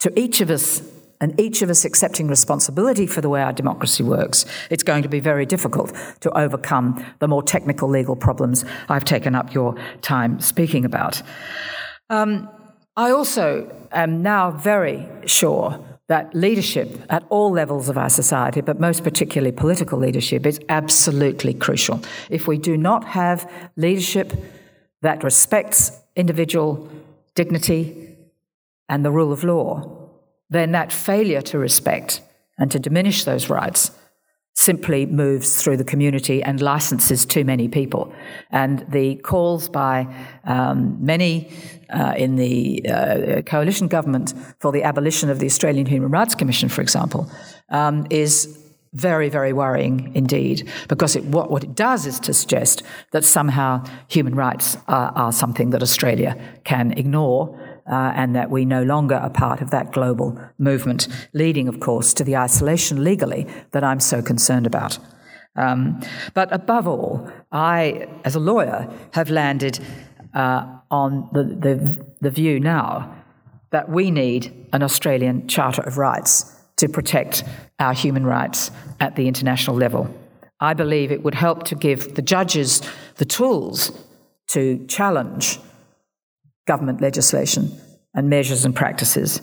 to 0.00 0.12
each 0.14 0.42
of 0.42 0.50
us 0.50 0.82
and 1.20 1.38
each 1.40 1.62
of 1.62 1.70
us 1.70 1.84
accepting 1.84 2.28
responsibility 2.28 3.06
for 3.06 3.20
the 3.20 3.28
way 3.28 3.42
our 3.42 3.52
democracy 3.52 4.02
works, 4.02 4.44
it's 4.70 4.82
going 4.82 5.02
to 5.02 5.08
be 5.08 5.20
very 5.20 5.46
difficult 5.46 5.92
to 6.20 6.30
overcome 6.38 7.04
the 7.18 7.28
more 7.28 7.42
technical 7.42 7.88
legal 7.88 8.16
problems 8.16 8.64
I've 8.88 9.04
taken 9.04 9.34
up 9.34 9.54
your 9.54 9.74
time 10.02 10.40
speaking 10.40 10.84
about. 10.84 11.22
Um, 12.10 12.48
I 12.96 13.10
also 13.10 13.70
am 13.92 14.22
now 14.22 14.50
very 14.50 15.06
sure 15.26 15.82
that 16.08 16.34
leadership 16.34 17.04
at 17.10 17.24
all 17.30 17.50
levels 17.50 17.88
of 17.88 17.98
our 17.98 18.08
society, 18.08 18.60
but 18.60 18.78
most 18.78 19.02
particularly 19.02 19.52
political 19.52 19.98
leadership, 19.98 20.46
is 20.46 20.60
absolutely 20.68 21.52
crucial. 21.52 22.00
If 22.30 22.46
we 22.46 22.58
do 22.58 22.76
not 22.76 23.04
have 23.04 23.50
leadership 23.76 24.32
that 25.02 25.24
respects 25.24 25.92
individual 26.14 26.88
dignity 27.34 28.16
and 28.88 29.04
the 29.04 29.10
rule 29.10 29.32
of 29.32 29.42
law, 29.42 30.05
then 30.50 30.72
that 30.72 30.92
failure 30.92 31.42
to 31.42 31.58
respect 31.58 32.20
and 32.58 32.70
to 32.70 32.78
diminish 32.78 33.24
those 33.24 33.50
rights 33.50 33.90
simply 34.54 35.04
moves 35.04 35.62
through 35.62 35.76
the 35.76 35.84
community 35.84 36.42
and 36.42 36.62
licenses 36.62 37.26
too 37.26 37.44
many 37.44 37.68
people. 37.68 38.10
And 38.50 38.86
the 38.90 39.16
calls 39.16 39.68
by 39.68 40.06
um, 40.44 40.96
many 41.04 41.50
uh, 41.90 42.14
in 42.16 42.36
the 42.36 42.88
uh, 42.88 43.42
coalition 43.42 43.86
government 43.86 44.32
for 44.60 44.72
the 44.72 44.82
abolition 44.82 45.28
of 45.28 45.40
the 45.40 45.46
Australian 45.46 45.84
Human 45.84 46.10
Rights 46.10 46.34
Commission, 46.34 46.70
for 46.70 46.80
example, 46.80 47.30
um, 47.68 48.06
is 48.08 48.58
very, 48.94 49.28
very 49.28 49.52
worrying 49.52 50.10
indeed, 50.14 50.70
because 50.88 51.16
it, 51.16 51.24
what, 51.24 51.50
what, 51.50 51.62
it 51.62 51.74
does 51.74 52.06
is 52.06 52.18
to 52.20 52.32
suggest 52.32 52.82
that 53.10 53.24
somehow 53.24 53.84
human 54.08 54.34
rights 54.34 54.78
are, 54.88 55.12
are 55.14 55.32
something 55.32 55.68
that 55.70 55.82
Australia 55.82 56.34
can 56.64 56.92
ignore 56.92 57.60
uh, 57.90 58.12
and 58.14 58.34
that 58.34 58.50
we 58.50 58.64
no 58.64 58.82
longer 58.82 59.14
are 59.14 59.30
part 59.30 59.60
of 59.60 59.70
that 59.70 59.92
global 59.92 60.38
movement, 60.58 61.08
leading, 61.32 61.68
of 61.68 61.80
course, 61.80 62.12
to 62.14 62.24
the 62.24 62.36
isolation 62.36 63.04
legally 63.04 63.46
that 63.70 63.84
I'm 63.84 64.00
so 64.00 64.22
concerned 64.22 64.66
about. 64.66 64.98
Um, 65.56 66.00
but 66.34 66.52
above 66.52 66.86
all, 66.86 67.30
I, 67.52 68.08
as 68.24 68.34
a 68.34 68.40
lawyer, 68.40 68.92
have 69.12 69.30
landed 69.30 69.78
uh, 70.34 70.66
on 70.90 71.28
the, 71.32 71.44
the, 71.44 72.06
the 72.20 72.30
view 72.30 72.60
now 72.60 73.14
that 73.70 73.88
we 73.88 74.10
need 74.10 74.52
an 74.72 74.82
Australian 74.82 75.48
Charter 75.48 75.82
of 75.82 75.98
Rights 75.98 76.52
to 76.76 76.88
protect 76.88 77.44
our 77.78 77.94
human 77.94 78.26
rights 78.26 78.70
at 79.00 79.16
the 79.16 79.28
international 79.28 79.76
level. 79.76 80.14
I 80.60 80.74
believe 80.74 81.10
it 81.10 81.22
would 81.22 81.34
help 81.34 81.64
to 81.64 81.74
give 81.74 82.14
the 82.14 82.22
judges 82.22 82.82
the 83.16 83.24
tools 83.24 83.92
to 84.48 84.86
challenge 84.86 85.58
government 86.66 87.00
legislation 87.00 87.70
and 88.14 88.28
measures 88.28 88.64
and 88.64 88.74
practices. 88.74 89.40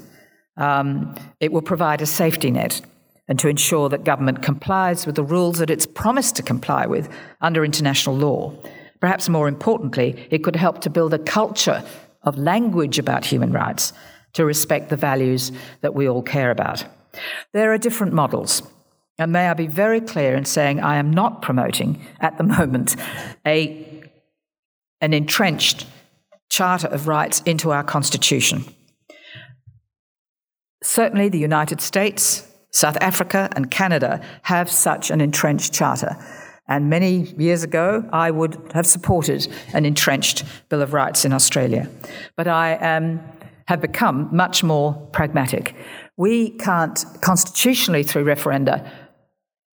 Um, 0.57 1.15
it 1.39 1.51
will 1.51 1.61
provide 1.61 2.01
a 2.01 2.05
safety 2.05 2.51
net 2.51 2.81
and 3.27 3.39
to 3.39 3.47
ensure 3.47 3.89
that 3.89 4.03
government 4.03 4.43
complies 4.43 5.05
with 5.05 5.15
the 5.15 5.23
rules 5.23 5.57
that 5.59 5.69
it's 5.69 5.85
promised 5.85 6.35
to 6.35 6.43
comply 6.43 6.85
with 6.85 7.09
under 7.41 7.63
international 7.63 8.15
law. 8.15 8.53
Perhaps 8.99 9.29
more 9.29 9.47
importantly, 9.47 10.27
it 10.29 10.43
could 10.43 10.55
help 10.55 10.81
to 10.81 10.89
build 10.89 11.13
a 11.13 11.19
culture 11.19 11.83
of 12.23 12.37
language 12.37 12.99
about 12.99 13.25
human 13.25 13.51
rights 13.51 13.93
to 14.33 14.45
respect 14.45 14.89
the 14.89 14.97
values 14.97 15.51
that 15.81 15.93
we 15.93 16.07
all 16.07 16.21
care 16.21 16.51
about. 16.51 16.85
There 17.53 17.71
are 17.73 17.77
different 17.77 18.13
models. 18.13 18.61
And 19.19 19.31
may 19.31 19.47
I 19.47 19.53
be 19.53 19.67
very 19.67 20.01
clear 20.01 20.35
in 20.35 20.45
saying 20.45 20.79
I 20.79 20.97
am 20.97 21.11
not 21.11 21.41
promoting 21.41 22.01
at 22.19 22.37
the 22.37 22.43
moment 22.57 22.95
a, 23.45 24.03
an 25.01 25.13
entrenched 25.13 25.85
Charter 26.53 26.87
of 26.89 27.07
Rights 27.07 27.41
into 27.47 27.71
our 27.71 27.83
Constitution. 27.83 28.63
Certainly, 30.83 31.29
the 31.29 31.39
United 31.39 31.81
States, 31.81 32.47
South 32.69 32.95
Africa, 33.01 33.49
and 33.55 33.71
Canada 33.71 34.21
have 34.43 34.69
such 34.69 35.09
an 35.09 35.19
entrenched 35.19 35.73
charter. 35.73 36.15
And 36.67 36.91
many 36.91 37.33
years 37.39 37.63
ago, 37.63 38.07
I 38.13 38.29
would 38.29 38.55
have 38.75 38.85
supported 38.85 39.47
an 39.73 39.83
entrenched 39.83 40.43
Bill 40.69 40.83
of 40.83 40.93
Rights 40.93 41.25
in 41.25 41.33
Australia. 41.33 41.89
But 42.37 42.47
I 42.47 42.75
um, 42.75 43.19
have 43.65 43.81
become 43.81 44.29
much 44.31 44.63
more 44.63 44.93
pragmatic. 45.11 45.75
We 46.17 46.51
can't 46.51 47.03
constitutionally, 47.21 48.03
through 48.03 48.25
referenda, 48.25 48.87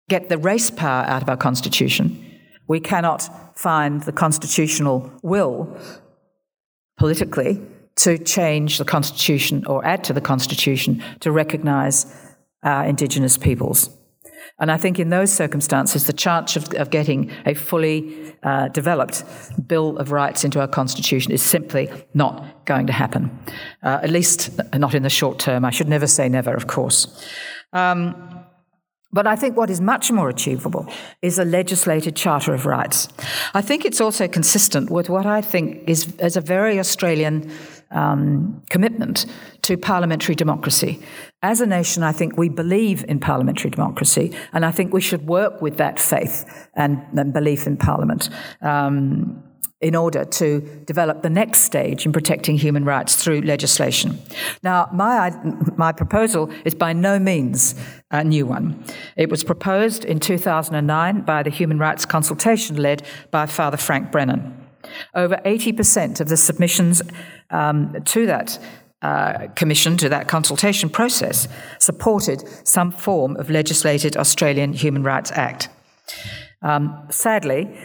get 0.10 0.28
the 0.28 0.38
race 0.38 0.72
power 0.72 1.06
out 1.06 1.22
of 1.22 1.30
our 1.30 1.38
Constitution. 1.38 2.22
We 2.68 2.82
cannot 2.82 3.58
find 3.58 4.04
the 4.04 4.12
constitutional 4.12 5.10
will 5.24 5.74
politically 6.98 7.62
to 7.98 8.18
change 8.18 8.78
the 8.78 8.86
Constitution 8.86 9.66
or 9.66 9.86
add 9.86 10.04
to 10.04 10.14
the 10.14 10.22
Constitution 10.22 11.04
to 11.22 11.32
recognise 11.32 12.06
our 12.64 12.86
Indigenous 12.86 13.38
peoples. 13.38 13.90
And 14.60 14.72
I 14.72 14.78
think 14.78 15.00
in 15.00 15.10
those 15.10 15.34
circumstances, 15.34 16.08
the 16.08 16.14
chance 16.14 16.56
of, 16.56 16.74
of 16.76 16.90
getting 16.90 17.30
a 17.46 17.54
fully 17.54 18.36
uh, 18.44 18.70
developed 18.70 19.24
Bill 19.68 19.98
of 19.98 20.12
Rights 20.12 20.46
into 20.46 20.62
our 20.62 20.68
Constitution 20.68 21.34
is 21.34 21.42
simply 21.42 21.90
not 22.14 22.66
going 22.66 22.88
to 22.88 22.94
happen, 22.94 23.38
uh, 23.84 24.00
at 24.02 24.10
least 24.10 24.52
not 24.74 24.94
in 24.94 25.04
the 25.04 25.10
short 25.10 25.40
term. 25.40 25.66
I 25.66 25.72
should 25.72 25.90
never 25.90 26.08
say 26.08 26.30
never, 26.30 26.54
of 26.54 26.68
course. 26.68 27.26
Um, 27.74 28.35
but 29.16 29.26
I 29.26 29.38
think 29.38 29.56
what 29.56 29.70
is 29.70 29.80
much 29.80 30.12
more 30.12 30.28
achievable 30.28 30.86
is 31.22 31.40
a 31.40 31.46
legislated 31.46 32.18
Charter 32.18 32.54
of 32.54 32.66
Rights. 32.66 33.08
I 33.54 33.62
think 33.62 33.86
it's 33.86 34.02
also 34.02 34.28
consistent 34.28 34.90
with 34.92 35.10
what 35.10 35.26
I 35.26 35.40
think 35.40 35.88
is, 35.88 36.14
is 36.20 36.36
a 36.36 36.42
very 36.42 36.80
Australian 36.80 37.50
um, 37.92 38.62
commitment 38.70 39.26
to 39.62 39.78
parliamentary 39.78 40.36
democracy. 40.36 41.02
As 41.42 41.62
a 41.62 41.66
nation, 41.66 42.04
I 42.04 42.12
think 42.12 42.38
we 42.38 42.50
believe 42.50 43.06
in 43.08 43.22
parliamentary 43.22 43.70
democracy, 43.70 44.36
and 44.52 44.66
I 44.66 44.72
think 44.72 44.94
we 44.94 45.02
should 45.02 45.26
work 45.26 45.62
with 45.62 45.78
that 45.78 45.98
faith 45.98 46.68
and, 46.76 47.02
and 47.18 47.32
belief 47.32 47.68
in 47.68 47.78
Parliament. 47.78 48.30
Um, 48.62 49.42
in 49.82 49.96
order 49.96 50.24
to 50.24 50.62
develop 50.86 51.22
the 51.22 51.30
next 51.30 51.62
stage 51.62 52.06
in 52.06 52.14
protecting 52.14 52.58
human 52.58 52.86
rights 52.86 53.22
through 53.22 53.42
legislation. 53.42 54.18
Now, 54.64 54.90
my, 54.94 55.32
my 55.76 55.92
proposal 55.92 56.50
is 56.64 56.74
by 56.74 56.94
no 56.94 57.20
means 57.20 57.76
a 58.10 58.24
new 58.24 58.46
one. 58.46 58.84
It 59.18 59.30
was 59.30 59.44
proposed 59.44 60.06
in 60.06 60.20
2009 60.20 61.22
by 61.22 61.44
the 61.44 61.50
Human 61.50 61.78
Rights 61.78 62.06
Consultation 62.06 62.78
led 62.78 63.04
by 63.32 63.46
Father 63.46 63.78
Frank 63.78 64.12
Brennan. 64.12 64.58
Over 65.14 65.36
80% 65.46 66.22
of 66.22 66.30
the 66.30 66.38
submissions 66.38 67.02
um, 67.50 68.02
to 68.06 68.26
that 68.28 68.58
uh, 69.02 69.48
commission, 69.56 69.98
to 69.98 70.10
that 70.10 70.28
consultation 70.28 70.90
process, 70.90 71.48
supported 71.80 72.44
some 72.66 72.92
form 72.92 73.36
of 73.38 73.50
legislated 73.50 74.16
Australian 74.16 74.74
Human 74.74 75.04
Rights 75.04 75.32
Act. 75.34 75.70
Um, 76.62 77.06
sadly, 77.10 77.78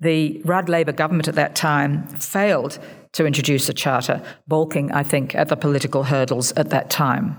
the 0.00 0.40
Rudd 0.44 0.68
Labor 0.68 0.92
government 0.92 1.28
at 1.28 1.34
that 1.34 1.54
time 1.54 2.06
failed 2.08 2.78
to 3.12 3.26
introduce 3.26 3.68
a 3.68 3.74
charter, 3.74 4.22
balking, 4.48 4.90
I 4.92 5.02
think, 5.02 5.34
at 5.34 5.48
the 5.48 5.56
political 5.56 6.04
hurdles 6.04 6.52
at 6.52 6.70
that 6.70 6.90
time. 6.90 7.36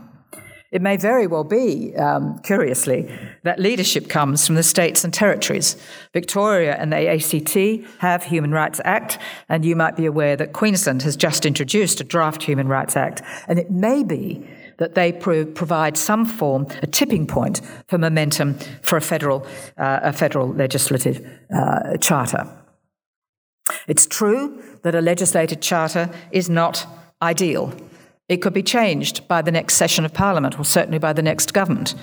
It 0.71 0.81
may 0.81 0.95
very 0.95 1.27
well 1.27 1.43
be, 1.43 1.93
um, 1.97 2.39
curiously, 2.39 3.11
that 3.43 3.59
leadership 3.59 4.07
comes 4.07 4.47
from 4.47 4.55
the 4.55 4.63
states 4.63 5.03
and 5.03 5.13
territories. 5.13 5.75
Victoria 6.13 6.77
and 6.79 6.93
the 6.93 7.09
ACT 7.09 7.85
have 7.99 8.23
Human 8.23 8.51
Rights 8.51 8.79
Act, 8.85 9.17
and 9.49 9.65
you 9.65 9.75
might 9.75 9.97
be 9.97 10.05
aware 10.05 10.37
that 10.37 10.53
Queensland 10.53 11.01
has 11.03 11.17
just 11.17 11.45
introduced 11.45 11.99
a 11.99 12.05
draft 12.05 12.43
Human 12.43 12.69
Rights 12.69 12.95
Act, 12.95 13.21
and 13.49 13.59
it 13.59 13.69
may 13.69 14.01
be 14.01 14.47
that 14.81 14.95
they 14.95 15.11
pro- 15.11 15.45
provide 15.45 15.95
some 15.95 16.25
form, 16.25 16.65
a 16.81 16.87
tipping 16.87 17.27
point 17.27 17.61
for 17.87 17.99
momentum 17.99 18.57
for 18.81 18.97
a 18.97 19.01
federal, 19.01 19.45
uh, 19.77 19.99
a 20.01 20.11
federal 20.11 20.47
legislative 20.47 21.23
uh, 21.55 21.97
charter. 21.97 22.49
It's 23.87 24.07
true 24.07 24.59
that 24.81 24.95
a 24.95 25.01
legislated 25.01 25.61
charter 25.61 26.09
is 26.31 26.49
not 26.49 26.87
ideal. 27.21 27.71
It 28.27 28.37
could 28.37 28.53
be 28.53 28.63
changed 28.63 29.27
by 29.27 29.43
the 29.43 29.51
next 29.51 29.75
session 29.75 30.03
of 30.03 30.15
Parliament, 30.15 30.59
or 30.59 30.65
certainly 30.65 30.97
by 30.97 31.13
the 31.13 31.21
next 31.21 31.53
government. 31.53 31.93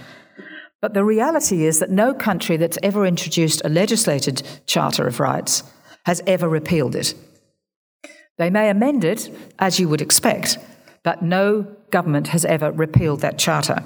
But 0.81 0.95
the 0.95 1.03
reality 1.03 1.65
is 1.65 1.81
that 1.81 1.91
no 1.91 2.15
country 2.15 2.57
that's 2.57 2.79
ever 2.81 3.05
introduced 3.05 3.61
a 3.65 3.69
legislated 3.69 4.41
Charter 4.67 5.09
of 5.09 5.19
Rights 5.19 5.65
has 6.07 6.23
ever 6.29 6.49
repealed 6.49 6.95
it. 6.95 7.15
They 8.37 8.51
may 8.51 8.71
amend 8.71 9.03
it, 9.03 9.37
as 9.59 9.81
you 9.81 9.89
would 9.89 10.01
expect, 10.01 10.59
but 11.03 11.23
no 11.23 11.75
government 11.91 12.29
has 12.29 12.45
ever 12.45 12.73
repealed 12.73 13.21
that 13.21 13.39
charter. 13.39 13.83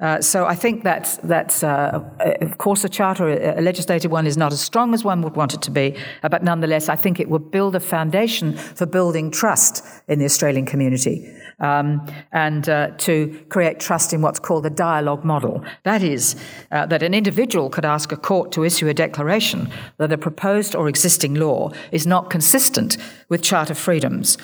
Uh, 0.00 0.20
so 0.20 0.46
I 0.46 0.54
think 0.54 0.84
that's, 0.84 1.16
that's 1.16 1.64
uh, 1.64 2.00
of 2.40 2.58
course, 2.58 2.84
a 2.84 2.88
charter, 2.88 3.28
a 3.28 3.60
legislative 3.60 4.12
one, 4.12 4.28
is 4.28 4.36
not 4.36 4.52
as 4.52 4.60
strong 4.60 4.94
as 4.94 5.02
one 5.02 5.22
would 5.22 5.34
want 5.34 5.54
it 5.54 5.62
to 5.62 5.72
be, 5.72 5.96
uh, 6.22 6.28
but 6.28 6.44
nonetheless, 6.44 6.88
I 6.88 6.94
think 6.94 7.18
it 7.18 7.28
would 7.28 7.50
build 7.50 7.74
a 7.74 7.80
foundation 7.80 8.56
for 8.56 8.86
building 8.86 9.32
trust 9.32 9.84
in 10.06 10.20
the 10.20 10.24
Australian 10.24 10.66
community 10.66 11.28
um, 11.58 12.06
and 12.30 12.68
uh, 12.68 12.90
to 12.98 13.44
create 13.48 13.80
trust 13.80 14.12
in 14.12 14.22
what's 14.22 14.38
called 14.38 14.64
the 14.64 14.70
dialogue 14.70 15.24
model. 15.24 15.64
That 15.82 16.04
is, 16.04 16.36
uh, 16.70 16.86
that 16.86 17.02
an 17.02 17.12
individual 17.12 17.68
could 17.68 17.84
ask 17.84 18.12
a 18.12 18.16
court 18.16 18.52
to 18.52 18.62
issue 18.62 18.86
a 18.86 18.94
declaration 18.94 19.68
that 19.96 20.12
a 20.12 20.18
proposed 20.18 20.76
or 20.76 20.88
existing 20.88 21.34
law 21.34 21.72
is 21.90 22.06
not 22.06 22.30
consistent 22.30 22.98
with 23.28 23.42
Charter 23.42 23.74
freedoms. 23.74 24.38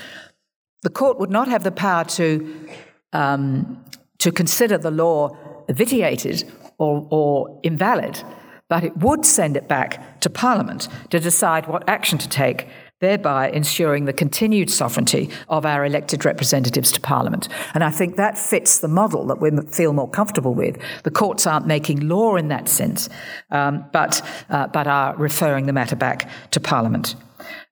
The 0.83 0.91
court 0.91 1.19
would 1.21 1.31
not 1.31 1.47
have 1.49 1.63
the 1.63 1.71
power 1.71 2.05
to, 2.05 2.69
um, 3.15 3.83
to 4.19 4.31
consider 4.31 4.77
the 4.77 4.91
law 4.91 5.37
vitiated 5.71 6.45
or, 6.79 7.07
or 7.11 7.61
invalid, 7.63 8.23
but 8.69 8.85
it 8.85 8.97
would 8.99 9.25
send 9.25 9.57
it 9.57 9.69
back 9.69 10.21
to 10.21 10.29
Parliament 10.29 10.89
to 11.11 11.21
decide 11.21 11.67
what 11.67 11.89
action 11.89 12.19
to 12.19 12.29
take 12.29 12.67
thereby 13.01 13.51
ensuring 13.51 14.07
the 14.07 14.13
continued 14.13 14.71
sovereignty 14.71 15.29
of 15.49 15.67
our 15.67 15.85
elected 15.85 16.25
representatives 16.25 16.91
to 16.93 17.01
Parliament. 17.01 17.49
And 17.75 17.85
I 17.85 17.91
think 17.91 18.17
that 18.17 18.39
fits 18.39 18.79
the 18.79 18.89
model 18.89 19.27
that 19.27 19.41
we 19.41 19.51
feel 19.71 19.93
more 19.93 20.09
comfortable 20.09 20.55
with. 20.55 20.79
The 21.03 21.11
courts 21.11 21.47
aren't 21.47 21.67
making 21.67 22.09
law 22.09 22.37
in 22.37 22.49
that 22.49 22.69
sense, 22.69 23.11
um, 23.51 23.85
but, 23.93 24.23
uh, 24.49 24.69
but 24.69 24.87
are 24.87 25.15
referring 25.17 25.67
the 25.67 25.73
matter 25.73 25.97
back 25.97 26.31
to 26.53 26.61
Parliament. 26.61 27.15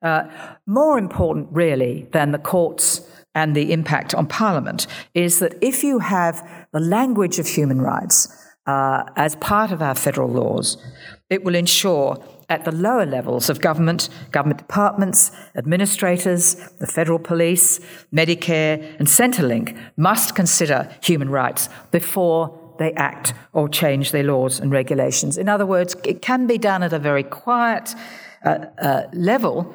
Uh, 0.03 0.29
more 0.67 0.99
important, 0.99 1.47
really, 1.51 2.07
than 2.11 2.31
the 2.31 2.37
courts 2.37 3.01
and 3.35 3.55
the 3.55 3.71
impact 3.71 4.13
on 4.13 4.27
Parliament 4.27 4.87
is 5.13 5.39
that 5.39 5.55
if 5.61 5.83
you 5.83 5.99
have 5.99 6.47
the 6.71 6.79
language 6.79 7.39
of 7.39 7.47
human 7.47 7.81
rights 7.81 8.27
uh, 8.65 9.03
as 9.15 9.35
part 9.37 9.71
of 9.71 9.81
our 9.81 9.95
federal 9.95 10.29
laws, 10.29 10.77
it 11.29 11.43
will 11.43 11.55
ensure 11.55 12.23
at 12.49 12.65
the 12.65 12.71
lower 12.71 13.05
levels 13.05 13.49
of 13.49 13.59
government, 13.59 14.09
government 14.31 14.59
departments, 14.59 15.31
administrators, 15.55 16.55
the 16.79 16.87
federal 16.87 17.19
police, 17.19 17.79
Medicare, 18.13 18.97
and 18.99 19.07
Centrelink 19.07 19.77
must 19.97 20.35
consider 20.35 20.89
human 21.01 21.29
rights 21.29 21.69
before 21.91 22.59
they 22.79 22.93
act 22.93 23.33
or 23.53 23.67
change 23.69 24.11
their 24.11 24.23
laws 24.23 24.59
and 24.59 24.71
regulations. 24.71 25.37
In 25.37 25.49
other 25.49 25.65
words, 25.65 25.95
it 26.03 26.21
can 26.21 26.47
be 26.47 26.57
done 26.57 26.83
at 26.83 26.93
a 26.93 26.99
very 26.99 27.23
quiet 27.23 27.95
uh, 28.45 28.65
uh, 28.81 29.07
level 29.13 29.73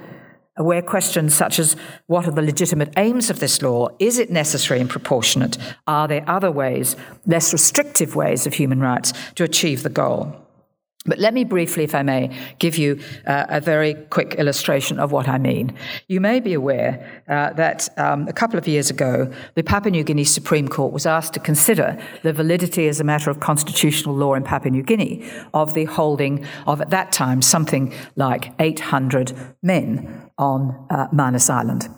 where 0.58 0.82
questions 0.82 1.34
such 1.34 1.58
as 1.58 1.76
what 2.06 2.26
are 2.26 2.32
the 2.32 2.42
legitimate 2.42 2.92
aims 2.96 3.30
of 3.30 3.40
this 3.40 3.62
law? 3.62 3.88
Is 3.98 4.18
it 4.18 4.30
necessary 4.30 4.80
and 4.80 4.90
proportionate? 4.90 5.56
Are 5.86 6.08
there 6.08 6.24
other 6.26 6.50
ways, 6.50 6.96
less 7.26 7.52
restrictive 7.52 8.16
ways 8.16 8.46
of 8.46 8.54
human 8.54 8.80
rights 8.80 9.12
to 9.36 9.44
achieve 9.44 9.82
the 9.82 9.90
goal? 9.90 10.44
But 11.08 11.18
let 11.18 11.32
me 11.32 11.44
briefly, 11.44 11.84
if 11.84 11.94
I 11.94 12.02
may, 12.02 12.36
give 12.58 12.76
you 12.76 13.00
uh, 13.26 13.46
a 13.48 13.60
very 13.60 13.94
quick 13.94 14.34
illustration 14.34 14.98
of 14.98 15.10
what 15.10 15.26
I 15.26 15.38
mean. 15.38 15.74
You 16.06 16.20
may 16.20 16.38
be 16.38 16.52
aware 16.52 17.22
uh, 17.28 17.54
that 17.54 17.88
um, 17.98 18.28
a 18.28 18.32
couple 18.32 18.58
of 18.58 18.68
years 18.68 18.90
ago, 18.90 19.32
the 19.54 19.62
Papua 19.62 19.90
New 19.90 20.04
Guinea 20.04 20.24
Supreme 20.24 20.68
Court 20.68 20.92
was 20.92 21.06
asked 21.06 21.32
to 21.34 21.40
consider 21.40 21.98
the 22.22 22.32
validity 22.34 22.88
as 22.88 23.00
a 23.00 23.04
matter 23.04 23.30
of 23.30 23.40
constitutional 23.40 24.14
law 24.14 24.34
in 24.34 24.42
Papua 24.42 24.70
New 24.70 24.82
Guinea 24.82 25.26
of 25.54 25.72
the 25.72 25.86
holding 25.86 26.44
of, 26.66 26.82
at 26.82 26.90
that 26.90 27.10
time, 27.10 27.40
something 27.40 27.94
like 28.16 28.52
800 28.58 29.32
men 29.62 30.27
on 30.38 30.86
uh, 30.90 31.08
Manus 31.12 31.50
Island. 31.50 31.88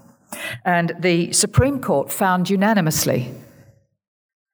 And 0.65 0.95
the 0.99 1.33
Supreme 1.33 1.81
Court 1.81 2.13
found 2.13 2.51
unanimously 2.51 3.35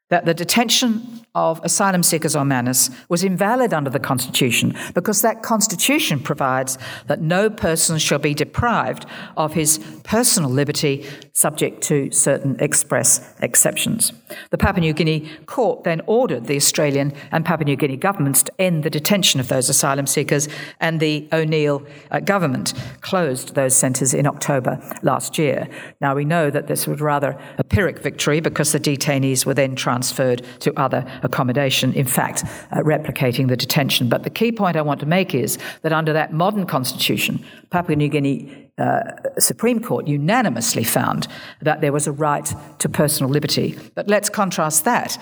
that 0.09 0.25
the 0.25 0.35
detention 0.35 1.25
of 1.35 1.61
asylum 1.65 2.03
seekers 2.03 2.37
on 2.37 2.49
Manus 2.49 2.91
was 3.09 3.25
invalid 3.25 3.75
under 3.75 3.91
the 3.91 3.99
Constitution 3.99 4.75
because 4.95 5.21
that 5.23 5.43
Constitution 5.43 6.21
provides 6.21 6.79
that 7.09 7.21
no 7.21 7.51
person 7.51 7.99
shall 7.99 8.19
be 8.19 8.33
deprived 8.33 9.05
of 9.37 9.53
his 9.53 9.79
personal 10.05 10.49
liberty 10.49 11.05
subject 11.37 11.83
to 11.83 12.11
certain 12.11 12.57
express 12.61 13.35
exceptions. 13.43 14.11
The 14.51 14.57
Papua 14.57 14.81
New 14.81 14.95
Guinea 14.95 15.29
court 15.45 15.85
then 15.85 16.01
ordered 16.07 16.47
the 16.47 16.57
Australian 16.57 17.13
and 17.31 17.45
Papua 17.45 17.67
New 17.67 17.77
Guinea 17.77 17.99
governments 17.99 18.43
to 18.45 18.53
end 18.59 18.85
the 18.85 18.91
detention 18.91 19.39
of 19.39 19.49
those 19.49 19.69
asylum 19.69 20.07
seekers, 20.07 20.49
and 20.81 20.99
the 20.99 21.29
O'Neill 21.35 21.87
uh, 22.11 22.21
government 22.21 22.73
closed 23.03 23.55
those 23.55 23.77
centres 23.77 24.15
in 24.15 24.27
October 24.27 24.81
last 25.03 25.37
year. 25.37 25.69
Now 26.01 26.15
we 26.15 26.25
know 26.25 26.49
that 26.51 26.69
this 26.69 26.87
was 26.87 27.03
rather 27.03 27.39
a 27.59 27.65
Pyrrhic 27.65 27.99
victory 27.99 28.41
because 28.41 28.73
the 28.73 28.81
detainees 28.81 29.45
were 29.45 29.55
then 29.55 29.77
transferred 29.77 30.43
to 30.61 30.73
other 30.81 31.05
accommodation, 31.23 31.93
in 31.93 32.07
fact, 32.07 32.45
uh, 32.73 32.79
replicating 32.79 33.49
the 33.49 33.57
detention. 33.59 34.09
But 34.09 34.23
the 34.23 34.31
key 34.31 34.53
point 34.53 34.79
I 34.79 34.83
want 34.83 35.01
to 35.01 35.07
make 35.07 35.35
is 35.35 35.59
that 35.83 35.93
under 35.93 36.15
that 36.15 36.33
modern 36.33 36.65
constitution, 36.65 37.45
Papua 37.69 37.97
New 37.97 38.09
Guinea 38.09 38.66
uh, 38.79 39.01
Supreme 39.39 39.81
Court 39.81 40.07
unanimously 40.07 40.85
found 40.85 41.29
that 41.63 41.81
there 41.81 41.93
was 41.93 42.07
a 42.07 42.13
right 42.13 42.53
to 42.79 42.89
personal 42.89 43.31
liberty. 43.31 43.79
But 43.95 44.09
let's 44.09 44.29
contrast 44.29 44.85
that 44.85 45.19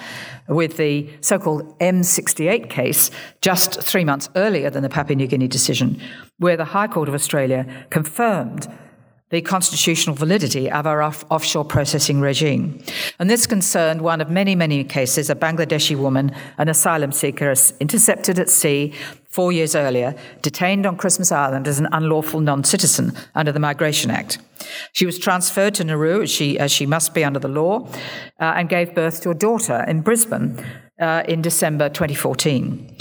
with 0.49 0.77
the 0.77 1.09
so 1.21 1.39
called 1.39 1.79
M68 1.79 2.69
case 2.69 3.11
just 3.41 3.81
three 3.81 4.05
months 4.05 4.29
earlier 4.35 4.71
than 4.71 4.83
the 4.83 4.89
Papua 4.89 5.17
New 5.17 5.29
Guinea 5.29 5.49
decision, 5.49 6.01
where 6.39 6.57
the 6.57 6.65
High 6.65 6.89
Court 6.89 7.09
of 7.09 7.15
Australia 7.15 7.87
confirmed 7.91 8.69
the 9.31 9.41
constitutional 9.41 10.15
validity 10.15 10.71
of 10.71 10.87
our 10.87 11.03
off- 11.03 11.25
offshore 11.31 11.65
processing 11.65 12.21
regime. 12.21 12.79
And 13.19 13.29
this 13.29 13.47
concerned 13.47 14.01
one 14.03 14.21
of 14.21 14.31
many, 14.31 14.55
many 14.55 14.85
cases 14.85 15.31
a 15.31 15.35
Bangladeshi 15.35 15.97
woman, 15.97 16.31
an 16.59 16.69
asylum 16.69 17.11
seeker 17.11 17.53
intercepted 17.81 18.39
at 18.39 18.49
sea 18.49 18.93
four 19.35 19.51
years 19.51 19.75
earlier, 19.75 20.15
detained 20.43 20.87
on 20.87 20.97
Christmas 20.97 21.33
Island 21.33 21.67
as 21.67 21.81
an 21.81 21.89
unlawful 21.91 22.39
non 22.39 22.63
citizen 22.63 23.13
under 23.35 23.51
the 23.51 23.59
Migration 23.59 24.13
Act. 24.13 24.39
She 24.93 25.07
was 25.07 25.19
transferred 25.19 25.75
to 25.75 25.85
Nauru, 25.85 26.23
as 26.23 26.31
she, 26.31 26.57
as 26.57 26.71
she 26.71 26.87
must 26.87 27.15
be 27.15 27.25
under 27.25 27.41
the 27.41 27.49
law, 27.49 27.89
uh, 28.39 28.55
and 28.57 28.69
gave 28.69 28.95
birth 28.95 29.23
to 29.23 29.31
a 29.31 29.35
daughter 29.35 29.85
in 29.89 30.03
Brisbane 30.03 30.65
uh, 31.01 31.25
in 31.27 31.43
December 31.43 31.89
2014. 31.89 32.97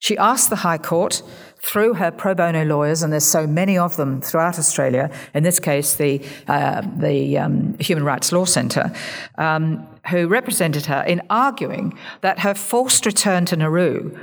She 0.00 0.18
asked 0.18 0.50
the 0.50 0.56
High 0.56 0.78
Court 0.78 1.22
through 1.60 1.94
her 1.94 2.10
pro 2.10 2.34
bono 2.34 2.64
lawyers, 2.64 3.04
and 3.04 3.12
there's 3.12 3.24
so 3.24 3.46
many 3.46 3.78
of 3.78 3.96
them 3.96 4.20
throughout 4.20 4.58
Australia, 4.58 5.08
in 5.34 5.44
this 5.44 5.60
case, 5.60 5.94
the, 5.94 6.20
uh, 6.48 6.82
the 6.96 7.38
um, 7.38 7.76
Human 7.78 8.04
Rights 8.04 8.32
Law 8.32 8.44
Centre, 8.44 8.92
um, 9.38 9.86
who 10.10 10.26
represented 10.26 10.86
her 10.86 11.02
in 11.02 11.22
arguing 11.30 11.96
that 12.22 12.40
her 12.40 12.54
forced 12.54 13.06
return 13.06 13.46
to 13.46 13.56
Nauru 13.56 14.18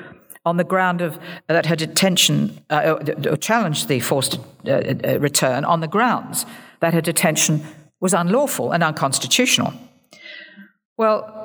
on 0.45 0.57
the 0.57 0.63
ground 0.63 1.01
of 1.01 1.19
that 1.47 1.65
her 1.65 1.75
detention 1.75 2.59
uh, 2.69 2.73
uh 2.73 3.35
challenged 3.37 3.87
the 3.87 3.99
forced 3.99 4.39
uh, 4.67 4.71
uh, 4.71 5.19
return 5.19 5.63
on 5.65 5.79
the 5.79 5.87
grounds 5.87 6.45
that 6.81 6.93
her 6.93 7.01
detention 7.01 7.63
was 8.01 8.13
unlawful 8.13 8.71
and 8.73 8.83
unconstitutional. 8.83 9.73
Well, 10.97 11.43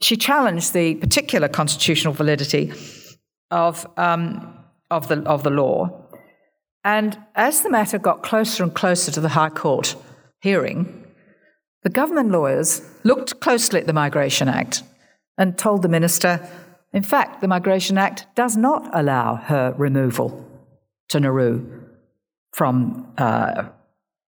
she 0.00 0.16
challenged 0.16 0.72
the 0.72 0.94
particular 0.94 1.48
constitutional 1.48 2.14
validity 2.14 2.72
of, 3.50 3.86
um, 3.98 4.56
of, 4.90 5.08
the, 5.08 5.22
of 5.24 5.42
the 5.42 5.50
law. 5.50 6.06
And 6.82 7.18
as 7.34 7.60
the 7.60 7.70
matter 7.70 7.98
got 7.98 8.22
closer 8.22 8.62
and 8.62 8.74
closer 8.74 9.12
to 9.12 9.20
the 9.20 9.28
High 9.28 9.50
Court 9.50 9.94
hearing, 10.40 11.04
the 11.82 11.90
government 11.90 12.30
lawyers 12.30 12.80
looked 13.04 13.40
closely 13.40 13.80
at 13.80 13.86
the 13.86 13.92
Migration 13.92 14.48
Act 14.48 14.82
and 15.36 15.58
told 15.58 15.82
the 15.82 15.88
minister, 15.88 16.48
in 16.92 17.02
fact, 17.02 17.40
the 17.40 17.48
Migration 17.48 17.98
Act 17.98 18.26
does 18.34 18.56
not 18.56 18.90
allow 18.92 19.36
her 19.36 19.74
removal 19.78 20.44
to 21.08 21.20
Nauru 21.20 21.64
from, 22.52 23.12
uh, 23.16 23.68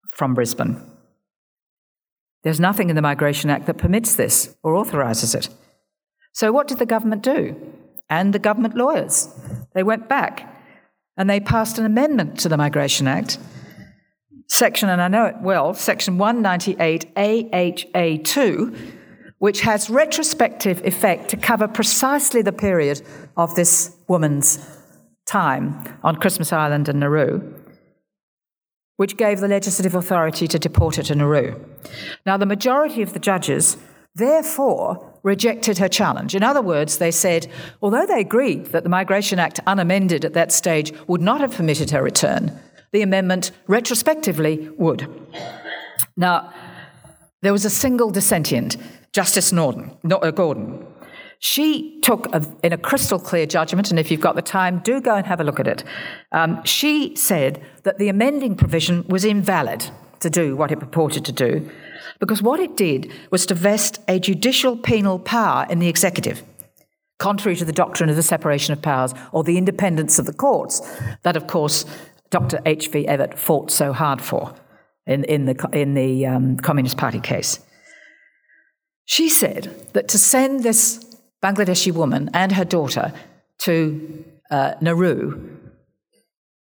from 0.10 0.34
Brisbane. 0.34 0.82
There's 2.44 2.60
nothing 2.60 2.90
in 2.90 2.96
the 2.96 3.02
Migration 3.02 3.50
Act 3.50 3.66
that 3.68 3.78
permits 3.78 4.16
this 4.16 4.56
or 4.64 4.76
authorises 4.76 5.36
it. 5.36 5.50
So, 6.34 6.52
what 6.52 6.68
did 6.68 6.80
the 6.80 6.86
government 6.86 7.24
do? 7.24 7.56
And 8.10 8.34
the 8.34 8.40
government 8.40 8.76
lawyers? 8.76 9.30
They 9.74 9.84
went 9.84 10.10
back 10.10 10.56
and 11.18 11.30
they 11.30 11.40
passed 11.40 11.78
an 11.78 11.86
amendment 11.86 12.40
to 12.40 12.50
the 12.50 12.58
Migration 12.58 13.08
Act. 13.08 13.38
Section, 14.48 14.90
and 14.90 15.02
I 15.02 15.08
know 15.10 15.26
it 15.26 15.36
well, 15.42 15.74
Section 15.74 16.18
198 16.18 17.14
AHA2, 17.16 18.76
which 19.40 19.62
has 19.62 19.90
retrospective 19.90 20.86
effect 20.86 21.30
to 21.30 21.38
cover 21.38 21.68
precisely 21.68 22.42
the 22.42 22.52
period 22.52 23.02
of 23.36 23.56
this 23.56 23.96
woman's 24.08 24.60
time 25.26 25.98
on 26.04 26.16
Christmas 26.16 26.54
Island 26.54 26.88
and 26.88 27.00
Nauru 27.00 27.60
which 29.00 29.16
gave 29.16 29.40
the 29.40 29.48
legislative 29.48 29.96
authority 29.96 30.46
to 30.46 30.60
deport 30.60 30.98
her 30.98 31.04
to 31.04 31.16
Nauru. 31.16 31.56
Now, 32.26 32.36
the 32.36 32.46
majority 32.46 33.02
of 33.02 33.14
the 33.14 33.20
judges, 33.20 33.78
therefore, 34.14 35.18
rejected 35.24 35.78
her 35.78 35.88
challenge. 35.88 36.36
In 36.36 36.44
other 36.44 36.62
words, 36.62 36.98
they 36.98 37.10
said, 37.10 37.48
although 37.82 38.06
they 38.06 38.20
agreed 38.20 38.66
that 38.74 38.84
the 38.84 38.90
Migration 38.90 39.40
Act, 39.40 39.62
unamended 39.66 40.26
at 40.26 40.34
that 40.34 40.52
stage, 40.52 40.92
would 41.08 41.22
not 41.22 41.40
have 41.40 41.56
permitted 41.56 41.92
her 41.92 42.04
return, 42.04 42.52
the 42.92 43.02
amendment 43.02 43.52
retrospectively 43.68 44.68
would. 44.78 45.08
Now, 46.18 46.52
there 47.42 47.54
was 47.54 47.64
a 47.64 47.70
single 47.70 48.12
dissentient, 48.12 48.76
Justice 49.14 49.52
Norton, 49.52 49.98
uh, 50.12 50.32
Gordon, 50.32 50.86
she 51.40 52.02
took, 52.02 52.28
a, 52.34 52.46
in 52.64 52.74
a 52.74 52.78
crystal 52.78 53.18
clear 53.18 53.46
judgment, 53.46 53.90
and 53.90 54.00
if 54.00 54.12
you've 54.12 54.20
got 54.20 54.36
the 54.36 54.42
time, 54.42 54.80
do 54.80 55.00
go 55.00 55.16
and 55.16 55.26
have 55.26 55.40
a 55.40 55.44
look 55.44 55.60
at 55.60 55.68
it. 55.68 55.84
Um, 56.32 56.64
she 56.66 57.16
said 57.16 57.62
that 57.84 57.98
the 57.98 58.10
amending 58.10 58.56
provision 58.56 59.06
was 59.08 59.24
invalid 59.24 59.90
to 60.20 60.30
do 60.30 60.56
what 60.58 60.72
it 60.72 60.80
purported 60.80 61.24
to 61.26 61.32
do, 61.32 61.70
because 62.20 62.42
what 62.42 62.60
it 62.60 62.76
did 62.76 63.10
was 63.32 63.46
to 63.46 63.56
vest 63.56 64.00
a 64.10 64.20
judicial 64.20 64.76
penal 64.76 65.18
power 65.18 65.66
in 65.70 65.80
the 65.80 65.88
executive, 65.88 66.44
contrary 67.20 67.56
to 67.56 67.66
the 67.66 67.72
doctrine 67.72 68.10
of 68.10 68.18
the 68.18 68.24
separation 68.24 68.74
of 68.74 68.82
powers 68.82 69.14
or 69.32 69.44
the 69.44 69.58
independence 69.58 70.20
of 70.20 70.26
the 70.26 70.34
courts, 70.34 70.82
that, 71.24 71.38
of 71.38 71.48
course, 71.48 71.86
Dr. 72.32 72.60
H.V. 72.66 73.06
Evatt 73.06 73.38
fought 73.38 73.72
so 73.72 73.94
hard 73.94 74.22
for 74.22 74.54
in, 75.08 75.24
in 75.24 75.46
the, 75.46 75.70
in 75.72 75.94
the 75.94 76.26
um, 76.26 76.58
Communist 76.58 76.98
Party 76.98 77.22
case. 77.22 77.60
She 79.10 79.28
said 79.28 79.90
that 79.94 80.08
to 80.10 80.20
send 80.20 80.62
this 80.62 81.04
Bangladeshi 81.42 81.92
woman 81.92 82.30
and 82.32 82.52
her 82.52 82.64
daughter 82.64 83.12
to 83.66 84.24
uh, 84.52 84.76
Nauru. 84.82 85.58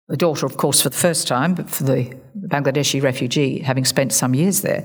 The 0.09 0.17
daughter, 0.17 0.45
of 0.45 0.57
course, 0.57 0.81
for 0.81 0.89
the 0.89 0.97
first 0.97 1.25
time, 1.25 1.55
but 1.55 1.69
for 1.69 1.85
the 1.85 2.13
Bangladeshi 2.37 3.01
refugee, 3.01 3.59
having 3.59 3.85
spent 3.85 4.11
some 4.11 4.35
years 4.35 4.61
there, 4.61 4.83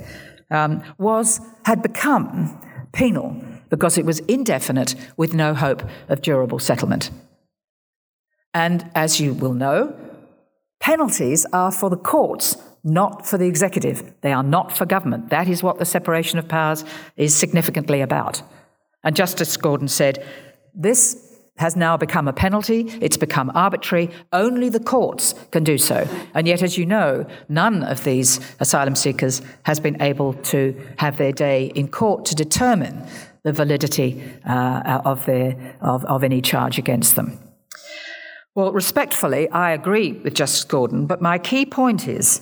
um, 0.53 0.85
was 0.99 1.41
had 1.65 1.83
become 1.83 2.65
penal 2.93 3.43
because 3.71 3.99
it 3.99 4.07
was 4.07 4.21
indefinite 4.21 4.95
with 5.17 5.35
no 5.35 5.53
hope 5.53 5.83
of 6.09 6.23
durable 6.23 6.61
settlement. 6.61 7.11
And 8.55 8.89
as 8.95 9.19
you 9.19 9.35
will 9.35 9.55
know, 9.55 9.99
penalties 10.79 11.45
are 11.53 11.73
for 11.73 11.91
the 11.91 11.97
courts, 11.97 12.57
not 12.85 13.27
for 13.27 13.39
the 13.39 13.47
executive. 13.47 14.13
They 14.21 14.33
are 14.33 14.43
not 14.43 14.77
for 14.77 14.87
government. 14.87 15.31
That 15.31 15.49
is 15.49 15.63
what 15.63 15.79
the 15.79 15.85
separation 15.85 16.39
of 16.39 16.49
powers 16.49 16.85
is 17.17 17.37
significantly 17.37 18.01
about. 18.01 18.43
And 19.05 19.17
Justice 19.17 19.57
Gordon 19.57 19.89
said, 19.89 20.25
This 20.75 21.25
has 21.59 21.75
now 21.75 21.97
become 21.97 22.29
a 22.29 22.33
penalty, 22.33 22.83
it's 23.01 23.17
become 23.17 23.51
arbitrary, 23.55 24.11
only 24.33 24.69
the 24.69 24.81
courts 24.81 25.35
can 25.51 25.65
do 25.65 25.77
so. 25.77 26.09
And 26.35 26.47
yet, 26.47 26.63
as 26.63 26.79
you 26.79 26.87
know, 26.87 27.27
none 27.49 27.83
of 27.83 28.05
these 28.05 28.41
asylum 28.61 28.95
seekers 28.95 29.43
has 29.65 29.81
been 29.81 30.01
able 30.01 30.35
to 30.35 30.81
have 30.99 31.19
their 31.19 31.33
day 31.33 31.73
in 31.75 31.89
court 31.89 32.25
to 32.27 32.35
determine 32.35 33.05
the 33.43 33.53
validity 33.53 34.23
uh, 34.47 35.01
of, 35.05 35.25
their, 35.27 35.77
of, 35.81 36.05
of 36.05 36.23
any 36.23 36.41
charge 36.41 36.79
against 36.79 37.17
them. 37.17 37.39
Well, 38.55 38.73
respectfully, 38.73 39.49
I 39.51 39.73
agree 39.73 40.13
with 40.13 40.35
Justice 40.35 40.65
Gordon, 40.65 41.07
but 41.07 41.23
my 41.23 41.39
key 41.39 41.65
point 41.65 42.09
is 42.09 42.41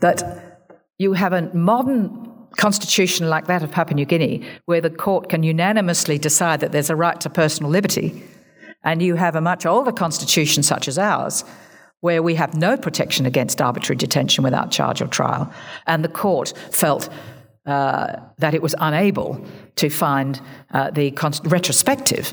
that 0.00 0.60
you 0.98 1.12
have 1.14 1.32
a 1.32 1.52
modern 1.54 2.32
constitution 2.56 3.28
like 3.28 3.46
that 3.46 3.62
of 3.62 3.70
Papua 3.70 3.94
New 3.94 4.04
Guinea, 4.04 4.46
where 4.66 4.80
the 4.80 4.90
court 4.90 5.28
can 5.28 5.42
unanimously 5.42 6.18
decide 6.18 6.60
that 6.60 6.72
there's 6.72 6.90
a 6.90 6.96
right 6.96 7.20
to 7.20 7.30
personal 7.30 7.70
liberty, 7.70 8.22
and 8.84 9.02
you 9.02 9.14
have 9.16 9.36
a 9.36 9.40
much 9.40 9.64
older 9.66 9.92
constitution 9.92 10.62
such 10.62 10.88
as 10.88 10.98
ours, 10.98 11.44
where 12.00 12.22
we 12.22 12.34
have 12.34 12.54
no 12.54 12.76
protection 12.76 13.26
against 13.26 13.62
arbitrary 13.62 13.96
detention 13.96 14.44
without 14.44 14.70
charge 14.70 15.00
or 15.00 15.06
trial, 15.06 15.52
and 15.86 16.04
the 16.04 16.08
court 16.08 16.52
felt 16.70 17.08
uh, 17.64 18.16
that 18.38 18.54
it 18.54 18.62
was 18.62 18.74
unable 18.80 19.44
to 19.76 19.88
find 19.88 20.40
uh, 20.72 20.90
the 20.90 21.12
con- 21.12 21.32
retrospective, 21.44 22.32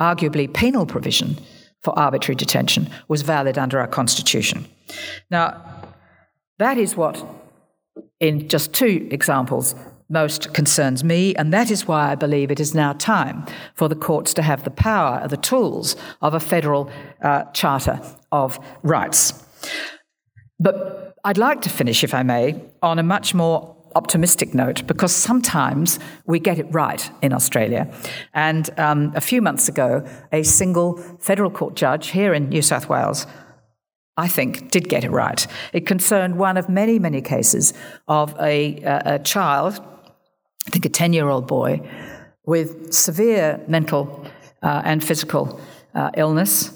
arguably 0.00 0.52
penal 0.52 0.84
provision 0.84 1.36
for 1.82 1.96
arbitrary 1.98 2.36
detention 2.36 2.88
was 3.08 3.22
valid 3.22 3.56
under 3.56 3.78
our 3.78 3.86
constitution. 3.86 4.66
Now, 5.30 5.81
that 6.58 6.78
is 6.78 6.96
what 6.96 7.24
in 8.20 8.48
just 8.48 8.72
two 8.72 9.08
examples 9.10 9.74
most 10.08 10.52
concerns 10.52 11.02
me, 11.02 11.34
and 11.36 11.52
that 11.52 11.70
is 11.70 11.88
why 11.88 12.12
I 12.12 12.14
believe 12.14 12.50
it 12.50 12.60
is 12.60 12.74
now 12.74 12.92
time 12.92 13.46
for 13.74 13.88
the 13.88 13.96
courts 13.96 14.34
to 14.34 14.42
have 14.42 14.62
the 14.62 14.70
power, 14.70 15.26
the 15.26 15.38
tools 15.38 15.96
of 16.20 16.34
a 16.34 16.40
federal 16.40 16.90
uh, 17.22 17.44
charter 17.52 17.98
of 18.30 18.58
rights. 18.82 19.42
But 20.60 21.14
I'd 21.24 21.38
like 21.38 21.62
to 21.62 21.70
finish, 21.70 22.04
if 22.04 22.12
I 22.14 22.22
may, 22.22 22.60
on 22.82 22.98
a 22.98 23.02
much 23.02 23.32
more 23.32 23.74
optimistic 23.94 24.54
note 24.54 24.86
because 24.86 25.14
sometimes 25.14 25.98
we 26.26 26.38
get 26.38 26.58
it 26.58 26.66
right 26.70 27.10
in 27.22 27.32
Australia. 27.32 27.92
And 28.34 28.68
um, 28.78 29.12
a 29.14 29.20
few 29.20 29.42
months 29.42 29.68
ago, 29.68 30.06
a 30.32 30.42
single 30.42 30.98
federal 31.20 31.50
court 31.50 31.74
judge 31.74 32.08
here 32.08 32.34
in 32.34 32.48
New 32.48 32.62
South 32.62 32.88
Wales 32.88 33.26
I 34.16 34.28
think, 34.28 34.70
did 34.70 34.88
get 34.88 35.04
it 35.04 35.10
right. 35.10 35.46
It 35.72 35.86
concerned 35.86 36.38
one 36.38 36.56
of 36.56 36.68
many, 36.68 36.98
many 36.98 37.22
cases 37.22 37.72
of 38.08 38.34
a, 38.38 38.82
a, 38.82 39.02
a 39.14 39.18
child, 39.20 39.80
I 40.66 40.70
think 40.70 40.84
a 40.84 40.90
10 40.90 41.12
year 41.12 41.28
old 41.28 41.46
boy, 41.46 41.80
with 42.44 42.92
severe 42.92 43.60
mental 43.68 44.26
uh, 44.62 44.82
and 44.84 45.02
physical 45.02 45.60
uh, 45.94 46.10
illness, 46.16 46.72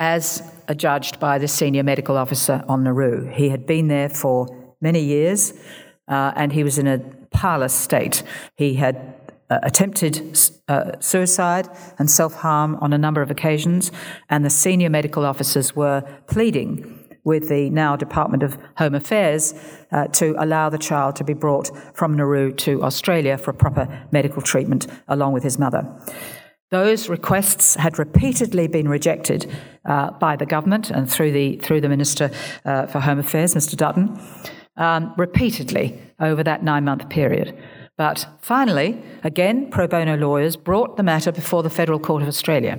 as 0.00 0.42
adjudged 0.68 1.20
by 1.20 1.38
the 1.38 1.46
senior 1.46 1.82
medical 1.82 2.16
officer 2.16 2.64
on 2.68 2.82
Nauru. 2.82 3.26
He 3.32 3.48
had 3.48 3.66
been 3.66 3.88
there 3.88 4.08
for 4.08 4.74
many 4.80 5.00
years 5.00 5.52
uh, 6.08 6.32
and 6.34 6.52
he 6.52 6.64
was 6.64 6.78
in 6.78 6.86
a 6.86 6.98
parlous 7.30 7.72
state. 7.72 8.22
He 8.56 8.74
had 8.74 9.21
uh, 9.52 9.58
attempted 9.62 10.38
uh, 10.68 10.92
suicide 11.00 11.68
and 11.98 12.10
self 12.10 12.34
harm 12.34 12.76
on 12.80 12.92
a 12.92 12.98
number 12.98 13.20
of 13.20 13.30
occasions, 13.30 13.92
and 14.30 14.44
the 14.44 14.50
senior 14.50 14.88
medical 14.88 15.26
officers 15.26 15.76
were 15.76 16.02
pleading 16.26 16.98
with 17.24 17.48
the 17.48 17.68
now 17.70 17.94
Department 17.94 18.42
of 18.42 18.56
Home 18.78 18.94
Affairs 18.94 19.54
uh, 19.92 20.06
to 20.08 20.34
allow 20.38 20.70
the 20.70 20.78
child 20.78 21.16
to 21.16 21.24
be 21.24 21.34
brought 21.34 21.70
from 21.94 22.16
Nauru 22.16 22.52
to 22.66 22.82
Australia 22.82 23.36
for 23.36 23.52
proper 23.52 24.06
medical 24.10 24.40
treatment 24.42 24.86
along 25.06 25.34
with 25.34 25.42
his 25.42 25.58
mother. 25.58 25.86
Those 26.70 27.10
requests 27.10 27.74
had 27.74 27.98
repeatedly 27.98 28.66
been 28.66 28.88
rejected 28.88 29.52
uh, 29.84 30.12
by 30.12 30.36
the 30.36 30.46
government 30.46 30.90
and 30.90 31.08
through 31.08 31.32
the, 31.32 31.56
through 31.58 31.82
the 31.82 31.88
Minister 31.88 32.30
uh, 32.64 32.86
for 32.86 33.00
Home 33.00 33.18
Affairs, 33.18 33.54
Mr. 33.54 33.76
Dutton, 33.76 34.18
um, 34.78 35.12
repeatedly 35.18 36.00
over 36.18 36.42
that 36.42 36.64
nine 36.64 36.84
month 36.84 37.10
period. 37.10 37.56
But 37.98 38.26
finally, 38.40 39.02
again, 39.22 39.70
pro 39.70 39.86
bono 39.86 40.16
lawyers 40.16 40.56
brought 40.56 40.96
the 40.96 41.02
matter 41.02 41.30
before 41.30 41.62
the 41.62 41.70
Federal 41.70 41.98
Court 41.98 42.22
of 42.22 42.28
Australia. 42.28 42.78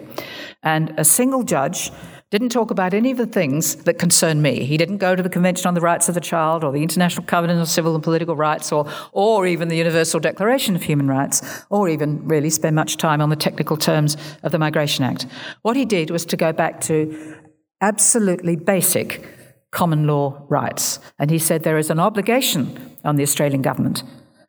And 0.64 0.94
a 0.98 1.06
single 1.06 1.44
judge 1.44 1.92
didn't 2.32 2.50
talk 2.50 2.72
about 2.72 2.96
any 2.96 3.12
of 3.12 3.18
the 3.18 3.28
things 3.28 3.76
that 3.84 4.00
concern 4.00 4.42
me. 4.42 4.66
He 4.66 4.76
didn't 4.76 4.98
go 4.98 5.16
to 5.16 5.22
the 5.22 5.30
Convention 5.30 5.68
on 5.68 5.76
the 5.76 5.82
Rights 5.82 6.10
of 6.10 6.16
the 6.16 6.22
Child 6.22 6.64
or 6.64 6.72
the 6.72 6.82
International 6.82 7.24
Covenant 7.24 7.60
on 7.60 7.66
Civil 7.68 7.94
and 7.94 8.04
Political 8.04 8.36
Rights 8.36 8.72
or, 8.72 8.90
or 9.12 9.46
even 9.46 9.68
the 9.68 9.78
Universal 9.78 10.20
Declaration 10.22 10.76
of 10.76 10.82
Human 10.82 11.08
Rights 11.08 11.64
or 11.70 11.88
even 11.88 12.28
really 12.28 12.50
spend 12.50 12.76
much 12.76 12.98
time 12.98 13.22
on 13.22 13.30
the 13.30 13.36
technical 13.36 13.78
terms 13.78 14.18
of 14.42 14.52
the 14.52 14.58
Migration 14.58 15.06
Act. 15.06 15.28
What 15.62 15.76
he 15.76 15.86
did 15.86 16.10
was 16.10 16.26
to 16.26 16.36
go 16.36 16.52
back 16.52 16.82
to 16.82 17.38
absolutely 17.82 18.56
basic 18.56 19.24
common 19.70 20.08
law 20.08 20.44
rights. 20.50 21.00
And 21.20 21.30
he 21.30 21.38
said 21.38 21.62
there 21.62 21.78
is 21.78 21.92
an 21.92 22.00
obligation 22.00 22.98
on 23.04 23.16
the 23.16 23.24
Australian 23.24 23.62
government, 23.62 24.02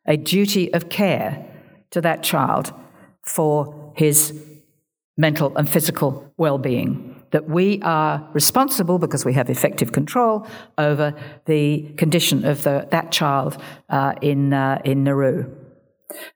a 0.07 0.17
duty 0.17 0.73
of 0.73 0.89
care 0.89 1.47
to 1.91 2.01
that 2.01 2.23
child 2.23 2.73
for 3.23 3.93
his 3.97 4.33
mental 5.17 5.57
and 5.57 5.69
physical 5.69 6.33
well 6.37 6.59
being 6.59 7.15
that 7.35 7.49
we 7.49 7.83
are 7.83 8.29
responsible 8.33 8.97
because 9.01 9.25
we 9.25 9.33
have 9.33 9.51
effective 9.51 9.91
control 9.91 10.47
over 10.79 11.13
the 11.47 11.83
condition 11.97 12.45
of 12.45 12.63
the, 12.63 12.87
that 12.93 13.11
child 13.11 13.61
uh, 13.89 14.15
in, 14.23 14.53
uh, 14.53 14.81
in 14.85 15.03
Nauru. 15.03 15.53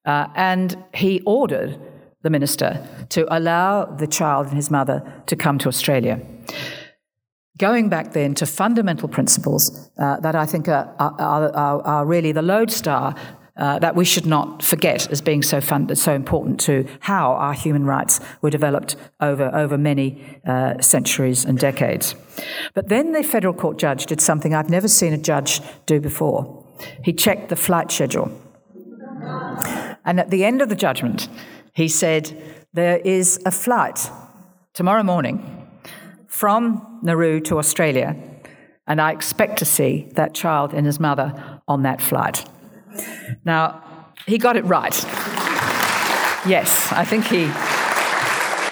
Uh, 0.05 0.27
and 0.35 0.77
he 0.93 1.21
ordered 1.25 1.81
the 2.23 2.31
minister 2.31 2.85
to 3.11 3.33
allow 3.33 3.85
the 3.85 4.09
child 4.09 4.49
and 4.49 4.57
his 4.57 4.73
mother 4.73 5.23
to 5.27 5.37
come 5.37 5.57
to 5.59 5.69
Australia. 5.69 6.21
Going 7.59 7.89
back 7.89 8.13
then 8.13 8.35
to 8.35 8.47
fundamental 8.47 9.09
principles 9.09 9.91
uh, 9.99 10.19
that 10.19 10.35
I 10.35 10.47
think 10.47 10.67
are, 10.67 10.93
are, 10.99 11.55
are, 11.55 11.83
are 11.83 12.07
really 12.07 12.33
the 12.33 12.43
lodestar 12.43 13.15
uh, 13.59 13.79
that 13.81 13.97
we 13.97 14.05
should 14.05 14.25
not 14.25 14.63
forget 14.63 15.11
as 15.11 15.21
being 15.21 15.43
so 15.43 15.61
fun, 15.61 15.95
so 15.97 16.15
important 16.15 16.61
to 16.61 16.87
how 17.01 17.33
our 17.33 17.53
human 17.53 17.85
rights 17.85 18.21
were 18.41 18.51
developed 18.51 18.95
over, 19.21 19.51
over 19.53 19.77
many 19.77 20.41
uh, 20.47 20.81
centuries 20.81 21.45
and 21.45 21.59
decades. 21.59 22.15
But 22.75 22.89
then 22.89 23.13
the 23.13 23.25
federal 23.25 23.53
court 23.53 23.79
judge 23.79 24.07
did 24.07 24.21
something 24.21 24.55
I've 24.55 24.71
never 24.71 24.87
seen 24.87 25.13
a 25.13 25.19
judge 25.19 25.61
do 25.87 26.01
before. 26.01 26.65
He 27.03 27.13
checked 27.13 27.49
the 27.49 27.57
flight 27.57 27.91
schedule. 27.91 28.31
And 30.05 30.21
at 30.21 30.31
the 30.31 30.45
end 30.45 30.63
of 30.63 30.69
the 30.69 30.77
judgment, 30.77 31.29
he 31.75 31.89
said, 31.89 32.41
There 32.73 32.99
is 32.99 33.41
a 33.45 33.51
flight 33.51 34.09
tomorrow 34.73 35.03
morning 35.03 35.69
from 36.29 37.01
Nauru 37.03 37.41
to 37.41 37.59
Australia, 37.59 38.17
and 38.87 39.01
I 39.01 39.11
expect 39.11 39.59
to 39.59 39.65
see 39.65 40.09
that 40.13 40.33
child 40.33 40.73
and 40.73 40.87
his 40.87 41.01
mother 41.01 41.61
on 41.67 41.83
that 41.83 42.01
flight. 42.01 42.49
Now, 43.45 43.83
he 44.27 44.39
got 44.39 44.57
it 44.57 44.65
right. 44.65 44.95
Yes, 46.47 46.93
I 46.93 47.05
think 47.05 47.25
he. 47.27 47.51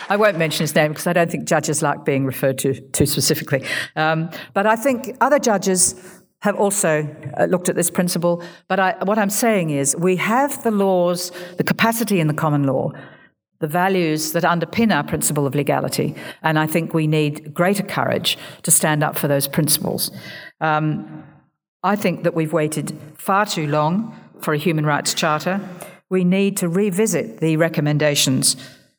I 0.09 0.17
won't 0.17 0.39
mention 0.39 0.63
his 0.63 0.75
name 0.75 0.93
because 0.93 1.07
I 1.07 1.13
don't 1.13 1.31
think 1.31 1.49
judges 1.49 1.83
like 1.83 2.05
being 2.05 2.25
referred 2.25 2.59
to 2.59 2.81
too 2.91 3.07
specifically. 3.07 3.65
Um, 3.97 4.31
but 4.55 4.67
I 4.67 4.77
think 4.77 5.17
other 5.21 5.39
judges 5.39 5.95
have 6.41 6.57
also 6.57 7.09
uh, 7.39 7.47
looked 7.47 7.69
at 7.69 7.75
this 7.75 7.91
principle. 7.91 8.43
But 8.69 8.79
I, 8.79 9.05
what 9.05 9.19
I'm 9.19 9.31
saying 9.31 9.71
is 9.71 9.97
we 9.97 10.17
have 10.17 10.63
the 10.63 10.71
laws, 10.71 11.33
the 11.57 11.65
capacity 11.65 12.21
in 12.21 12.29
the 12.29 12.35
common 12.35 12.65
law, 12.65 12.93
the 13.59 13.67
values 13.67 14.33
that 14.33 14.45
underpin 14.45 14.95
our 14.95 15.03
principle 15.03 15.47
of 15.47 15.55
legality. 15.55 16.15
And 16.43 16.59
I 16.59 16.67
think 16.67 16.95
we 16.95 17.07
need 17.07 17.53
greater 17.53 17.83
courage 17.83 18.39
to 18.63 18.71
stand 18.71 19.03
up 19.03 19.19
for 19.19 19.29
those 19.29 19.49
principles. 19.49 20.11
Um, 20.61 21.25
I 21.87 21.95
think 21.95 22.25
that 22.25 22.35
we've 22.35 22.53
waited 22.53 22.99
far 23.17 23.47
too 23.47 23.69
long 23.69 24.13
for 24.41 24.53
a 24.53 24.59
human 24.59 24.85
rights 24.85 25.15
charter. 25.15 25.61
We 26.11 26.25
need 26.25 26.57
to 26.57 26.69
revisit 26.69 27.39
the 27.39 27.57
recommendations 27.59 28.57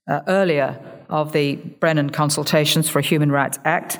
uh, 0.07 0.21
earlier 0.29 0.79
of 1.09 1.33
the 1.33 1.57
Brennan 1.81 2.11
consultations 2.11 2.87
for 2.87 2.99
a 2.99 3.01
Human 3.01 3.29
Rights 3.29 3.59
Act 3.65 3.99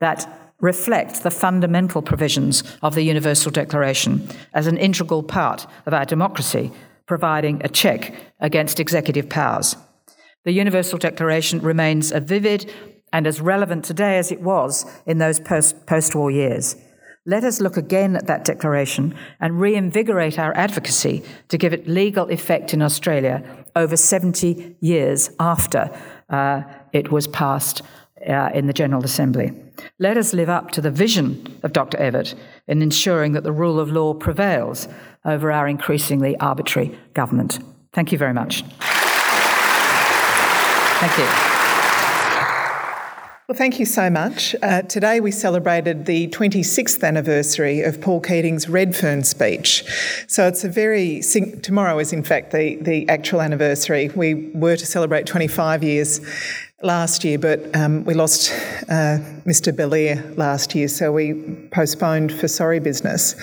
that 0.00 0.26
reflect 0.58 1.22
the 1.22 1.30
fundamental 1.30 2.00
provisions 2.00 2.62
of 2.80 2.94
the 2.94 3.02
Universal 3.02 3.50
Declaration 3.50 4.26
as 4.54 4.66
an 4.66 4.78
integral 4.78 5.22
part 5.22 5.66
of 5.84 5.92
our 5.92 6.06
democracy, 6.06 6.72
providing 7.04 7.60
a 7.62 7.68
check 7.68 8.14
against 8.40 8.80
executive 8.80 9.28
powers. 9.28 9.76
The 10.44 10.52
Universal 10.52 11.00
Declaration 11.00 11.60
remains 11.60 12.10
as 12.10 12.22
vivid 12.22 12.72
and 13.12 13.26
as 13.26 13.42
relevant 13.42 13.84
today 13.84 14.16
as 14.16 14.32
it 14.32 14.40
was 14.40 14.86
in 15.04 15.18
those 15.18 15.40
post 15.40 16.14
war 16.14 16.30
years. 16.30 16.74
Let 17.26 17.42
us 17.42 17.58
look 17.58 17.78
again 17.78 18.16
at 18.16 18.26
that 18.26 18.44
declaration 18.44 19.14
and 19.40 19.58
reinvigorate 19.58 20.38
our 20.38 20.54
advocacy 20.56 21.22
to 21.48 21.56
give 21.56 21.72
it 21.72 21.88
legal 21.88 22.28
effect 22.28 22.74
in 22.74 22.82
Australia 22.82 23.42
over 23.74 23.96
70 23.96 24.76
years 24.80 25.30
after 25.40 25.90
uh, 26.28 26.62
it 26.92 27.10
was 27.10 27.26
passed 27.26 27.80
uh, 28.28 28.50
in 28.52 28.66
the 28.66 28.74
General 28.74 29.04
Assembly. 29.04 29.52
Let 29.98 30.18
us 30.18 30.34
live 30.34 30.50
up 30.50 30.70
to 30.72 30.82
the 30.82 30.90
vision 30.90 31.58
of 31.62 31.72
Dr. 31.72 31.96
Evatt 31.96 32.34
in 32.68 32.82
ensuring 32.82 33.32
that 33.32 33.42
the 33.42 33.52
rule 33.52 33.80
of 33.80 33.90
law 33.90 34.12
prevails 34.12 34.86
over 35.24 35.50
our 35.50 35.66
increasingly 35.66 36.36
arbitrary 36.40 36.98
government. 37.14 37.58
Thank 37.94 38.12
you 38.12 38.18
very 38.18 38.34
much. 38.34 38.62
Thank 41.00 41.18
you. 41.18 41.43
Well, 43.46 43.58
thank 43.58 43.78
you 43.78 43.84
so 43.84 44.08
much. 44.08 44.56
Uh, 44.62 44.80
today 44.80 45.20
we 45.20 45.30
celebrated 45.30 46.06
the 46.06 46.28
26th 46.28 47.06
anniversary 47.06 47.82
of 47.82 48.00
Paul 48.00 48.22
Keating's 48.22 48.70
Redfern 48.70 49.22
speech. 49.22 49.84
So 50.28 50.48
it's 50.48 50.64
a 50.64 50.68
very, 50.70 51.20
tomorrow 51.60 51.98
is 51.98 52.14
in 52.14 52.22
fact 52.22 52.52
the, 52.52 52.76
the 52.76 53.06
actual 53.10 53.42
anniversary. 53.42 54.08
We 54.08 54.50
were 54.54 54.76
to 54.76 54.86
celebrate 54.86 55.26
25 55.26 55.84
years 55.84 56.22
last 56.82 57.22
year, 57.22 57.38
but 57.38 57.76
um, 57.76 58.06
we 58.06 58.14
lost 58.14 58.50
uh, 58.88 59.18
Mr. 59.44 59.76
Bellear 59.76 60.24
last 60.38 60.74
year, 60.74 60.88
so 60.88 61.12
we 61.12 61.34
postponed 61.70 62.32
for 62.32 62.48
sorry 62.48 62.80
business. 62.80 63.34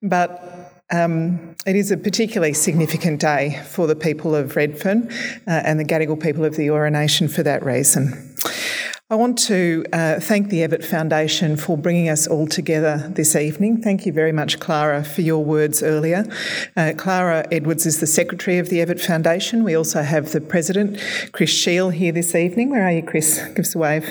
But 0.00 0.84
um, 0.92 1.56
it 1.66 1.74
is 1.74 1.90
a 1.90 1.96
particularly 1.96 2.52
significant 2.52 3.20
day 3.20 3.60
for 3.66 3.88
the 3.88 3.96
people 3.96 4.36
of 4.36 4.54
Redfern 4.54 5.10
uh, 5.48 5.62
and 5.64 5.80
the 5.80 5.84
Gadigal 5.84 6.22
people 6.22 6.44
of 6.44 6.54
the 6.54 6.68
Eora 6.68 6.92
Nation 6.92 7.26
for 7.26 7.42
that 7.42 7.64
reason. 7.64 8.30
I 9.10 9.16
want 9.16 9.38
to 9.40 9.84
uh, 9.92 10.18
thank 10.18 10.48
the 10.48 10.60
Evatt 10.60 10.82
Foundation 10.82 11.58
for 11.58 11.76
bringing 11.76 12.08
us 12.08 12.26
all 12.26 12.46
together 12.46 13.12
this 13.14 13.36
evening. 13.36 13.82
Thank 13.82 14.06
you 14.06 14.14
very 14.14 14.32
much, 14.32 14.58
Clara, 14.60 15.04
for 15.04 15.20
your 15.20 15.44
words 15.44 15.82
earlier. 15.82 16.24
Uh, 16.74 16.94
Clara 16.96 17.46
Edwards 17.52 17.84
is 17.84 18.00
the 18.00 18.06
Secretary 18.06 18.56
of 18.56 18.70
the 18.70 18.78
Evatt 18.78 19.04
Foundation. 19.04 19.62
We 19.62 19.74
also 19.74 20.00
have 20.00 20.32
the 20.32 20.40
President, 20.40 20.98
Chris 21.32 21.50
Sheil, 21.50 21.90
here 21.90 22.12
this 22.12 22.34
evening. 22.34 22.70
Where 22.70 22.82
are 22.82 22.92
you, 22.92 23.02
Chris? 23.02 23.46
Give 23.48 23.58
us 23.58 23.74
a 23.74 23.78
wave. 23.78 24.10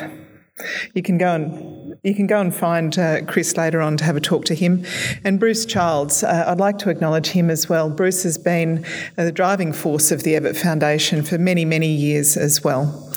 You 0.94 1.02
can 1.02 1.18
go 1.18 1.34
and 1.34 1.98
you 2.04 2.14
can 2.14 2.28
go 2.28 2.40
and 2.40 2.54
find 2.54 2.98
uh, 3.00 3.26
Chris 3.26 3.58
later 3.58 3.82
on 3.82 3.98
to 3.98 4.04
have 4.04 4.16
a 4.16 4.22
talk 4.22 4.46
to 4.46 4.54
him, 4.54 4.86
and 5.24 5.40
Bruce 5.40 5.66
Childs. 5.66 6.24
Uh, 6.24 6.46
I'd 6.48 6.60
like 6.60 6.78
to 6.80 6.92
acknowledge 6.92 7.30
him 7.30 7.50
as 7.50 7.68
well. 7.68 7.90
Bruce 7.90 8.22
has 8.22 8.38
been 8.38 8.86
uh, 9.18 9.24
the 9.24 9.32
driving 9.32 9.74
force 9.74 10.12
of 10.12 10.22
the 10.22 10.34
Evatt 10.34 10.56
Foundation 10.56 11.24
for 11.24 11.40
many, 11.40 11.66
many 11.66 11.88
years 11.88 12.38
as 12.38 12.64
well. 12.64 13.12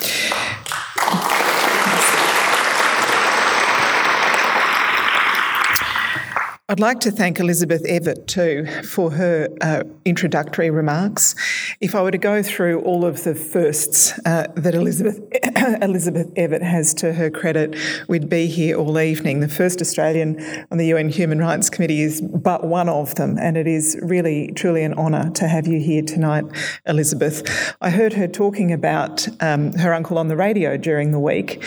I'd 6.68 6.80
like 6.80 6.98
to 7.00 7.12
thank 7.12 7.38
Elizabeth 7.38 7.84
Evatt 7.84 8.26
too 8.26 8.66
for 8.82 9.12
her 9.12 9.48
uh, 9.60 9.84
introductory 10.04 10.68
remarks. 10.68 11.36
If 11.80 11.94
I 11.94 12.02
were 12.02 12.10
to 12.10 12.18
go 12.18 12.42
through 12.42 12.80
all 12.80 13.04
of 13.04 13.22
the 13.22 13.36
firsts 13.36 14.18
uh, 14.26 14.48
that 14.56 14.74
Elizabeth 14.74 15.20
Elizabeth 15.80 16.34
Evatt 16.34 16.62
has 16.62 16.92
to 16.94 17.12
her 17.12 17.30
credit, 17.30 17.76
we'd 18.08 18.28
be 18.28 18.48
here 18.48 18.76
all 18.76 18.98
evening. 18.98 19.38
The 19.38 19.48
first 19.48 19.80
Australian 19.80 20.66
on 20.72 20.78
the 20.78 20.86
UN 20.86 21.08
Human 21.08 21.38
Rights 21.38 21.70
Committee 21.70 22.02
is 22.02 22.20
but 22.20 22.64
one 22.64 22.88
of 22.88 23.14
them, 23.14 23.38
and 23.38 23.56
it 23.56 23.68
is 23.68 23.96
really 24.02 24.50
truly 24.56 24.82
an 24.82 24.94
honour 24.94 25.30
to 25.34 25.46
have 25.46 25.68
you 25.68 25.78
here 25.78 26.02
tonight, 26.02 26.46
Elizabeth. 26.84 27.76
I 27.80 27.90
heard 27.90 28.14
her 28.14 28.26
talking 28.26 28.72
about 28.72 29.28
um, 29.40 29.72
her 29.74 29.94
uncle 29.94 30.18
on 30.18 30.26
the 30.26 30.36
radio 30.36 30.76
during 30.76 31.12
the 31.12 31.20
week, 31.20 31.62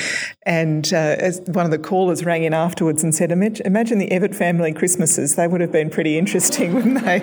and 0.46 0.92
uh, 0.92 1.16
as 1.20 1.40
one 1.46 1.64
of 1.64 1.72
the 1.72 1.80
callers 1.80 2.26
rang 2.26 2.44
in 2.44 2.54
afterwards 2.54 3.02
and 3.02 3.16
said, 3.16 3.32
"Imagine 3.32 3.98
the 3.98 4.10
Evatt 4.10 4.36
family." 4.36 4.74
Christmases. 4.90 5.36
They 5.36 5.48
would 5.48 5.62
have 5.62 5.72
been 5.72 5.92
pretty 5.92 6.18
interesting, 6.18 6.74
wouldn't 6.74 7.06
they? 7.06 7.20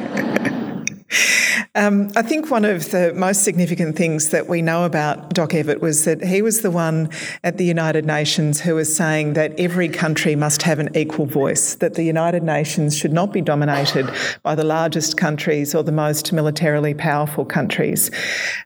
um, 1.75 2.12
I 2.14 2.23
think 2.23 2.49
one 2.49 2.64
of 2.64 2.93
the 2.93 3.12
most 3.12 3.43
significant 3.43 3.97
things 3.97 4.29
that 4.29 4.47
we 4.47 4.62
know 4.62 4.85
about 4.85 5.35
Doc 5.35 5.51
Evatt 5.51 5.81
was 5.81 6.05
that 6.05 6.23
he 6.23 6.43
was 6.43 6.61
the 6.61 6.71
one 6.71 7.11
at 7.43 7.59
the 7.59 7.64
United 7.64 8.05
Nations 8.05 8.61
who 8.61 8.77
was 8.77 8.95
saying 8.97 9.33
that 9.33 9.59
every 9.59 9.89
country 9.89 10.37
must 10.37 10.62
have 10.62 10.79
an 10.79 10.97
equal 10.97 11.27
voice, 11.27 11.75
that 11.77 11.95
the 11.95 12.05
United 12.05 12.45
Nations 12.45 12.97
should 12.97 13.12
not 13.12 13.33
be 13.33 13.41
dominated 13.41 14.09
by 14.45 14.55
the 14.55 14.62
largest 14.62 15.17
countries 15.17 15.75
or 15.75 15.83
the 15.83 15.91
most 15.91 16.33
militarily 16.33 16.95
powerful 16.95 17.45
countries. 17.45 18.12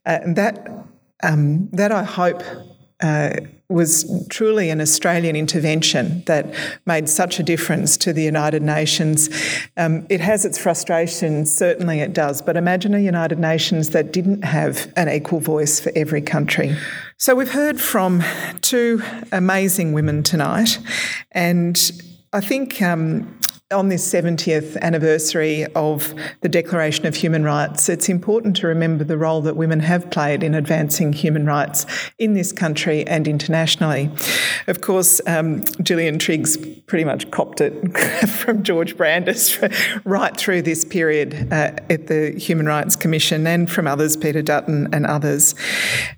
Uh, 0.05 0.19
and 0.25 0.37
that, 0.37 0.69
um, 1.23 1.71
that 1.71 1.91
I 1.91 2.03
hope. 2.03 2.43
Uh, 3.01 3.31
was 3.71 4.27
truly 4.29 4.69
an 4.71 4.81
Australian 4.81 5.37
intervention 5.37 6.23
that 6.27 6.53
made 6.87 7.09
such 7.09 7.39
a 7.39 7.43
difference 7.43 7.97
to 7.99 8.13
the 8.13 8.23
United 8.23 8.63
Nations. 8.63 9.31
Um, 9.77 10.07
it 10.11 10.21
has 10.21 10.45
its 10.45 10.59
frustrations, 10.59 11.57
certainly 11.57 12.01
it 12.01 12.13
does, 12.13 12.43
but 12.43 12.57
imagine 12.57 12.95
a 12.95 12.99
United 12.99 13.39
Nations 13.39 13.91
that 13.91 14.13
didn't 14.13 14.43
have 14.43 14.93
an 14.97 15.09
equal 15.09 15.41
voice 15.41 15.81
for 15.81 15.93
every 15.95 16.21
country. 16.21 16.77
So, 17.17 17.35
we've 17.35 17.53
heard 17.53 17.81
from 17.81 18.23
two 18.61 19.03
amazing 19.31 19.93
women 19.93 20.23
tonight, 20.23 20.79
and 21.33 21.79
I 22.33 22.41
think 22.41 22.81
um, 22.81 23.40
on 23.73 23.89
this 23.89 24.13
70th 24.13 24.77
anniversary 24.81 25.65
of 25.77 26.13
the 26.41 26.49
Declaration 26.49 27.07
of 27.07 27.15
Human 27.15 27.45
Rights, 27.45 27.89
it's 27.89 28.09
important 28.09 28.57
to 28.57 28.67
remember 28.67 29.05
the 29.05 29.17
role 29.17 29.41
that 29.43 29.55
women 29.55 29.79
have 29.79 30.11
played 30.11 30.43
in 30.43 30.55
advancing 30.57 31.13
human 31.13 31.47
rights 31.47 31.87
in 32.19 32.35
this 32.35 32.51
country 32.51 33.07
and 33.07 33.29
internationally. 33.29 34.11
Of 34.67 34.81
course, 34.81 35.21
um, 35.25 35.65
Gillian 35.85 36.19
Triggs 36.19 36.57
pretty 36.87 37.05
much 37.05 37.31
copped 37.31 37.61
it 37.61 37.97
from 38.29 38.65
George 38.65 38.97
Brandis 38.97 39.57
right 40.05 40.37
through 40.37 40.63
this 40.63 40.85
period 40.85 41.53
uh, 41.53 41.71
at 41.89 42.09
the 42.09 42.33
Human 42.37 42.67
Rights 42.67 42.97
Commission 42.97 43.47
and 43.47 43.71
from 43.71 43.87
others, 43.87 44.17
Peter 44.17 44.43
Dutton 44.43 44.93
and 44.93 45.07
others. 45.07 45.55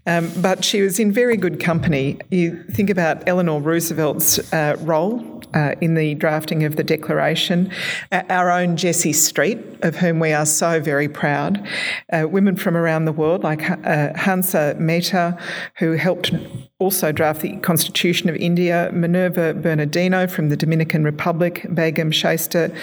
Um, 0.06 0.32
but 0.40 0.64
she 0.64 0.80
was 0.80 0.98
in 0.98 1.12
very 1.12 1.36
good 1.36 1.60
company. 1.60 2.18
You 2.30 2.62
think 2.70 2.88
about 2.88 3.28
Eleanor 3.28 3.60
Roosevelt's 3.60 4.38
uh, 4.54 4.76
role 4.80 5.41
uh, 5.54 5.74
in 5.80 5.94
the 5.94 6.14
drafting 6.14 6.64
of 6.64 6.76
the 6.76 6.84
Declaration. 6.84 7.70
Our 8.10 8.50
own 8.50 8.76
Jessie 8.76 9.12
Street, 9.12 9.58
of 9.82 9.96
whom 9.96 10.20
we 10.20 10.32
are 10.32 10.46
so 10.46 10.80
very 10.80 11.08
proud. 11.08 11.66
Uh, 12.12 12.26
women 12.28 12.56
from 12.56 12.76
around 12.76 13.04
the 13.04 13.12
world, 13.12 13.42
like 13.42 13.68
uh, 13.70 14.12
Hansa 14.14 14.76
Mehta, 14.78 15.38
who 15.78 15.92
helped 15.92 16.32
also 16.78 17.12
draft 17.12 17.42
the 17.42 17.56
Constitution 17.58 18.28
of 18.28 18.36
India, 18.36 18.90
Minerva 18.92 19.54
Bernardino 19.54 20.26
from 20.26 20.48
the 20.48 20.56
Dominican 20.56 21.04
Republic, 21.04 21.66
Begum 21.72 22.10
Shaista, 22.10 22.74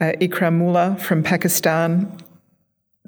uh, 0.00 0.12
Ikramullah 0.20 0.98
from 1.00 1.22
Pakistan, 1.22 2.16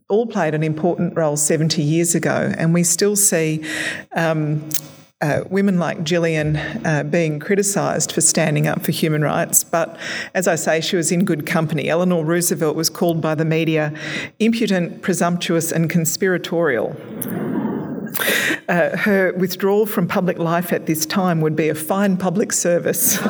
all 0.09 0.27
played 0.27 0.55
an 0.55 0.63
important 0.63 1.17
role 1.17 1.37
70 1.37 1.83
years 1.83 2.15
ago, 2.15 2.53
and 2.59 2.75
we 2.75 2.83
still 2.83 3.17
see 3.17 3.65
um, 4.13 4.69
uh, 5.21 5.43
women 5.51 5.79
like 5.79 6.03
Gillian 6.03 6.57
uh, 6.57 7.05
being 7.09 7.41
criticised 7.41 8.13
for 8.13 8.21
standing 8.21 8.67
up 8.67 8.83
for 8.83 8.93
human 8.93 9.23
rights. 9.23 9.63
But 9.63 9.99
as 10.35 10.49
I 10.49 10.55
say, 10.55 10.81
she 10.81 10.97
was 10.97 11.13
in 11.13 11.25
good 11.25 11.47
company. 11.47 11.89
Eleanor 11.89 12.25
Roosevelt 12.25 12.75
was 12.75 12.89
called 12.89 13.21
by 13.21 13.35
the 13.35 13.45
media 13.45 13.93
impudent, 14.39 15.03
presumptuous, 15.03 15.73
and 15.73 15.91
conspiratorial. 15.91 16.97
Uh, 18.69 18.97
her 18.97 19.33
withdrawal 19.37 19.85
from 19.85 20.09
public 20.09 20.39
life 20.39 20.73
at 20.73 20.87
this 20.87 21.05
time 21.05 21.41
would 21.41 21.55
be 21.55 21.69
a 21.69 21.75
fine 21.75 22.17
public 22.17 22.53
service. 22.53 23.19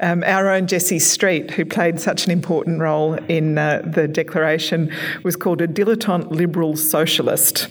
Um, 0.00 0.22
our 0.24 0.48
own 0.48 0.68
Jessie 0.68 1.00
Street, 1.00 1.50
who 1.50 1.64
played 1.64 1.98
such 1.98 2.24
an 2.24 2.30
important 2.30 2.80
role 2.80 3.14
in 3.14 3.58
uh, 3.58 3.82
the 3.84 4.06
Declaration, 4.06 4.92
was 5.24 5.34
called 5.34 5.60
a 5.60 5.66
dilettante 5.66 6.30
liberal 6.30 6.76
socialist. 6.76 7.66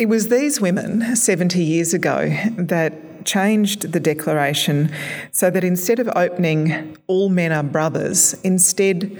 It 0.00 0.08
was 0.08 0.28
these 0.28 0.62
women 0.62 1.14
70 1.14 1.62
years 1.62 1.92
ago 1.92 2.34
that 2.56 3.26
changed 3.26 3.92
the 3.92 4.00
declaration 4.00 4.90
so 5.30 5.50
that 5.50 5.62
instead 5.62 5.98
of 5.98 6.08
opening 6.16 6.96
all 7.06 7.28
men 7.28 7.52
are 7.52 7.62
brothers, 7.62 8.32
instead 8.42 9.14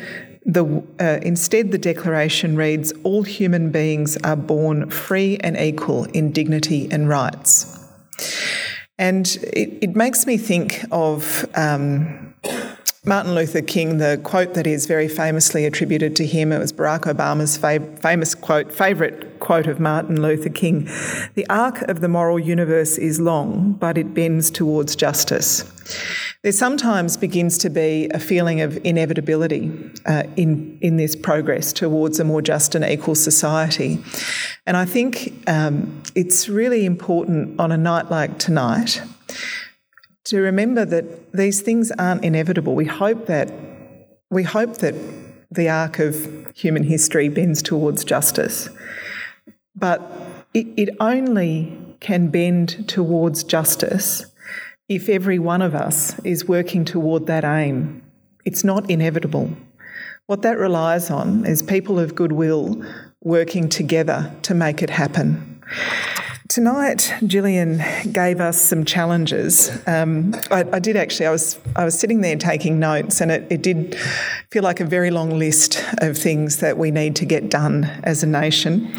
the, 0.47 0.83
uh, 0.99 1.19
instead 1.21 1.71
the 1.71 1.77
declaration 1.77 2.57
reads 2.57 2.95
all 3.03 3.25
human 3.25 3.71
beings 3.71 4.17
are 4.25 4.37
born 4.37 4.89
free 4.89 5.37
and 5.43 5.59
equal 5.59 6.05
in 6.05 6.33
dignity 6.33 6.89
and 6.91 7.11
rights. 7.11 7.79
And 8.99 9.27
it, 9.53 9.83
it 9.83 9.95
makes 9.95 10.25
me 10.27 10.39
think 10.39 10.83
of 10.91 11.45
um, 11.57 12.35
Martin 13.07 13.35
Luther 13.35 13.63
King, 13.63 13.97
the 13.97 14.21
quote 14.23 14.53
that 14.53 14.67
is 14.67 14.85
very 14.85 15.09
famously 15.09 15.65
attributed 15.65 16.15
to 16.17 16.27
him, 16.27 16.53
it 16.53 16.59
was 16.59 16.71
Barack 16.71 17.05
Obama's 17.05 17.57
famous 18.03 18.35
quote, 18.35 18.71
favourite 18.71 19.41
quote 19.41 19.67
of 19.67 19.81
Martin 19.81 20.21
Luther 20.21 20.51
King 20.51 20.85
The 21.35 21.47
arc 21.49 21.81
of 21.83 22.03
the 22.03 22.09
moral 22.09 22.39
universe 22.39 22.99
is 22.99 23.19
long, 23.19 23.73
but 23.73 23.97
it 23.97 24.13
bends 24.13 24.51
towards 24.51 24.95
justice. 24.97 25.65
There 26.43 26.53
sometimes 26.53 27.17
begins 27.17 27.57
to 27.59 27.71
be 27.71 28.09
a 28.13 28.19
feeling 28.19 28.61
of 28.61 28.79
inevitability 28.85 29.73
uh, 30.05 30.25
in, 30.37 30.79
in 30.83 30.99
this 30.99 31.17
progress 31.17 31.73
towards 31.73 32.21
a 32.21 32.25
more 32.25 32.43
just 32.43 32.75
and 32.75 32.85
equal 32.85 33.15
society. 33.15 33.99
And 34.67 34.77
I 34.77 34.85
think 34.85 35.43
um, 35.47 36.03
it's 36.15 36.51
really 36.51 36.85
important 36.85 37.59
on 37.59 37.73
a 37.73 37.79
night 37.79 38.11
like 38.11 38.39
tonight 38.39 39.03
to 40.31 40.41
remember 40.41 40.85
that 40.85 41.33
these 41.33 41.61
things 41.61 41.91
aren't 41.99 42.25
inevitable. 42.25 42.77
We 42.77 42.85
hope 42.85 43.27
that 43.27 43.53
we 44.31 44.45
hope 44.45 44.77
that 44.77 44.95
the 45.51 45.69
arc 45.69 45.99
of 45.99 46.53
human 46.55 46.85
history 46.85 47.29
bends 47.29 47.61
towards 47.63 48.05
justice, 48.05 48.69
but 49.75 50.01
it, 50.55 50.69
it 50.77 50.97
only 51.01 51.77
can 51.99 52.29
bend 52.29 52.89
towards 52.89 53.43
justice 53.43 54.25
if 54.89 55.09
every 55.09 55.41
one 55.41 55.63
of 55.63 55.75
us 55.75 56.17
is 56.21 56.47
working 56.47 56.85
toward 56.85 57.27
that 57.27 57.43
aim. 57.43 58.01
It's 58.45 58.63
not 58.63 58.89
inevitable. 58.89 59.51
What 60.27 60.43
that 60.43 60.59
relies 60.59 61.11
on 61.11 61.45
is 61.45 61.61
people 61.61 61.99
of 61.99 62.15
goodwill 62.15 62.85
working 63.21 63.69
together 63.69 64.33
to 64.43 64.55
make 64.55 64.81
it 64.81 64.91
happen. 64.91 65.61
Tonight, 66.51 67.15
Gillian 67.29 67.81
gave 68.11 68.41
us 68.41 68.61
some 68.61 68.85
challenges. 68.85 69.71
Um, 69.87 70.35
I, 70.51 70.65
I, 70.73 70.79
did 70.81 70.97
actually. 70.97 71.27
I 71.27 71.31
was 71.31 71.61
I 71.77 71.85
was 71.85 71.97
sitting 71.97 72.23
there 72.23 72.35
taking 72.35 72.81
notes, 72.81 73.21
and 73.21 73.31
it, 73.31 73.47
it, 73.51 73.63
did 73.63 73.95
feel 74.51 74.65
like 74.65 74.81
a 74.81 74.85
very 74.85 75.13
long 75.13 75.39
list 75.39 75.81
of 75.99 76.19
things 76.19 76.57
that 76.57 76.77
we 76.77 76.91
need 76.91 77.15
to 77.17 77.25
get 77.25 77.51
done 77.51 77.85
as 78.03 78.25
a 78.25 78.27
nation. 78.27 78.93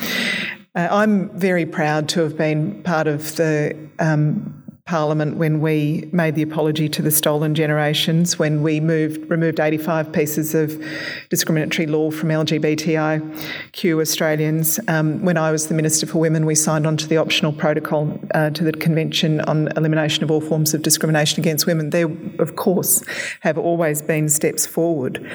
Uh, 0.75 0.87
I'm 0.89 1.27
very 1.37 1.65
proud 1.65 2.07
to 2.09 2.21
have 2.21 2.37
been 2.37 2.81
part 2.83 3.07
of 3.07 3.35
the 3.35 3.75
um, 3.99 4.60
Parliament 4.91 5.37
when 5.37 5.61
we 5.61 6.09
made 6.11 6.35
the 6.35 6.41
apology 6.41 6.89
to 6.89 7.01
the 7.01 7.11
stolen 7.11 7.55
generations, 7.55 8.37
when 8.37 8.61
we 8.61 8.81
moved 8.81 9.31
removed 9.31 9.61
85 9.61 10.11
pieces 10.11 10.53
of 10.53 10.83
discriminatory 11.29 11.87
law 11.87 12.11
from 12.11 12.27
LGBTIQ 12.27 14.01
Australians. 14.01 14.81
Um, 14.89 15.23
when 15.23 15.37
I 15.37 15.49
was 15.49 15.67
the 15.67 15.75
Minister 15.75 16.07
for 16.07 16.17
Women, 16.17 16.45
we 16.45 16.55
signed 16.55 16.85
on 16.85 16.97
to 16.97 17.07
the 17.07 17.15
optional 17.15 17.53
protocol 17.53 18.19
uh, 18.33 18.49
to 18.49 18.65
the 18.65 18.73
Convention 18.73 19.39
on 19.41 19.69
Elimination 19.77 20.25
of 20.25 20.29
All 20.29 20.41
Forms 20.41 20.73
of 20.73 20.81
Discrimination 20.81 21.39
Against 21.39 21.65
Women. 21.65 21.91
There, 21.91 22.11
of 22.39 22.57
course, 22.57 23.01
have 23.39 23.57
always 23.57 24.01
been 24.01 24.27
steps 24.27 24.65
forward. 24.65 25.25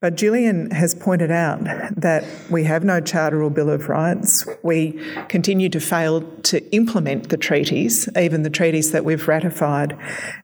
But 0.00 0.14
Gillian 0.14 0.70
has 0.70 0.94
pointed 0.94 1.32
out 1.32 1.64
that 1.96 2.24
we 2.48 2.62
have 2.62 2.84
no 2.84 3.00
Charter 3.00 3.42
or 3.42 3.50
Bill 3.50 3.70
of 3.70 3.88
Rights. 3.88 4.46
We 4.62 5.00
continue 5.28 5.68
to 5.70 5.80
fail 5.80 6.20
to 6.42 6.72
implement 6.72 7.30
the 7.30 7.36
treaties, 7.36 8.08
even 8.16 8.44
the 8.44 8.50
treaties 8.50 8.92
that 8.92 8.99
that 9.00 9.04
we've 9.04 9.28
ratified, 9.28 9.96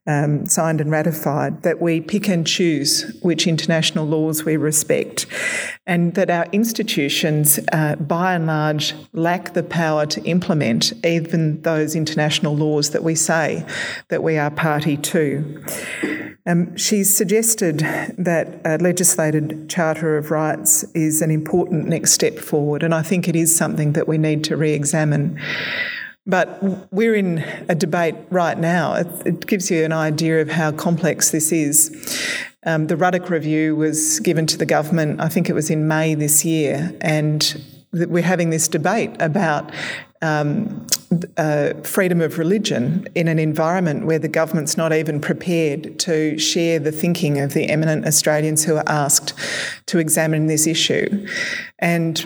um, 0.06 0.46
signed 0.46 0.80
and 0.80 0.90
ratified, 0.90 1.62
that 1.62 1.78
we 1.78 2.00
pick 2.00 2.26
and 2.26 2.46
choose 2.46 3.02
which 3.20 3.46
international 3.46 4.06
laws 4.06 4.46
we 4.46 4.56
respect, 4.56 5.26
and 5.86 6.14
that 6.14 6.30
our 6.30 6.46
institutions, 6.52 7.60
uh, 7.70 7.96
by 7.96 8.34
and 8.34 8.46
large, 8.46 8.94
lack 9.12 9.52
the 9.52 9.62
power 9.62 10.06
to 10.06 10.22
implement 10.22 10.94
even 11.04 11.60
those 11.60 11.94
international 11.94 12.56
laws 12.56 12.92
that 12.92 13.04
we 13.04 13.14
say 13.14 13.62
that 14.08 14.22
we 14.22 14.38
are 14.38 14.50
party 14.50 14.96
to. 14.96 15.62
Um, 16.46 16.74
she's 16.78 17.14
suggested 17.14 17.80
that 18.16 18.58
a 18.64 18.78
legislated 18.78 19.68
Charter 19.68 20.16
of 20.16 20.30
Rights 20.30 20.82
is 20.94 21.20
an 21.20 21.30
important 21.30 21.88
next 21.88 22.12
step 22.12 22.38
forward, 22.38 22.82
and 22.82 22.94
I 22.94 23.02
think 23.02 23.28
it 23.28 23.36
is 23.36 23.54
something 23.54 23.92
that 23.92 24.08
we 24.08 24.16
need 24.16 24.44
to 24.44 24.56
re 24.56 24.72
examine. 24.72 25.38
But 26.26 26.92
we're 26.92 27.14
in 27.14 27.38
a 27.68 27.74
debate 27.74 28.16
right 28.30 28.58
now. 28.58 28.94
It, 28.94 29.06
it 29.24 29.46
gives 29.46 29.70
you 29.70 29.84
an 29.84 29.92
idea 29.92 30.42
of 30.42 30.50
how 30.50 30.72
complex 30.72 31.30
this 31.30 31.52
is. 31.52 31.92
Um, 32.64 32.88
the 32.88 32.96
Ruddock 32.96 33.30
Review 33.30 33.76
was 33.76 34.18
given 34.20 34.46
to 34.48 34.58
the 34.58 34.66
government, 34.66 35.20
I 35.20 35.28
think 35.28 35.48
it 35.48 35.52
was 35.52 35.70
in 35.70 35.86
May 35.86 36.16
this 36.16 36.44
year, 36.44 36.92
and 37.00 37.62
we're 37.92 38.24
having 38.24 38.50
this 38.50 38.66
debate 38.66 39.14
about 39.20 39.70
um, 40.20 40.84
uh, 41.36 41.72
freedom 41.82 42.20
of 42.20 42.38
religion 42.38 43.06
in 43.14 43.28
an 43.28 43.38
environment 43.38 44.06
where 44.06 44.18
the 44.18 44.28
government's 44.28 44.76
not 44.76 44.92
even 44.92 45.20
prepared 45.20 45.98
to 46.00 46.38
share 46.38 46.78
the 46.78 46.92
thinking 46.92 47.38
of 47.38 47.54
the 47.54 47.68
eminent 47.68 48.06
Australians 48.06 48.64
who 48.64 48.76
are 48.76 48.88
asked 48.88 49.34
to 49.86 49.98
examine 49.98 50.46
this 50.46 50.66
issue. 50.66 51.26
And 51.78 52.18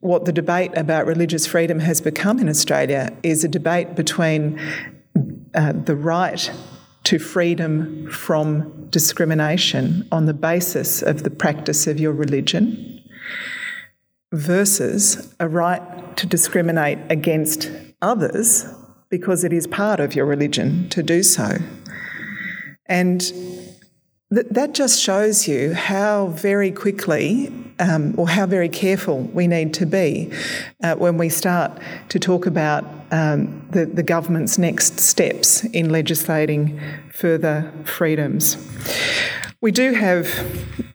what 0.00 0.24
the 0.24 0.32
debate 0.32 0.72
about 0.76 1.06
religious 1.06 1.46
freedom 1.46 1.80
has 1.80 2.00
become 2.00 2.38
in 2.38 2.48
Australia 2.48 3.16
is 3.22 3.44
a 3.44 3.48
debate 3.48 3.94
between 3.94 4.60
uh, 5.54 5.72
the 5.72 5.96
right 5.96 6.50
to 7.04 7.18
freedom 7.18 8.10
from 8.10 8.88
discrimination 8.90 10.06
on 10.10 10.26
the 10.26 10.34
basis 10.34 11.02
of 11.02 11.22
the 11.22 11.30
practice 11.30 11.86
of 11.86 12.00
your 12.00 12.12
religion 12.12 13.02
versus 14.32 15.32
a 15.38 15.48
right 15.48 16.16
to 16.16 16.26
discriminate 16.26 16.98
against 17.08 17.70
others 18.02 18.66
because 19.08 19.44
it 19.44 19.52
is 19.52 19.66
part 19.66 20.00
of 20.00 20.14
your 20.14 20.26
religion 20.26 20.88
to 20.90 21.02
do 21.02 21.22
so. 21.22 21.58
And 22.86 23.20
th- 23.20 24.46
that 24.50 24.74
just 24.74 25.00
shows 25.00 25.48
you 25.48 25.74
how 25.74 26.28
very 26.28 26.70
quickly 26.70 27.52
um, 27.78 28.14
or 28.16 28.28
how 28.28 28.46
very 28.46 28.68
careful 28.68 29.20
we 29.32 29.46
need 29.46 29.74
to 29.74 29.86
be 29.86 30.32
uh, 30.82 30.94
when 30.94 31.18
we 31.18 31.28
start 31.28 31.78
to 32.08 32.18
talk 32.18 32.46
about 32.46 32.84
um, 33.10 33.66
the, 33.70 33.86
the 33.86 34.02
government's 34.02 34.58
next 34.58 34.98
steps 34.98 35.64
in 35.64 35.90
legislating 35.90 36.80
further 37.12 37.72
freedoms. 37.84 38.56
We 39.60 39.72
do 39.72 39.92
have 39.92 40.28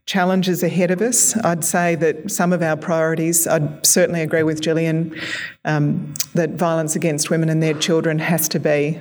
challenges 0.05 0.61
ahead 0.61 0.91
of 0.91 1.01
us. 1.01 1.35
I'd 1.37 1.65
say 1.65 1.95
that 1.95 2.29
some 2.29 2.53
of 2.53 2.61
our 2.61 2.77
priorities, 2.77 3.47
I'd 3.47 3.85
certainly 3.85 4.21
agree 4.21 4.43
with 4.43 4.61
Gillian, 4.61 5.19
um, 5.65 6.13
that 6.35 6.51
violence 6.51 6.95
against 6.95 7.29
women 7.29 7.49
and 7.49 7.63
their 7.63 7.73
children 7.73 8.19
has 8.19 8.47
to 8.49 8.59
be 8.59 8.99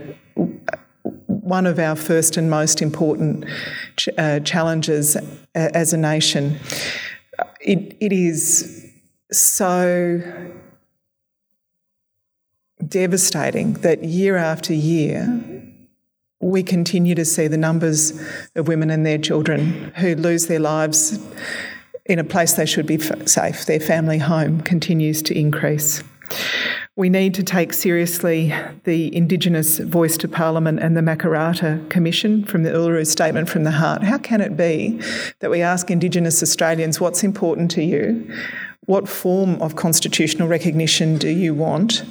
one 1.27 1.67
of 1.67 1.79
our 1.79 1.97
first 1.97 2.37
and 2.37 2.49
most 2.49 2.81
important 2.81 3.45
ch- 3.97 4.09
uh, 4.17 4.41
challenges 4.41 5.17
as 5.55 5.93
a 5.93 5.97
nation. 5.97 6.59
It, 7.61 7.97
it 8.01 8.13
is 8.13 8.89
so 9.33 10.23
devastating 12.87 13.75
that 13.75 14.05
year 14.05 14.37
after 14.37 14.73
year 14.73 15.60
we 16.41 16.63
continue 16.63 17.15
to 17.15 17.25
see 17.25 17.47
the 17.49 17.59
numbers 17.59 18.19
of 18.57 18.67
women 18.67 18.91
and 18.91 19.05
their 19.05 19.19
children 19.19 19.93
who 19.97 20.15
lose 20.15 20.47
their 20.47 20.61
lives 20.61 21.19
in 22.07 22.19
a 22.19 22.25
place 22.25 22.55
they 22.55 22.67
should 22.67 22.87
be 22.87 22.99
safe, 22.99 23.67
their 23.67 23.81
family 23.81 24.19
home, 24.19 24.61
continues 24.63 25.23
to 25.23 25.39
increase. 25.39 26.03
We 26.97 27.09
need 27.09 27.35
to 27.35 27.43
take 27.43 27.73
seriously 27.73 28.55
the 28.85 29.15
Indigenous 29.15 29.79
voice 29.79 30.17
to 30.19 30.29
Parliament 30.29 30.81
and 30.81 30.97
the 30.97 31.01
Makarrata 31.01 31.89
Commission 31.89 32.45
from 32.45 32.63
the 32.63 32.71
Uluru 32.71 33.07
Statement 33.07 33.49
from 33.49 33.65
the 33.65 33.71
Heart. 33.71 34.03
How 34.03 34.19
can 34.19 34.41
it 34.41 34.57
be 34.57 35.01
that 35.39 35.51
we 35.51 35.63
ask 35.63 35.91
Indigenous 35.91 36.43
Australians 36.43 37.01
what's 37.01 37.23
important 37.23 37.71
to 37.73 37.83
you? 37.83 38.31
What 38.87 39.09
form 39.09 39.61
of 39.63 39.77
constitutional 39.77 40.49
recognition 40.49 41.17
do 41.17 41.29
you 41.29 41.55
want? 41.55 42.03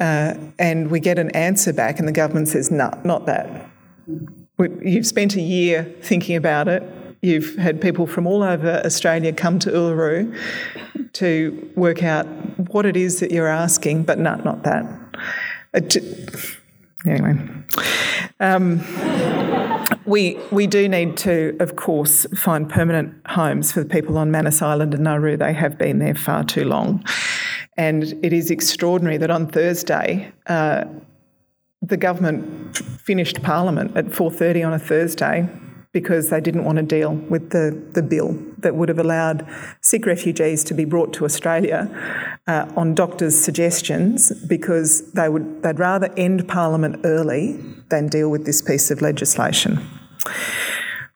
Uh, 0.00 0.34
and 0.58 0.90
we 0.90 1.00
get 1.00 1.18
an 1.18 1.30
answer 1.30 1.72
back, 1.72 1.98
and 1.98 2.06
the 2.06 2.12
government 2.12 2.48
says, 2.48 2.70
no, 2.70 2.90
not 3.04 3.26
that. 3.26 3.70
You've 4.58 5.06
spent 5.06 5.36
a 5.36 5.40
year 5.40 5.84
thinking 6.02 6.36
about 6.36 6.68
it. 6.68 6.82
You've 7.22 7.56
had 7.56 7.80
people 7.80 8.06
from 8.06 8.26
all 8.26 8.42
over 8.42 8.82
Australia 8.84 9.32
come 9.32 9.58
to 9.60 9.70
Uluru 9.70 10.38
to 11.14 11.72
work 11.76 12.02
out 12.02 12.26
what 12.70 12.86
it 12.86 12.96
is 12.96 13.20
that 13.20 13.30
you're 13.30 13.48
asking, 13.48 14.04
but 14.04 14.18
no, 14.18 14.36
not 14.36 14.62
that. 14.64 14.84
Anyway. 17.06 17.36
Um, 18.38 18.84
we, 20.04 20.38
we 20.50 20.66
do 20.66 20.88
need 20.88 21.16
to, 21.18 21.56
of 21.58 21.76
course, 21.76 22.26
find 22.36 22.68
permanent 22.68 23.14
homes 23.26 23.72
for 23.72 23.80
the 23.82 23.88
people 23.88 24.18
on 24.18 24.30
Manus 24.30 24.62
Island 24.62 24.94
and 24.94 25.04
Nauru. 25.04 25.36
They 25.36 25.52
have 25.52 25.78
been 25.78 25.98
there 25.98 26.14
far 26.14 26.44
too 26.44 26.64
long. 26.64 27.04
And 27.76 28.04
it 28.22 28.32
is 28.32 28.50
extraordinary 28.50 29.18
that 29.18 29.30
on 29.30 29.46
Thursday, 29.46 30.32
uh, 30.46 30.84
the 31.82 31.96
government 31.96 32.76
finished 32.76 33.42
Parliament 33.42 33.96
at 33.96 34.06
4:30 34.06 34.62
on 34.62 34.72
a 34.72 34.78
Thursday 34.78 35.48
because 35.92 36.28
they 36.28 36.40
didn't 36.40 36.64
want 36.64 36.76
to 36.76 36.82
deal 36.82 37.14
with 37.14 37.50
the, 37.50 37.70
the 37.92 38.02
bill 38.02 38.36
that 38.58 38.74
would 38.74 38.88
have 38.88 38.98
allowed 38.98 39.46
sick 39.80 40.04
refugees 40.04 40.62
to 40.62 40.74
be 40.74 40.84
brought 40.84 41.10
to 41.14 41.24
Australia 41.24 41.88
uh, 42.46 42.70
on 42.76 42.94
doctors' 42.94 43.38
suggestions 43.38 44.30
because 44.46 45.10
they 45.12 45.28
would 45.28 45.62
they'd 45.62 45.78
rather 45.78 46.12
end 46.16 46.46
Parliament 46.48 47.00
early 47.04 47.52
than 47.88 48.08
deal 48.08 48.28
with 48.30 48.44
this 48.44 48.60
piece 48.60 48.90
of 48.90 49.00
legislation. 49.00 49.78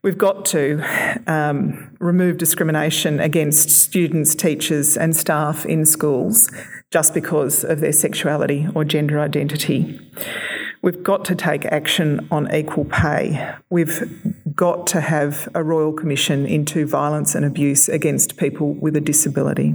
We've 0.03 0.17
got 0.17 0.47
to 0.47 0.83
um, 1.27 1.95
remove 1.99 2.39
discrimination 2.39 3.21
against 3.21 3.69
students, 3.69 4.35
teachers, 4.35 4.97
and 4.97 5.15
staff 5.15 5.67
in 5.67 5.85
schools 5.85 6.51
just 6.91 7.13
because 7.13 7.65
of 7.65 7.81
their 7.81 7.93
sexuality 7.93 8.67
or 8.75 8.85
gender 8.85 9.21
identity. 9.21 10.01
We've 10.81 11.03
got 11.03 11.27
to 11.27 11.35
take 11.35 11.67
action 11.67 12.27
on 12.31 12.53
equal 12.55 12.87
pay. 12.87 13.55
We've 13.69 14.35
got 14.55 14.87
to 14.89 15.03
have 15.03 15.51
a 15.55 15.63
Royal 15.63 15.93
Commission 15.93 16.47
into 16.47 16.87
violence 16.87 17.35
and 17.35 17.45
abuse 17.45 17.87
against 17.91 18.39
people 18.39 18.73
with 18.73 18.97
a 18.97 19.03
disability. 19.03 19.75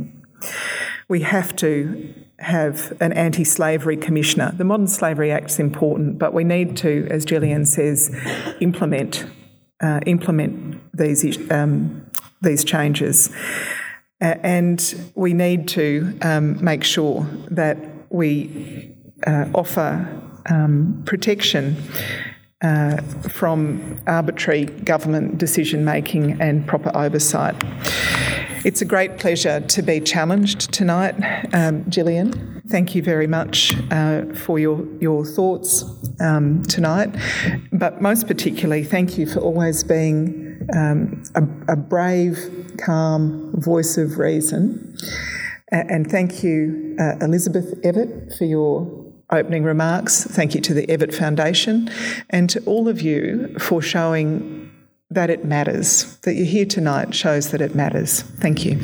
We 1.07 1.21
have 1.21 1.55
to 1.57 2.15
have 2.39 2.97
an 2.99 3.13
anti 3.13 3.43
slavery 3.43 3.95
commissioner. 3.95 4.53
The 4.57 4.63
Modern 4.63 4.87
Slavery 4.87 5.31
Act 5.31 5.51
is 5.51 5.59
important, 5.59 6.17
but 6.17 6.33
we 6.33 6.43
need 6.43 6.75
to, 6.77 7.07
as 7.11 7.25
Gillian 7.25 7.67
says, 7.67 8.09
implement 8.59 9.25
uh, 9.81 9.99
implement 10.05 10.81
these 10.93 11.51
um, 11.51 12.05
these 12.41 12.63
changes, 12.63 13.29
and 14.19 15.11
we 15.15 15.33
need 15.33 15.67
to 15.69 16.17
um, 16.21 16.63
make 16.63 16.83
sure 16.83 17.27
that 17.51 17.77
we 18.09 18.95
uh, 19.25 19.45
offer 19.53 20.07
um, 20.49 21.03
protection. 21.05 21.75
Uh, 22.63 22.97
from 23.29 23.99
arbitrary 24.07 24.65
government 24.65 25.37
decision 25.37 25.85
making 25.85 26.41
and 26.41 26.65
proper 26.65 26.89
oversight. 26.95 27.53
It's 28.63 28.81
a 28.81 28.85
great 28.85 29.19
pleasure 29.19 29.59
to 29.59 29.81
be 29.83 29.99
challenged 29.99 30.71
tonight, 30.73 31.15
um, 31.53 31.87
Gillian. 31.89 32.54
Thank 32.67 32.95
you 32.95 33.03
very 33.03 33.27
much 33.27 33.75
uh, 33.91 34.25
for 34.33 34.57
your, 34.57 34.85
your 34.99 35.23
thoughts 35.23 35.83
um, 36.19 36.63
tonight, 36.63 37.15
but 37.71 38.01
most 38.01 38.27
particularly, 38.27 38.83
thank 38.83 39.17
you 39.17 39.27
for 39.27 39.39
always 39.39 39.83
being 39.83 40.67
um, 40.75 41.21
a, 41.35 41.73
a, 41.73 41.75
brave, 41.75 42.37
calm 42.83 43.53
voice 43.55 43.97
of 43.97 44.17
reason. 44.17 44.97
And 45.71 46.09
thank 46.09 46.43
you, 46.43 46.95
uh, 46.99 47.17
Elizabeth 47.21 47.79
Evatt, 47.81 48.35
for 48.37 48.45
your 48.45 49.05
opening 49.31 49.63
remarks. 49.63 50.23
Thank 50.23 50.55
you 50.55 50.61
to 50.61 50.73
the 50.73 50.87
Evatt 50.87 51.13
Foundation 51.13 51.89
and 52.29 52.49
to 52.49 52.63
all 52.65 52.87
of 52.87 53.01
you 53.01 53.55
for 53.59 53.81
showing 53.81 54.71
that 55.09 55.29
it 55.29 55.45
matters. 55.45 56.17
That 56.23 56.33
you're 56.33 56.45
here 56.45 56.65
tonight 56.65 57.13
shows 57.13 57.51
that 57.51 57.61
it 57.61 57.75
matters. 57.75 58.21
Thank 58.21 58.65
you. 58.65 58.79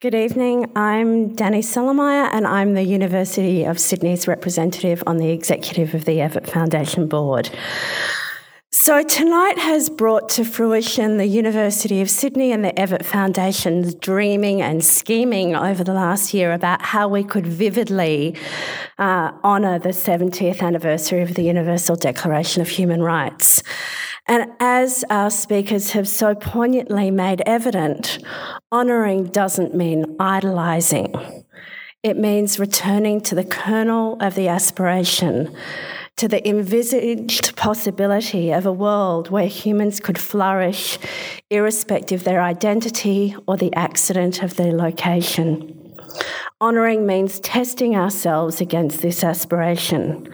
Good 0.00 0.14
evening. 0.14 0.72
I'm 0.76 1.34
Danny 1.34 1.60
Celermajer, 1.60 2.30
and 2.32 2.46
I'm 2.46 2.72
the 2.72 2.82
University 2.82 3.64
of 3.64 3.78
Sydney's 3.78 4.26
representative 4.26 5.02
on 5.06 5.18
the 5.18 5.28
executive 5.28 5.92
of 5.92 6.06
the 6.06 6.20
Evatt 6.20 6.48
Foundation 6.48 7.06
Board. 7.06 7.50
So, 8.72 9.02
tonight 9.02 9.58
has 9.58 9.90
brought 9.90 10.30
to 10.30 10.44
fruition 10.46 11.18
the 11.18 11.26
University 11.26 12.00
of 12.00 12.08
Sydney 12.08 12.50
and 12.50 12.64
the 12.64 12.72
Evatt 12.72 13.04
Foundation's 13.04 13.94
dreaming 13.94 14.62
and 14.62 14.82
scheming 14.82 15.54
over 15.54 15.84
the 15.84 15.92
last 15.92 16.32
year 16.32 16.54
about 16.54 16.80
how 16.80 17.06
we 17.06 17.22
could 17.22 17.46
vividly 17.46 18.36
uh, 18.98 19.32
honour 19.44 19.78
the 19.78 19.90
70th 19.90 20.62
anniversary 20.62 21.20
of 21.20 21.34
the 21.34 21.42
Universal 21.42 21.96
Declaration 21.96 22.62
of 22.62 22.70
Human 22.70 23.02
Rights. 23.02 23.62
And 24.26 24.52
as 24.60 25.04
our 25.10 25.30
speakers 25.30 25.90
have 25.90 26.08
so 26.08 26.34
poignantly 26.34 27.10
made 27.10 27.42
evident, 27.46 28.18
honouring 28.72 29.24
doesn't 29.24 29.74
mean 29.74 30.16
idolising. 30.20 31.14
It 32.02 32.16
means 32.16 32.58
returning 32.58 33.20
to 33.22 33.34
the 33.34 33.44
kernel 33.44 34.16
of 34.20 34.34
the 34.34 34.48
aspiration 34.48 35.54
to 36.20 36.28
the 36.28 36.46
envisaged 36.46 37.56
possibility 37.56 38.52
of 38.52 38.66
a 38.66 38.72
world 38.72 39.30
where 39.30 39.46
humans 39.46 40.00
could 40.00 40.18
flourish 40.18 40.98
irrespective 41.48 42.20
of 42.20 42.24
their 42.24 42.42
identity 42.42 43.34
or 43.48 43.56
the 43.56 43.72
accident 43.74 44.42
of 44.42 44.56
their 44.56 44.74
location. 44.74 45.96
Honouring 46.60 47.06
means 47.06 47.40
testing 47.40 47.96
ourselves 47.96 48.60
against 48.60 49.00
this 49.00 49.24
aspiration, 49.24 50.30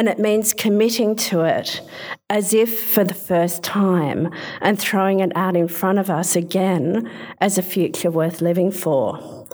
and 0.00 0.08
it 0.08 0.18
means 0.18 0.54
committing 0.54 1.14
to 1.14 1.42
it 1.42 1.82
as 2.30 2.54
if 2.54 2.82
for 2.82 3.04
the 3.04 3.12
first 3.12 3.62
time 3.62 4.32
and 4.62 4.78
throwing 4.78 5.20
it 5.20 5.30
out 5.36 5.54
in 5.54 5.68
front 5.68 5.98
of 5.98 6.08
us 6.08 6.34
again 6.34 7.06
as 7.38 7.58
a 7.58 7.62
future 7.62 8.10
worth 8.10 8.40
living 8.40 8.70
for. 8.70 9.46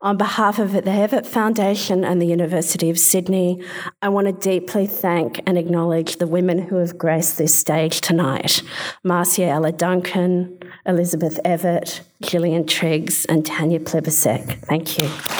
On 0.00 0.16
behalf 0.16 0.60
of 0.60 0.74
the 0.74 0.82
Evatt 0.82 1.26
Foundation 1.26 2.04
and 2.04 2.22
the 2.22 2.26
University 2.26 2.88
of 2.88 3.00
Sydney, 3.00 3.64
I 4.00 4.10
want 4.10 4.28
to 4.28 4.32
deeply 4.32 4.86
thank 4.86 5.42
and 5.44 5.58
acknowledge 5.58 6.18
the 6.18 6.28
women 6.28 6.60
who 6.68 6.76
have 6.76 6.96
graced 6.96 7.36
this 7.36 7.58
stage 7.58 8.00
tonight 8.00 8.62
Marcia 9.02 9.46
Ella 9.46 9.72
Duncan, 9.72 10.56
Elizabeth 10.86 11.40
Evatt, 11.44 12.02
Gillian 12.22 12.64
Triggs, 12.64 13.24
and 13.24 13.44
Tanya 13.44 13.80
Plibersek. 13.80 14.64
Thank 14.66 15.02
you. 15.02 15.39